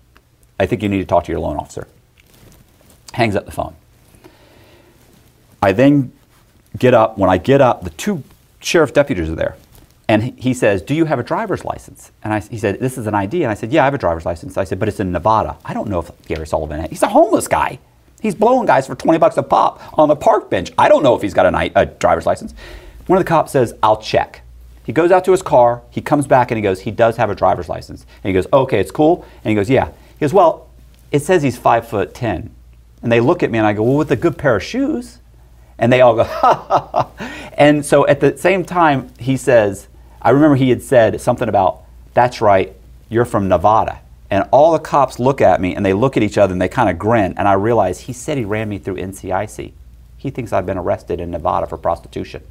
[0.61, 1.89] I think you need to talk to your loan officer.
[3.15, 3.75] Hangs up the phone.
[5.61, 6.13] I then
[6.79, 7.19] get up.
[7.19, 8.23] When I get up, the two
[8.61, 9.57] sheriff deputies are there.
[10.09, 12.13] And he- says, Do you have a driver's license?
[12.25, 13.43] And I, he said, This is an ID.
[13.43, 14.57] And I said, Yeah, I have a driver's license.
[14.57, 15.59] I said, But it's in Nevada.
[15.65, 17.79] I don't know if Gary Sullivan, he's a homeless guy.
[18.21, 20.73] He's blowing guys for 20 bucks a pop on the park bench.
[20.77, 22.53] I don't know if he's got a, a driver's license.
[23.07, 24.43] One of the cops says, I'll check.
[24.85, 25.83] He goes out to his car.
[25.91, 28.07] He comes back and he goes, He does have a driver's license.
[28.25, 29.27] And he goes, Okay, it's cool.
[29.45, 29.89] And he goes, Yeah.
[29.89, 30.69] He goes, Well,
[31.13, 32.51] it says he's five foot 10.
[33.03, 35.19] And they look at me and I go, Well, with a good pair of shoes.
[35.79, 37.51] And they all go, ha ha ha.
[37.55, 39.89] And so at the same time, he says,
[40.21, 41.83] I remember he had said something about,
[42.15, 42.75] that's right,
[43.09, 44.01] you're from Nevada.
[44.31, 46.69] And all the cops look at me and they look at each other and they
[46.69, 47.35] kind of grin.
[47.37, 49.73] And I realize he said he ran me through NCIC.
[50.19, 52.43] He thinks I've been arrested in Nevada for prostitution.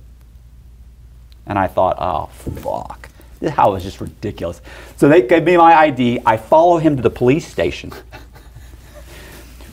[1.45, 3.10] And I thought, oh, fuck.
[3.40, 4.62] This house was just ridiculous.
[4.95, 6.22] So they gave me my ID.
[6.26, 7.91] I follow him to the police station.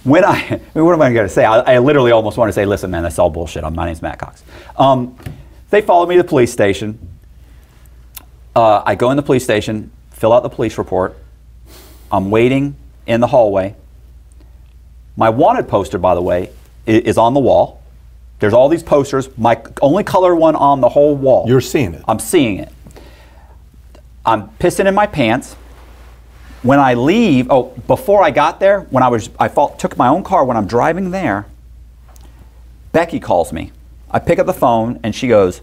[0.05, 1.45] when I, I mean, what am I going to say?
[1.45, 3.65] I, I, literally almost want to say, listen, man, that's all bullshit.
[3.73, 4.45] My name's Matt Cox.
[4.77, 5.19] Um,
[5.71, 7.09] they follow me to the police station.
[8.55, 11.17] Uh, I go in the police station, fill out the police report.
[12.13, 12.77] I'm waiting
[13.07, 13.75] in the hallway.
[15.17, 16.51] My wanted poster, by the way,
[16.87, 17.83] is on the wall.
[18.41, 19.37] There's all these posters.
[19.39, 21.47] My only color one on the whole wall.
[21.49, 22.05] You're seeing it.
[22.07, 22.71] I'm seeing it.
[24.27, 25.57] I'm pissing in my pants.
[26.65, 30.09] When I leave, oh, before I got there, when I was, I fought, took my
[30.09, 30.47] own car.
[30.47, 31.45] When I'm driving there,
[32.91, 33.71] Becky calls me.
[34.11, 35.61] I pick up the phone and she goes,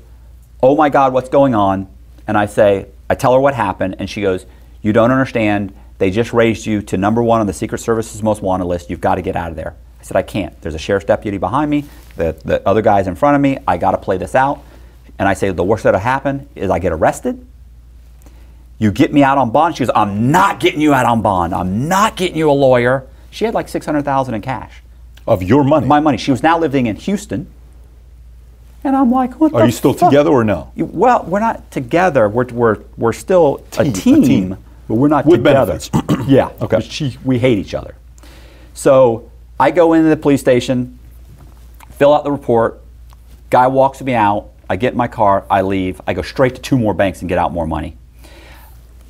[0.61, 1.88] "Oh my God, what's going on?"
[2.28, 4.45] And I say, I tell her what happened, and she goes,
[4.84, 5.73] "You don't understand.
[5.98, 8.91] They just raised you to number one on the Secret Service's most wanted list.
[8.91, 10.61] You've got to get out of there." I said, "I can't.
[10.61, 11.86] There's a sheriff's deputy behind me.
[12.15, 13.57] The the other guy's in front of me.
[13.68, 14.60] I got to play this out."
[15.18, 17.48] And I say, "The worst that'll happen is I get arrested."
[18.82, 19.78] You get me out on bond.
[19.78, 21.53] She goes, I'm not getting you out on bond.
[21.53, 23.06] I'm not getting you a lawyer.
[23.30, 24.82] She had like 600,000 in cash.
[25.28, 25.86] Of your money?
[25.86, 26.18] My money.
[26.18, 27.45] She was now living in Houston.
[28.84, 30.10] And I'm like, what Are you still fuck?
[30.10, 30.72] together or no?
[30.76, 32.28] Well, we're not together.
[32.28, 35.78] We're, we're, we're still team, a, team, a team, but we're not With together.
[35.78, 36.28] benefits.
[36.28, 36.49] yeah.
[36.62, 36.80] Okay.
[36.80, 37.94] She, we hate each other.
[38.74, 39.30] So
[39.60, 40.98] I go into the police station,
[41.91, 42.82] fill out the report.
[43.52, 44.49] Guy walks me out.
[44.68, 45.45] I get in my car.
[45.52, 46.02] I leave.
[46.08, 47.95] I go straight to two more banks and get out more money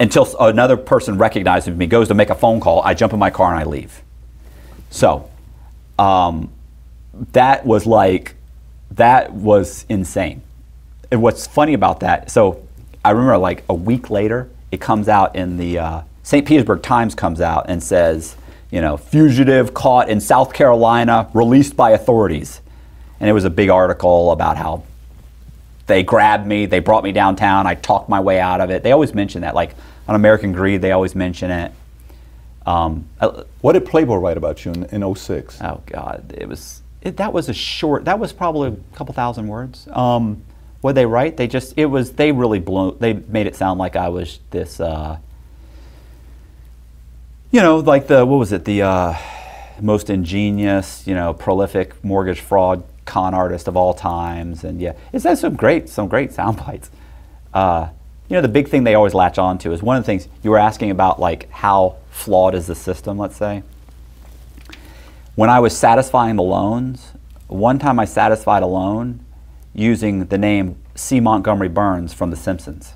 [0.02, 3.30] until another person recognizes me, goes to make a phone call, I jump in my
[3.30, 4.02] car and I leave.
[4.90, 5.30] So
[6.00, 6.50] um,
[7.34, 8.34] that was like,
[8.90, 10.42] that was insane.
[11.12, 12.66] And what's funny about that, so
[13.06, 16.48] I remember like a week later, it comes out in the uh, St.
[16.48, 18.36] Petersburg Times comes out and says,
[18.72, 22.62] you know, fugitive caught in South Carolina, released by authorities.
[23.20, 24.84] And it was a big article about how
[25.86, 28.82] they grabbed me, they brought me downtown, I talked my way out of it.
[28.82, 29.76] They always mention that, like,
[30.12, 31.72] on American Greed, they always mention it.
[32.66, 35.62] Um, uh, what did Playboy write about you in, in 06?
[35.62, 38.04] Oh God, it was it, that was a short.
[38.04, 39.88] That was probably a couple thousand words.
[39.90, 40.44] Um,
[40.82, 41.38] what they write?
[41.38, 42.98] They just it was they really blew.
[43.00, 44.82] They made it sound like I was this.
[44.82, 45.20] Uh,
[47.52, 48.66] you know, like the what was it?
[48.66, 49.18] The uh,
[49.80, 55.22] most ingenious, you know, prolific mortgage fraud con artist of all times, and yeah, it
[55.22, 56.92] says some great some great sound bites.
[57.54, 57.88] Uh,
[58.32, 60.30] you know, the big thing they always latch on to is one of the things
[60.42, 63.62] you were asking about, like how flawed is the system, let's say.
[65.36, 67.12] When I was satisfying the loans,
[67.48, 69.20] one time I satisfied a loan
[69.74, 71.20] using the name C.
[71.20, 72.94] Montgomery Burns from The Simpsons.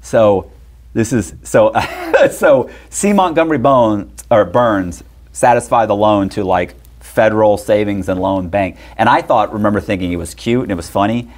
[0.00, 0.50] So
[0.94, 1.74] this is so
[2.30, 3.12] so C.
[3.12, 9.10] Montgomery Bones or Burns satisfied the loan to like Federal Savings and Loan Bank, and
[9.10, 11.30] I thought, remember thinking it was cute and it was funny,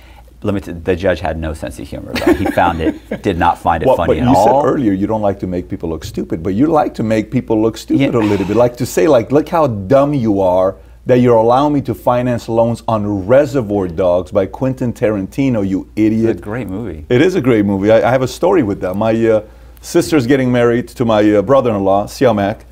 [0.44, 0.84] limited.
[0.84, 2.12] The judge had no sense of humor.
[2.12, 2.34] Though.
[2.34, 4.34] He found it, did not find it well, funny at all.
[4.34, 7.02] You said earlier you don't like to make people look stupid, but you like to
[7.02, 8.20] make people look stupid yeah.
[8.20, 8.56] a little bit.
[8.56, 10.76] Like to say, like, look how dumb you are
[11.06, 15.66] that you're allowing me to finance loans on Reservoir Dogs by Quentin Tarantino.
[15.66, 16.30] You idiot!
[16.30, 17.04] It's a great movie.
[17.08, 17.90] It is a great movie.
[17.90, 18.94] I, I have a story with that.
[18.94, 19.44] My uh,
[19.80, 22.62] sister's getting married to my uh, brother-in-law, Siamak.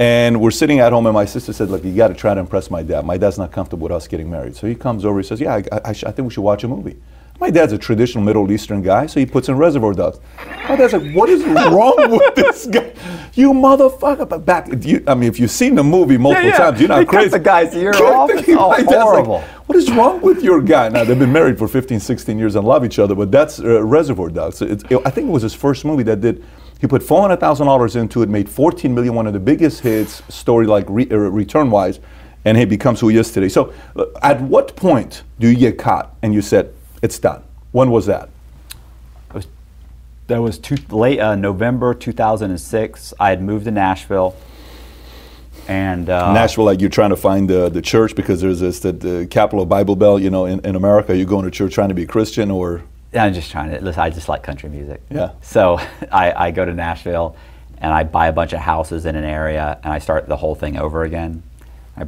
[0.00, 2.38] And we're sitting at home, and my sister said, "Look, you got to try to
[2.38, 3.04] impress my dad.
[3.04, 5.18] My dad's not comfortable with us getting married." So he comes over.
[5.18, 6.96] He says, "Yeah, I, I, I think we should watch a movie."
[7.40, 10.18] My dad's a traditional Middle Eastern guy, so he puts in Reservoir Dogs.
[10.68, 12.92] My dad's like, what is wrong with this guy?
[13.34, 14.28] You motherfucker!
[14.28, 16.58] But back, you, I mean, if you've seen the movie multiple yeah, yeah.
[16.58, 17.30] times, you're not they crazy.
[17.30, 18.30] Cut the guy's ear off.
[18.32, 19.34] It's oh, horrible.
[19.34, 20.88] Like, what is wrong with your guy?
[20.88, 23.84] Now they've been married for 15, 16 years and love each other, but that's uh,
[23.84, 24.60] Reservoir Dogs.
[24.60, 26.44] It, it, I think it was his first movie that did.
[26.80, 29.80] He put four hundred thousand dollars into it, made fourteen million, one of the biggest
[29.80, 32.00] hits, story like re, uh, return wise,
[32.44, 33.48] and he becomes who he is today.
[33.48, 37.42] So, uh, at what point do you get caught and you said it's done?
[37.72, 38.30] When was that?
[39.32, 39.46] was,
[40.26, 43.14] that was two, late uh, November 2006.
[43.18, 44.36] I had moved to Nashville.
[45.66, 48.92] And uh, Nashville, like you're trying to find the, the church because there's this the,
[48.92, 51.14] the capital of Bible Belt, you know, in, in America.
[51.14, 52.82] you're going to church trying to be a Christian or?
[53.12, 53.80] I'm just trying to.
[53.82, 55.02] Listen, I just like country music.
[55.10, 55.32] Yeah.
[55.42, 55.78] So
[56.12, 57.36] I, I go to Nashville,
[57.78, 60.54] and I buy a bunch of houses in an area, and I start the whole
[60.54, 61.42] thing over again.
[61.96, 62.06] I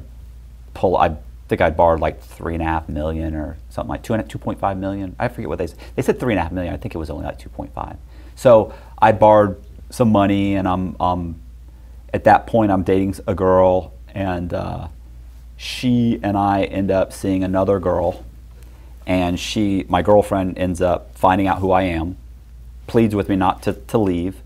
[0.75, 0.97] pull.
[0.97, 1.17] I
[1.51, 4.39] think I borrowed like three and a half million or something like two and two
[4.39, 5.14] point five million.
[5.18, 5.78] I forget what they said.
[5.97, 6.72] They said three and a half million.
[6.72, 7.97] I think it was only like two point five.
[8.36, 11.35] So I borrowed some money, and I'm um,
[12.14, 14.89] at that point I'm dating a girl, and uh,
[15.56, 18.24] she and I end up seeing another girl,
[19.06, 22.16] and she, my girlfriend, ends up finding out who I am,
[22.86, 24.36] pleads with me not to to leave.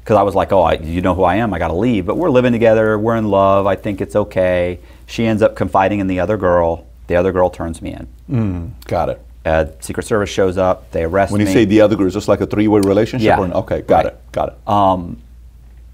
[0.00, 1.54] because I was like, oh, I, you know who I am.
[1.54, 2.06] I got to leave.
[2.06, 2.98] But we're living together.
[2.98, 3.66] We're in love.
[3.66, 4.80] I think it's okay.
[5.10, 6.86] She ends up confiding in the other girl.
[7.08, 7.96] The other girl turns me
[8.28, 8.74] in.
[8.86, 9.20] Got it.
[9.44, 10.92] Uh, Secret Service shows up.
[10.92, 11.34] They arrest me.
[11.34, 11.52] When you me.
[11.52, 13.26] say the other girl, is this like a three-way relationship?
[13.26, 13.40] Yeah.
[13.40, 14.06] Or, okay, got Right.
[14.06, 14.20] it.
[14.32, 14.68] Got it.
[14.68, 15.18] Um,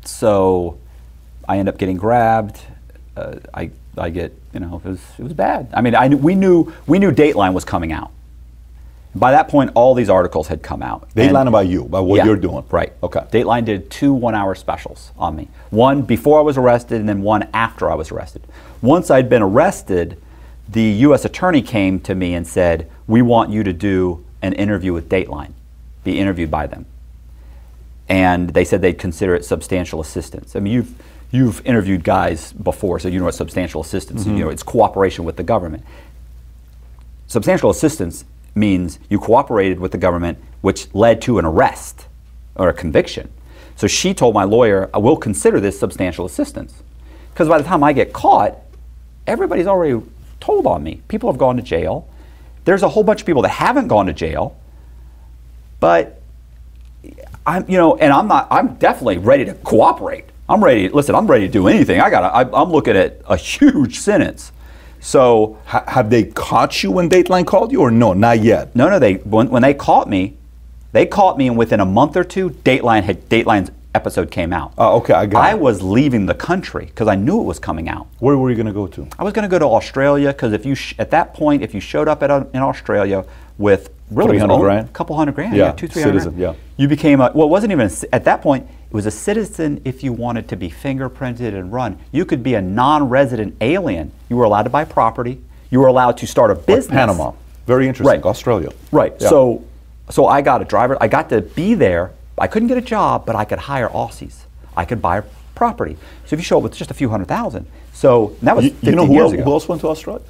[0.05, 0.79] so
[1.49, 2.61] I end up getting grabbed.
[3.17, 5.69] Uh, I I get you know it was it was bad.
[5.73, 8.11] I mean I knew, we knew we knew Dateline was coming out.
[9.15, 11.09] By that point, all these articles had come out.
[11.15, 12.65] they And- about you, about what Yeah, you're doing.
[12.71, 12.93] Right.
[13.03, 13.21] Okay.
[13.33, 15.49] Dateline did two one-hour specials on me.
[15.71, 18.43] One before I was arrested, and then one after I was arrested.
[18.83, 20.21] Once I'd been arrested,
[20.69, 21.25] the U.S.
[21.25, 25.53] attorney came to me and said, "We want you to do an interview with Dateline,
[26.05, 26.87] be interviewed by them."
[28.09, 30.57] And they said they'd consider it substantial assistance.
[30.57, 30.95] I mean, you've
[31.31, 34.21] you've interviewed guys before, so you know what substantial assistance.
[34.21, 34.27] is.
[34.27, 34.43] You mm-hmm.
[34.43, 35.85] know, it's cooperation with the government
[37.27, 38.25] substantial assistance
[38.55, 42.07] means you cooperated with the government, which led to an arrest
[42.55, 43.31] or a conviction.
[43.77, 46.83] So she told my lawyer, I will consider this substantial assistance.
[47.33, 48.57] Because by the time I get caught,
[49.27, 50.05] everybody's already
[50.41, 51.03] told on me.
[51.09, 52.09] People have gone to jail.
[52.65, 54.57] There's a whole bunch of people that haven't gone to jail.
[55.81, 56.21] But
[57.47, 60.25] I'm, you know, and I'm not, I'm definitely ready to cooperate.
[60.49, 62.01] I'm ready, listen, I'm ready to do anything.
[62.01, 64.53] I got to, I'm looking at a huge sentence.
[65.01, 68.13] So Ha- have they caught you when Dateline called you, or no?
[68.13, 68.75] Not yet.
[68.75, 68.99] No, no.
[68.99, 70.37] They when, when they caught me,
[70.93, 74.73] they caught me, and within a month or two, Dateline had Dateline's episode came out.
[74.79, 75.59] Oh, okay, I got I it.
[75.59, 78.07] was leaving the country because I knew it was coming out.
[78.21, 79.09] Where were you going to go to?
[79.19, 81.75] I was going to go to Australia because if you sh- at that point, if
[81.75, 83.25] you showed up at a, in Australia
[83.59, 84.89] with really it was 300 only grand?
[84.89, 86.63] a couple hundred grand, Yeah, two three hundred, citizen, grand, yeah.
[86.77, 88.69] you became a well, it wasn't even a, at that point.
[88.89, 91.99] It was a citizen if you wanted to be fingerprinted and run.
[92.13, 94.13] You could be a non-resident alien.
[94.29, 95.43] You were allowed to buy property.
[95.71, 96.95] You were allowed to start a Like business.
[96.95, 97.33] Panama.
[97.67, 98.21] Very interesting.
[98.21, 98.25] Right.
[98.25, 98.71] Australia.
[98.93, 99.13] Right.
[99.19, 99.29] Yeah.
[99.29, 99.65] So,
[100.11, 100.97] so I got a driver.
[101.01, 102.13] I got to be there.
[102.39, 104.45] I couldn't get a job, but I could hire Aussies.
[104.77, 105.23] I could buy
[105.55, 105.97] property.
[106.27, 108.77] So if you show up with just a few hundred thousand, so that was you,
[108.83, 110.25] you know who else, who else went to Australia?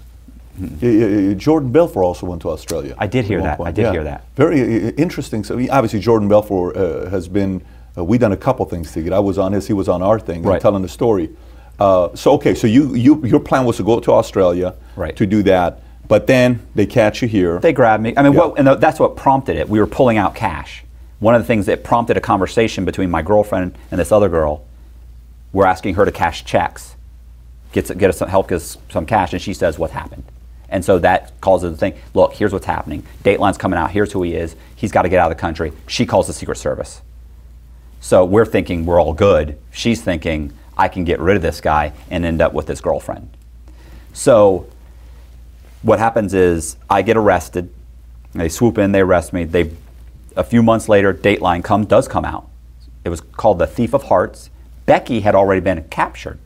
[0.58, 2.94] Y- Jordan Belfort also went to Australia.
[2.98, 3.60] I did hear that.
[3.60, 4.24] I did hear that.
[4.36, 5.44] Very uh, interesting.
[5.44, 7.62] So obviously, Jordan Belfort uh, has been.
[7.98, 9.16] Uh, we done a couple things together.
[9.16, 9.66] I was on his.
[9.66, 10.42] He was on our thing.
[10.42, 10.60] Right.
[10.60, 11.30] telling the story.
[11.78, 12.54] Uh, so okay.
[12.54, 14.74] So you, you your plan was to go to Australia.
[14.96, 15.16] Right.
[15.16, 17.58] To do that, but then they catch you here.
[17.58, 18.14] They grabbed me.
[18.16, 18.46] I mean, Yeah.
[18.46, 19.68] what, and that's what prompted it.
[19.68, 20.84] We were pulling out cash.
[21.18, 24.64] One of the things that prompted a conversation between my girlfriend and this other girl,
[25.52, 26.96] we're asking her to cash checks,
[27.72, 30.24] get, get us some, help us some cash, and she says, "What happened?"
[30.68, 31.94] And so that causes the thing.
[32.12, 33.04] Look, here's what's happening.
[33.22, 33.92] Dateline's coming out.
[33.92, 34.56] Here's who he is.
[34.74, 35.72] He's got to get out of the country.
[35.86, 37.02] She calls the Secret Service.
[38.00, 39.58] So we're thinking we're all good.
[39.70, 43.30] She's thinking I can get rid of this guy and end up with his girlfriend.
[44.12, 44.66] So
[45.82, 47.72] what happens is I get arrested.
[48.34, 49.44] They swoop in, they arrest me.
[49.44, 49.70] They,
[50.36, 52.48] a few months later, Dateline comes does come out.
[53.04, 54.50] It was called The Thief of Hearts.
[54.84, 56.38] Becky had already been captured.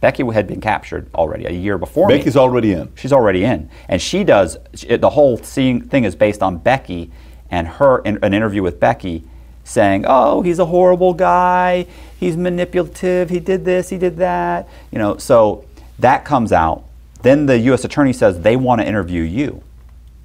[0.00, 2.18] Becky had been captured already a year before me.
[2.18, 2.92] Becky's already in.
[2.96, 4.58] She's already in, and she does.
[4.86, 7.10] It, the whole seeing thing is based on Becky
[7.50, 9.22] and her in, an interview with Becky,
[9.62, 11.86] saying, "Oh, he's a horrible guy.
[12.18, 13.30] He's manipulative.
[13.30, 13.90] He did this.
[13.90, 15.64] He did that." You know, so
[16.00, 16.84] that comes out.
[17.22, 17.84] Then the U.S.
[17.84, 19.62] attorney says they want to interview you.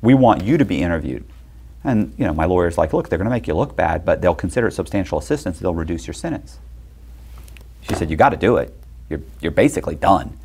[0.01, 1.23] We want you to be interviewed.
[1.87, 4.21] And you know, my lawyer's like, "Look, they're going to make you look bad, but
[4.21, 5.59] they'll consider it substantial assistance.
[5.59, 6.59] They'll reduce your sentence."
[7.81, 8.75] She said, "You got to do it.
[9.09, 10.37] You're you're basically done."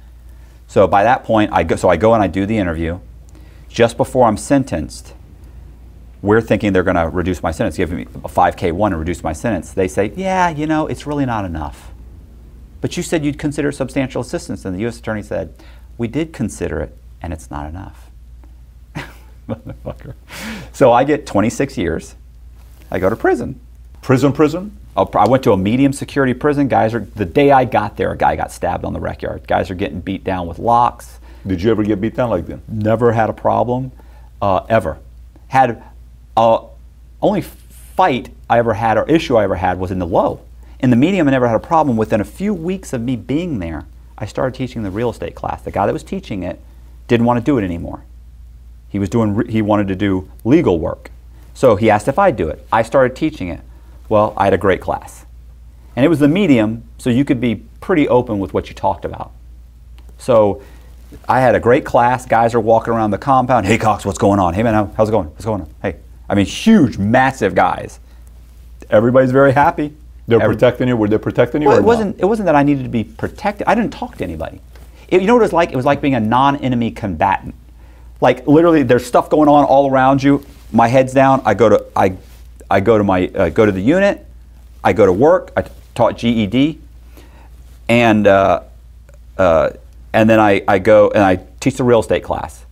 [0.68, 3.00] So by that point, I go, so I go and I do the interview.
[3.68, 5.14] Just before I'm sentenced,
[6.22, 9.32] we're thinking they're going to reduce my sentence, give me a 5K1 and reduce my
[9.32, 9.72] sentence.
[9.72, 11.90] They say, yeah, you know, it's really not enough.
[12.80, 14.64] But you said you'd consider substantial assistance.
[14.64, 14.98] And the U.S.
[14.98, 15.52] Attorney said,
[15.98, 18.11] we did consider it, and it's not enough.
[19.48, 20.14] Motherfucker.
[20.72, 22.14] So I get 26 years.
[22.90, 23.60] I go to prison.
[24.00, 24.76] Prison, prison.
[24.96, 26.68] I went to a medium security prison.
[26.68, 29.46] Guys are the day I got there, a guy got stabbed on the rec yard.
[29.46, 31.18] Guys are getting beat down with locks.
[31.46, 32.68] Did you ever get beat down like that?
[32.68, 33.90] Never had a problem,
[34.40, 34.98] uh, ever.
[35.48, 35.82] Had
[36.36, 36.64] uh,
[37.20, 40.40] only fight I ever had or issue I ever had was in the low.
[40.80, 41.96] In the medium, I never had a problem.
[41.96, 43.86] Within a few weeks of me being there,
[44.18, 45.62] I started teaching the real estate class.
[45.62, 46.60] The guy that was teaching it
[47.08, 48.04] didn't want to do it anymore.
[48.92, 49.48] He was doing.
[49.48, 51.10] He wanted to do legal work,
[51.54, 52.64] so he asked if I'd do it.
[52.70, 53.60] I started teaching it.
[54.10, 55.24] Well, I had a great class,
[55.96, 59.06] and it was the medium, so you could be pretty open with what you talked
[59.06, 59.32] about.
[60.18, 60.60] So
[61.26, 62.26] I had a great class.
[62.26, 63.64] Guys are walking around the compound.
[63.64, 64.52] Hey, Cox, what's going on?
[64.52, 65.28] Hey, man, how's it going?
[65.28, 65.74] What's going on?
[65.80, 65.96] Hey,
[66.28, 67.98] I mean, huge, massive guys.
[68.90, 69.94] Everybody's very happy.
[70.28, 70.96] They're Every- protecting you.
[70.98, 71.68] Were they protecting you?
[71.68, 71.86] well, or it not?
[71.88, 72.20] wasn't.
[72.20, 73.66] It wasn't that I needed to be protected.
[73.66, 74.60] I didn't talk to anybody.
[75.08, 75.70] It- you know what it was like?
[75.72, 77.54] It was like being a non-enemy combatant.
[78.22, 80.46] Like literally, there's stuff going on all around you.
[80.70, 81.42] My head's down.
[81.44, 82.16] I go to I,
[82.70, 84.24] I go to my uh, go to the unit.
[84.84, 85.52] I go to work.
[85.56, 85.64] I
[85.96, 86.78] taught GED,
[87.88, 88.62] and uh,
[89.36, 89.70] uh,
[90.12, 92.64] and then I, I go and I teach the real estate class.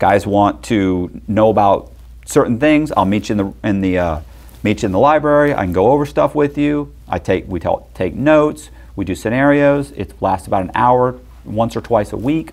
[0.00, 1.92] Guys want to know about
[2.26, 2.90] certain things.
[2.96, 4.20] I'll meet you in the in the uh,
[4.64, 5.54] meet you in the library.
[5.54, 6.92] I can go over stuff with you.
[7.06, 8.70] I take we tell, take notes.
[8.96, 9.92] We do scenarios.
[9.92, 12.50] It lasts about an hour, once or twice a week.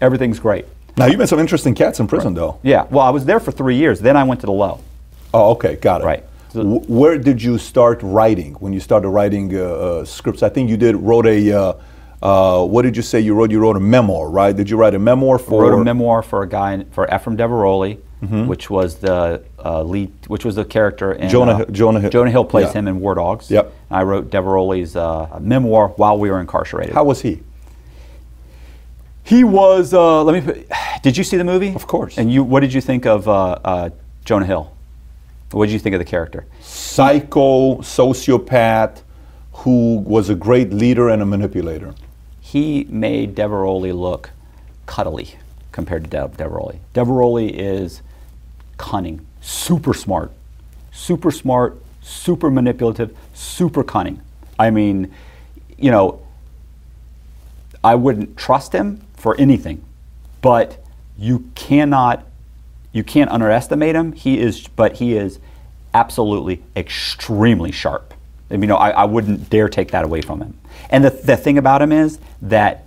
[0.00, 0.66] Everything's great.
[0.96, 2.58] Now you've been some interesting cats in prison, though.
[2.62, 2.86] Yeah.
[2.90, 4.00] Well, I was there for three years.
[4.00, 4.80] Then I went to the low.
[5.32, 6.04] Oh, okay, got it.
[6.04, 6.24] Right.
[6.52, 10.42] Wh- where did you start writing when you started writing uh, uh, scripts?
[10.42, 11.52] I think you did wrote a.
[11.52, 11.72] Uh,
[12.22, 13.50] uh, what did you say you wrote?
[13.50, 14.54] You wrote a memoir, right?
[14.56, 15.62] Did you write a memoir for?
[15.62, 18.46] wrote a memoir for a guy for Ephraim Diveroli, Mm-hmm.
[18.46, 22.08] which was the uh, lead, which was the character in Jonah uh, Hill- Jonah Hill-
[22.10, 22.72] Jonah Hill plays yeah.
[22.78, 23.50] him in War Dogs.
[23.50, 23.66] Yep.
[23.90, 26.94] And I wrote Diveroli's uh, memoir while we were incarcerated.
[26.94, 27.42] How was he?
[29.24, 29.92] He was.
[29.94, 30.40] Uh, let me.
[30.40, 30.70] Put,
[31.02, 31.74] did you see the movie?
[31.74, 32.18] Of course.
[32.18, 33.90] And you, what did you think of uh, uh,
[34.24, 34.70] Jonah Hill?
[35.50, 36.46] What did you think of the character?
[36.60, 39.02] Psycho sociopath
[39.52, 41.94] who was a great leader and a manipulator.
[42.40, 44.30] he made Diveroli look
[44.86, 45.36] cuddly
[45.72, 46.78] compared to De- Diveroli.
[46.92, 48.02] Diveroli is
[48.76, 50.32] cunning, super smart,
[50.92, 54.20] super smart, super manipulative, super cunning.
[54.58, 55.12] I mean,
[55.78, 56.20] you know,
[57.82, 59.82] I wouldn't trust him for anything,
[60.42, 60.84] but
[61.16, 62.26] you cannot
[62.92, 64.12] you can't underestimate him.
[64.12, 65.38] He is, but he is
[65.94, 68.12] absolutely extremely sharp.
[68.50, 70.58] I you know, I, I wouldn't dare take that away from him.
[70.90, 72.84] And the, the thing about him is that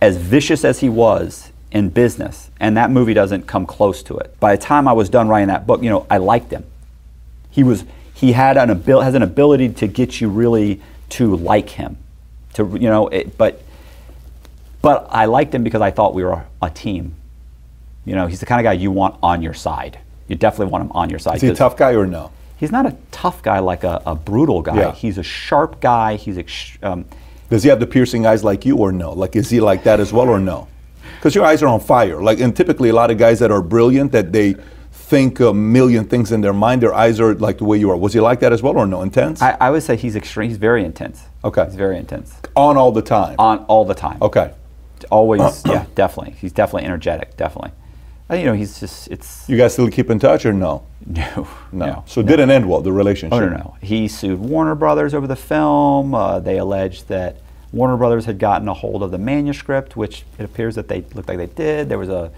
[0.00, 4.40] as vicious as he was in business, and that movie doesn't come close to it.
[4.40, 6.64] By the time I was done writing that book, you know, I liked him.
[7.50, 7.84] He was
[8.14, 10.80] he had an abil- has an ability to get you really
[11.10, 11.98] to like him,
[12.54, 13.62] to you know, it, but
[14.86, 17.16] but I liked him because I thought we were a, team.
[18.04, 19.98] You know, he's the kind of guy you want on your side.
[20.28, 21.36] You definitely want him on your side.
[21.36, 22.30] Is he a tough guy or no?
[22.56, 24.76] He's not a tough guy like a, a brutal guy.
[24.76, 24.92] Yeah.
[24.92, 26.14] He's a sharp guy.
[26.14, 27.04] He's ex- um,
[27.50, 29.12] Does he have the piercing eyes like you or no?
[29.12, 30.68] Like, is he like that as well or no?
[31.16, 32.22] Because your eyes are on fire.
[32.22, 34.54] Like, and typically a lot of guys that are brilliant, that they
[34.92, 37.96] think a million things in their mind, their eyes are like the way you are.
[37.96, 39.02] Was he like that as well or no?
[39.02, 39.42] Intense?
[39.42, 40.48] I, I would say he's extreme.
[40.48, 41.24] He's very intense.
[41.44, 41.64] Okay.
[41.64, 42.36] He's very intense.
[42.54, 43.34] on all the time.
[43.40, 44.18] On all the time.
[44.22, 44.52] Okay.
[45.10, 45.62] Always.
[45.66, 45.86] yeah.
[45.94, 46.34] Definitely.
[46.40, 47.36] He's definitely energetic.
[47.36, 47.72] Definitely.
[48.28, 49.08] And, you know, he's just.
[49.08, 50.86] It's You guys still keep in touch or no?
[51.06, 51.48] no.
[51.72, 52.04] No.
[52.06, 53.34] So it didn't end well, the relationship.
[53.34, 53.76] Oh no, no.
[53.80, 56.14] He sued Warner Brothers over the film.
[56.14, 57.36] Uh, they alleged that
[57.72, 61.28] Warner Brothers had gotten a hold of the manuscript, which it appears that they looked
[61.28, 61.88] like they did.
[61.88, 62.32] There was a,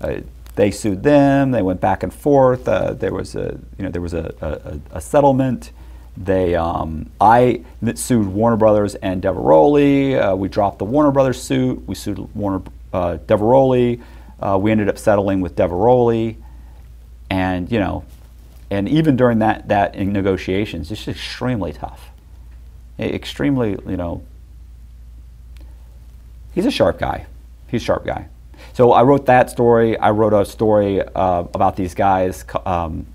[0.00, 0.22] a
[0.56, 1.52] they sued them.
[1.52, 2.66] They went back and forth.
[2.66, 5.70] Uh, there was a, you know, there was a, a, a settlement.
[6.18, 7.62] They, um, I
[7.94, 10.20] sued Warner Brothers and Diveroli.
[10.20, 11.86] Uh, we dropped the Warner Brothers suit.
[11.86, 12.62] We sued Warner
[12.92, 14.02] uh, Diveroli.
[14.40, 16.36] Uh, we ended up settling with Diveroli,
[17.30, 18.04] and you know,
[18.68, 22.10] and even during that that in negotiations, it's extremely tough.
[22.98, 24.22] Extremely, you know.
[26.52, 27.26] He's a sharp guy.
[27.68, 28.26] He's a sharp guy.
[28.72, 29.96] So I wrote that story.
[29.96, 33.06] I wrote a story uh, about these guys um,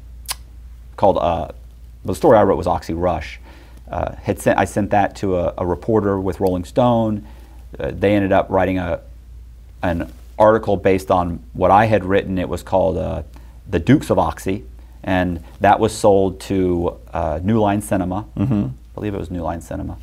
[0.96, 1.18] called.
[2.06, 3.40] The story I wrote was Oxy Rush.
[3.90, 7.26] Uh, had sent, I sent that to a, a reporter with Rolling Stone.
[7.80, 9.02] Uh, they ended up writing a
[9.82, 12.38] an article based on what I had written.
[12.38, 13.24] It was called uh,
[13.70, 14.64] "The Dukes of Oxy,"
[15.04, 18.26] and that was sold to uh, New Line Cinema.
[18.38, 19.98] I believe it was New Line Cinema,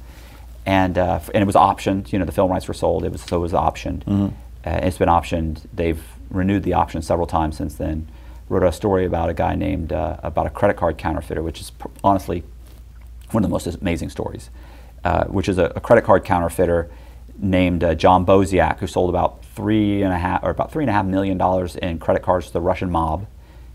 [0.66, 2.12] and uh, f- and it was optioned.
[2.12, 3.04] You know, the film rights were sold.
[3.04, 4.04] It was so it was optioned.
[4.06, 5.62] Uh, it's been optioned.
[5.72, 8.06] They've renewed the option several times since then.
[8.50, 11.70] Wrote a story about a guy named uh, about a credit card counterfeiter, which is
[12.02, 12.42] honestly
[13.30, 14.50] one of the most amazing stories,
[15.04, 16.90] uh, which is a, a credit card counterfeiter
[17.38, 20.90] named uh, John Boziak, who sold about three and a half or about three and
[20.90, 23.28] a half million dollars in credit cards to the Russian mob.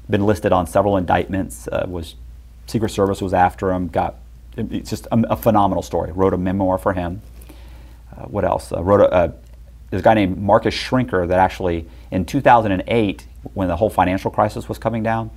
[0.10, 1.69] Been listed on several indictments.
[1.69, 2.15] Uh, was
[2.68, 3.88] Secret Service was after him.
[3.88, 4.15] Got
[4.57, 6.11] it's just a, a phenomenal story.
[6.11, 7.22] Wrote a memoir for him.
[8.11, 8.73] Uh, what else?
[8.73, 9.34] Uh, wrote a,
[9.89, 14.67] there's a guy named Marcus Schrenker that actually in 2008, when the whole financial crisis
[14.67, 15.31] was coming down,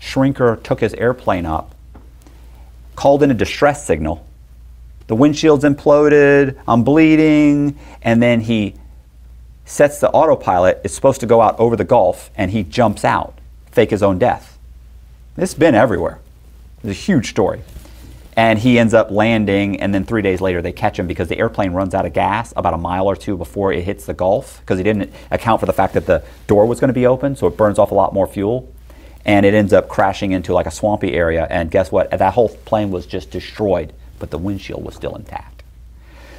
[0.00, 1.74] Schrenker took his airplane up,
[2.96, 4.26] called in a distress signal.
[5.06, 6.58] The windshield's imploded.
[6.66, 8.74] I'm bleeding, and then he
[9.64, 10.80] sets the autopilot.
[10.84, 13.38] It's supposed to go out over the Gulf, and he jumps out,
[13.70, 14.58] fake his own death.
[15.36, 16.20] It's been everywhere.
[16.78, 17.62] It's a huge story.
[18.36, 21.38] And he ends up landing, and then three days later they catch him because the
[21.38, 24.60] airplane runs out of gas about a mile or two before it hits the Gulf
[24.60, 27.36] because he didn't account for the fact that the door was going to be open,
[27.36, 28.72] so it burns off a lot more fuel.
[29.24, 31.46] And it ends up crashing into like a swampy area.
[31.48, 32.10] And guess what?
[32.10, 35.54] That whole plane was just destroyed, but the windshield was still intact.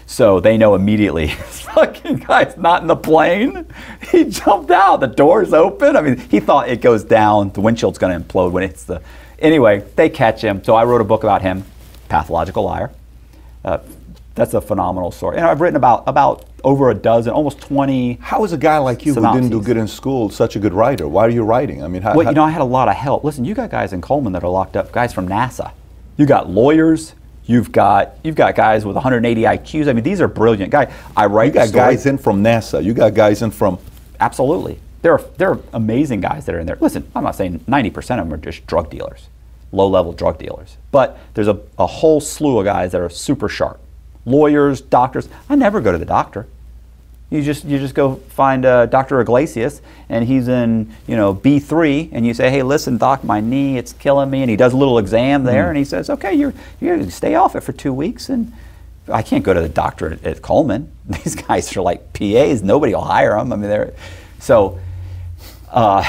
[0.08, 3.66] So they know immediately, fucking guy's not in the plane.
[4.12, 5.00] He jumped out.
[5.00, 5.96] The door's open.
[5.96, 7.50] I mean, he thought it goes down.
[7.52, 9.02] The windshield's going to implode when it's the.
[9.40, 10.64] Anyway, they catch him.
[10.64, 11.64] So I wrote a book about him.
[12.10, 12.91] Pathological liar.
[13.64, 13.80] Uh,
[14.36, 15.38] that's a phenomenal story.
[15.38, 18.15] And I've written about about over a dozen, almost 20.
[18.22, 20.73] How is a guy like you who didn't do good in school such a good
[20.73, 21.07] writer?
[21.07, 21.84] Why are you writing?
[21.84, 23.23] I mean, how, Well, how- you know, I had a lot of help.
[23.23, 25.72] Listen, you got guys in Coleman that are locked up, guys from NASA.
[26.18, 27.14] You got lawyers.
[27.45, 29.88] You've got you've got guys with 180 IQs.
[29.88, 30.91] I mean, these are brilliant guys.
[31.15, 32.84] I write you got guys in from NASA.
[32.84, 33.77] You got guys in from.
[34.19, 34.80] Absolutely.
[35.03, 36.77] There are, there are amazing guys that are in there.
[36.82, 39.27] Listen, I'm not saying 90% of them are just drug dealers,
[39.76, 40.78] low level drug dealers.
[40.92, 43.80] But there's a, a whole slew of guys that are super sharp.
[44.26, 45.30] Lawyers, doctors.
[45.50, 46.48] I never go to the doctor.
[47.30, 49.20] You just you just go find uh, Dr.
[49.20, 53.42] Iglesias, and he's in you know B three, and you say, hey, listen, doc, my
[53.42, 56.34] knee, it's killing me, and he does a little exam there, and he says, okay,
[56.34, 58.54] you're you gotta stay off it for two weeks, and
[59.08, 60.92] I can't go to the doctor at, at Coleman.
[61.06, 62.62] These guys are like PAs.
[62.62, 63.52] Nobody will hire them.
[63.52, 63.94] I mean, they're
[64.40, 64.80] so.
[65.70, 66.04] Uh,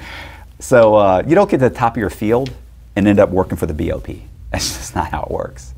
[0.58, 2.52] so uh, you don't get to the top of your field
[2.96, 4.06] and end up working for the BOP.
[4.50, 5.74] That's just not how it works.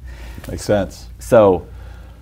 [0.49, 1.07] Makes sense.
[1.21, 1.67] So,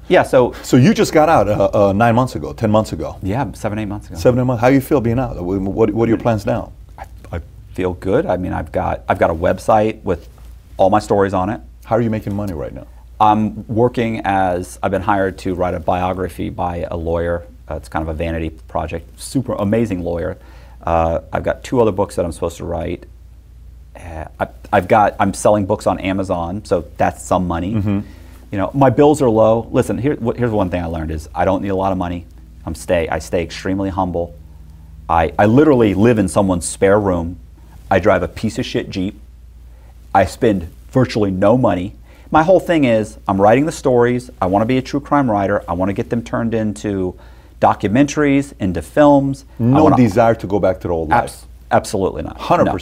[0.09, 0.23] yeah.
[0.23, 3.17] So So you just got out uh, uh, nine months ago, ten months ago.
[3.23, 4.17] yeah, seven eight months ago.
[4.19, 4.61] Seven eight months.
[4.61, 5.43] How do you feel being out?
[5.43, 6.73] What, what, what are your plans now?
[6.99, 7.41] I, I
[7.73, 8.27] feel good.
[8.27, 10.29] I mean, I've got I've got a website with
[10.77, 11.61] all my stories on it.
[11.85, 12.87] How are you making money right now?
[13.21, 17.47] I'm working as I've been hired to write a biography by a lawyer.
[17.71, 19.19] Uh, it's kind of a vanity project.
[19.21, 20.39] Super amazing lawyer.
[20.83, 23.07] Uh, I've got two other books that I'm supposed to write.
[23.95, 27.71] Uh, I, I've got I'm selling books on Amazon, so that's some money.
[28.51, 29.69] You know, my bills are low.
[29.71, 31.99] Listen, here, wh- here's one thing I learned is I don't need a lot of
[31.99, 32.27] money.
[32.67, 34.35] I'm stay I stay extremely humble.
[35.09, 37.39] I, I literally live in someone's spare room.
[37.91, 39.21] I drive a piece of shit Jeep.
[40.15, 41.95] I spend virtually no money.
[42.31, 44.31] My whole thing is I'm writing the stories.
[44.41, 45.63] I want to be a true crime writer.
[45.69, 47.19] I want to get them turned into
[47.61, 49.45] documentaries, into films.
[49.59, 51.45] No wanna- desire to go back to the old life.
[51.71, 52.39] Absolutely not.
[52.39, 52.73] Hundred No.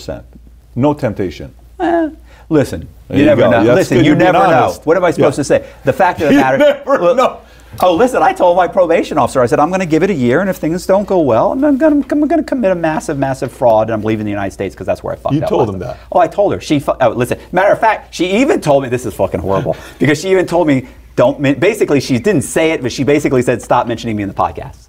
[0.74, 1.54] No temptation.
[1.78, 2.10] Eh,
[2.48, 3.64] listen, There you, you never know.
[3.64, 4.72] That's listen, you never know.
[4.84, 5.42] What am I supposed Yeah.
[5.42, 5.72] to say?
[5.84, 6.58] The fact of the You matter.
[6.58, 7.38] never Well, know.
[7.82, 10.14] Oh, listen, I told my probation officer, I said, I'm going to give it a
[10.14, 12.74] year, and if things don't go well, I'm going to I'm going to commit a
[12.74, 15.42] massive, massive fraud, and I'm leaving the United States because that's where I fucked You
[15.42, 15.50] up.
[15.50, 15.98] You told him that.
[16.10, 16.60] Oh, I told her.
[16.60, 17.38] She fu- oh, listen.
[17.52, 20.66] Matter of fact, she even told me this is fucking horrible because she even told
[20.66, 21.38] me don't.
[21.38, 24.34] Men-, basically, she didn't say it, but she basically said stop mentioning me in the
[24.34, 24.88] podcast.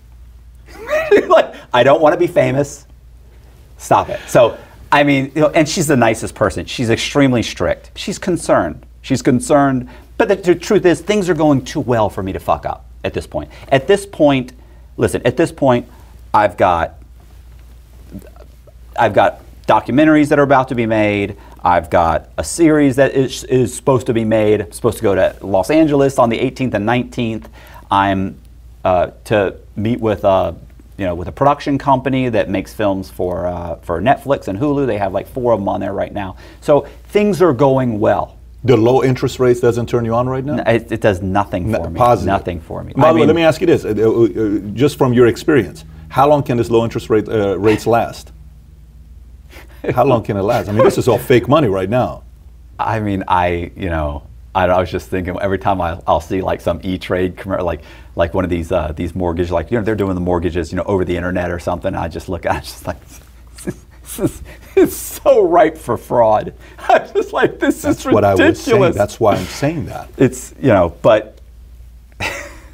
[1.29, 2.87] like I don't want to be famous.
[3.77, 4.19] Stop it.
[4.27, 4.57] So,
[4.91, 6.65] I mean, you know, and she's the nicest person.
[6.65, 7.91] She's extremely strict.
[7.95, 8.85] She's concerned.
[9.01, 9.89] She's concerned.
[10.17, 12.85] But the, the truth is, things are going too well for me to fuck up
[13.03, 13.49] at this point.
[13.69, 14.53] At this point,
[14.97, 15.87] listen, at this point,
[16.33, 16.95] I've got
[18.97, 21.37] I've got documentaries that are about to be made.
[21.63, 24.61] I've got a series that is, is supposed to be made.
[24.61, 27.45] I'm supposed to go to Los Angeles on the 18th and 19th.
[27.89, 28.39] I'm
[28.83, 30.55] uh, to meet with a
[31.01, 34.85] you know with a production company that makes films for uh, for Netflix and Hulu.
[34.85, 36.35] They have like four of them on there right now.
[36.61, 38.37] So things are going well.
[38.63, 40.61] The low interest rates doesn't turn you on right now.
[40.67, 41.97] It, it does nothing for N- me.
[41.97, 42.27] Positive.
[42.27, 42.93] Nothing for me.
[42.93, 45.11] By I the way, mean, let me ask you this: uh, uh, uh, just from
[45.11, 48.31] your experience, how long can this low interest rate uh, rates last?
[49.95, 50.69] How long can it last?
[50.69, 52.21] I mean, this is all fake money right now.
[52.77, 54.21] I mean, I you know,
[54.53, 57.65] I, I was just thinking every time I, I'll see like some E Trade commercial,
[57.65, 57.81] like
[58.15, 60.75] like one of these uh, these mortgage, like you know, they're doing the mortgages, you
[60.77, 61.95] know, over the internet or something.
[61.95, 62.97] I just look I'm just like,
[63.63, 64.41] this is,
[64.75, 66.53] it's so ripe for fraud.
[66.79, 68.51] I'm just like, this That's is what I was saying.
[68.81, 68.95] ridiculous.
[68.97, 70.09] That's why I'm saying that.
[70.17, 71.39] it's you know, but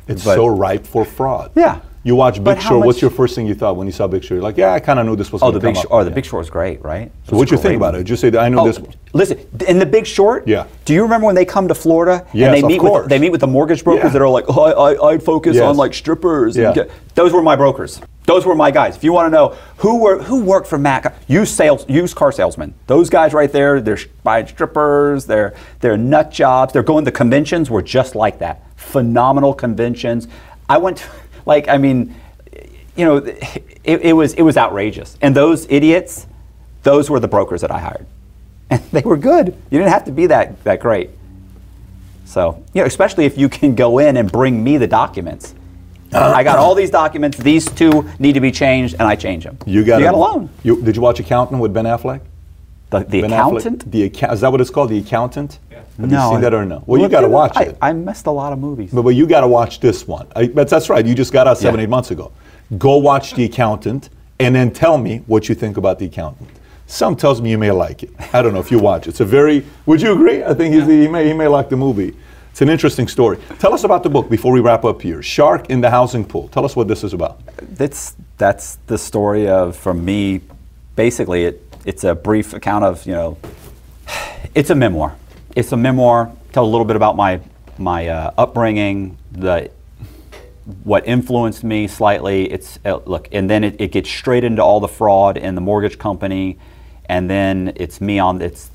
[0.07, 1.51] It's But- so ripe for fraud.
[1.55, 1.81] Yeah.
[2.03, 2.85] You watch Big how Short.
[2.85, 4.37] What's your first thing you thought when you saw Big Short?
[4.37, 5.41] You're like, yeah, I kind of knew this was.
[5.41, 5.91] oh, gonna the big come Sh- up.
[5.91, 6.15] oh, the Yeah.
[6.15, 7.11] Big Short is great, right?
[7.29, 8.03] So what you think about it?
[8.05, 8.79] Just say, I knew Oh, this.
[9.13, 10.47] listen, in The Big Short.
[10.47, 10.65] Yeah.
[10.85, 13.03] Do you remember when they come to Florida Yes, and they meet course.
[13.03, 14.09] with they meet with the mortgage brokers Yeah.
[14.11, 15.63] that are like, oh, I, I, I'd focus Yes.
[15.63, 16.55] on like strippers.
[16.55, 16.67] Yeah.
[16.67, 17.99] And get, those were my brokers.
[18.25, 18.95] Those were my guys.
[18.95, 22.31] If you want to know who were who worked for Mac, used sales, used car
[22.31, 22.73] salesmen.
[22.87, 25.25] Those guys right there, they're buying strippers.
[25.25, 26.71] They're they're nut jobs.
[26.73, 27.69] They're going to conventions.
[27.69, 28.63] Were just like that.
[28.77, 30.27] Phenomenal conventions.
[30.69, 31.03] I went, to,
[31.47, 32.13] like, I mean,
[32.95, 35.17] you know, it, it was it was outrageous.
[35.21, 36.27] And those idiots,
[36.83, 38.05] those were the brokers that I hired,
[38.69, 39.47] and they were good.
[39.47, 41.09] You didn't have to be that that great.
[42.25, 45.55] So you know, especially if you can go in and bring me the documents.
[46.13, 47.37] I got all these documents.
[47.37, 49.57] These two need to be changed, and I change them.
[49.65, 50.49] You got, you got a loan.
[50.63, 52.21] You, did you watch Accountant with Ben Affleck?
[52.89, 53.85] The, the accountant.
[53.85, 53.91] Affleck?
[53.91, 54.33] The account.
[54.33, 54.89] Is that what it's called?
[54.89, 55.59] The Accountant.
[55.71, 56.83] Have no, you seen that or no?
[56.85, 57.77] Well, you got to watch I, it.
[57.81, 58.91] I missed a lot of movies.
[58.93, 60.27] But, but you got to watch this one.
[60.35, 61.03] I, but that's right.
[61.05, 61.85] You just got out seven, Yeah.
[61.85, 62.31] eight months ago.
[62.77, 64.09] Go watch The Accountant
[64.39, 66.49] and then tell me what you think about The Accountant.
[66.85, 68.11] Some tells me you may like it.
[68.33, 69.09] I don't know if you watch it.
[69.09, 69.65] It's a very.
[69.87, 70.43] Would you agree?
[70.43, 72.15] I think he's, he may he may like the movie.
[72.51, 73.37] It's an interesting story.
[73.59, 75.21] Tell us about the book before we wrap up here.
[75.21, 76.47] Shark in the housing pool.
[76.47, 77.41] Tell us what this is about.
[77.75, 80.41] that's that's the story of from me
[80.95, 83.37] basically it it's a brief account of you know
[84.53, 85.15] it's a memoir
[85.55, 87.39] it's a memoir tell a little bit about my
[87.79, 89.69] my uh, upbringing, the
[90.83, 92.51] what influenced me slightly.
[92.51, 95.61] It's uh, look, and then it, it gets straight into all the fraud in the
[95.61, 96.57] mortgage company,
[97.07, 98.69] and then it's me on it's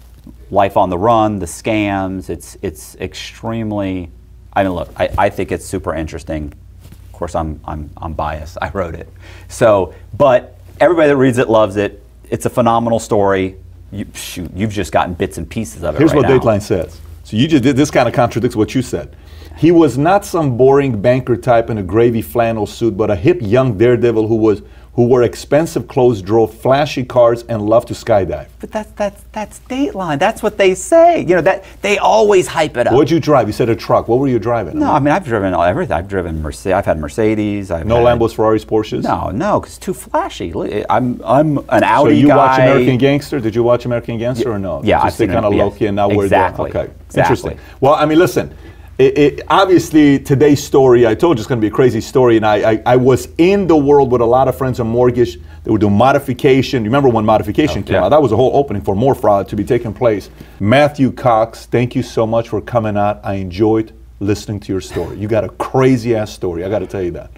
[0.51, 2.31] life on the run, the scams.
[2.31, 4.11] It's it's extremely.
[4.55, 6.53] I mean, look, I, I think it's super interesting.
[6.91, 8.59] Of course, I'm I'm I'm biased.
[8.61, 9.09] I wrote it,
[9.49, 12.02] so but everybody that reads it loves it.
[12.33, 13.57] It's a phenomenal story.
[13.91, 15.99] You, shoot, you've just gotten bits and pieces of it.
[15.99, 16.39] Here's right what now.
[16.39, 16.99] Dateline says.
[17.25, 19.15] So you just did this kind of contradicts what you said.
[19.59, 23.37] He was not some boring banker type in a gravy flannel suit, but a hip
[23.43, 24.63] young daredevil who was
[24.95, 28.49] who wore expensive clothes, drove flashy cars, and loved to skydive.
[28.61, 30.19] But that's that's that's Dateline.
[30.19, 31.21] That's what they say.
[31.21, 32.93] You know that they always hype it up.
[32.93, 33.47] What'd you drive?
[33.47, 34.07] You said a truck.
[34.07, 34.79] What were you driving?
[34.79, 35.97] no, I mean I've driven all- everything.
[35.97, 36.75] I've driven Mercedes.
[36.75, 37.71] I've had Mercedes.
[37.71, 39.03] I've no had, Lambos, Ferraris, Porsches.
[39.05, 40.53] No, no, because it's too flashy.
[40.91, 42.37] I'm I'm an Audi So Audi you guy.
[42.37, 43.41] watch American Gangster?
[43.41, 44.83] Did you watch American Gangster or no?
[44.85, 46.83] yeah, I've seen kind of low key and now we're Exactly, there.
[46.83, 47.21] Okay, exactly.
[47.53, 47.59] interesting.
[47.81, 48.55] Well, I mean, listen.
[48.99, 52.37] It, it, obviously, today's story, I told you it's going to be a crazy story.
[52.37, 55.39] And I, I, I was in the world with a lot of friends on mortgage.
[55.65, 56.85] They were doing modification.
[56.85, 58.05] You remember when modification oh, came Oh, yeah.
[58.05, 58.09] out?
[58.11, 60.29] That was a whole opening for more fraud to be taking place.
[60.61, 63.21] Matthew Cox, thank you so much for coming out.
[63.25, 65.19] I enjoyed listening to your story.
[65.19, 66.65] You got a crazy ass story.
[66.65, 67.31] I got to tell you that.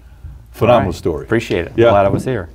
[0.51, 0.95] Phenomenal right.
[0.95, 1.25] story.
[1.25, 1.73] Appreciate it.
[1.75, 1.89] Yeah.
[1.89, 2.49] Glad I was here.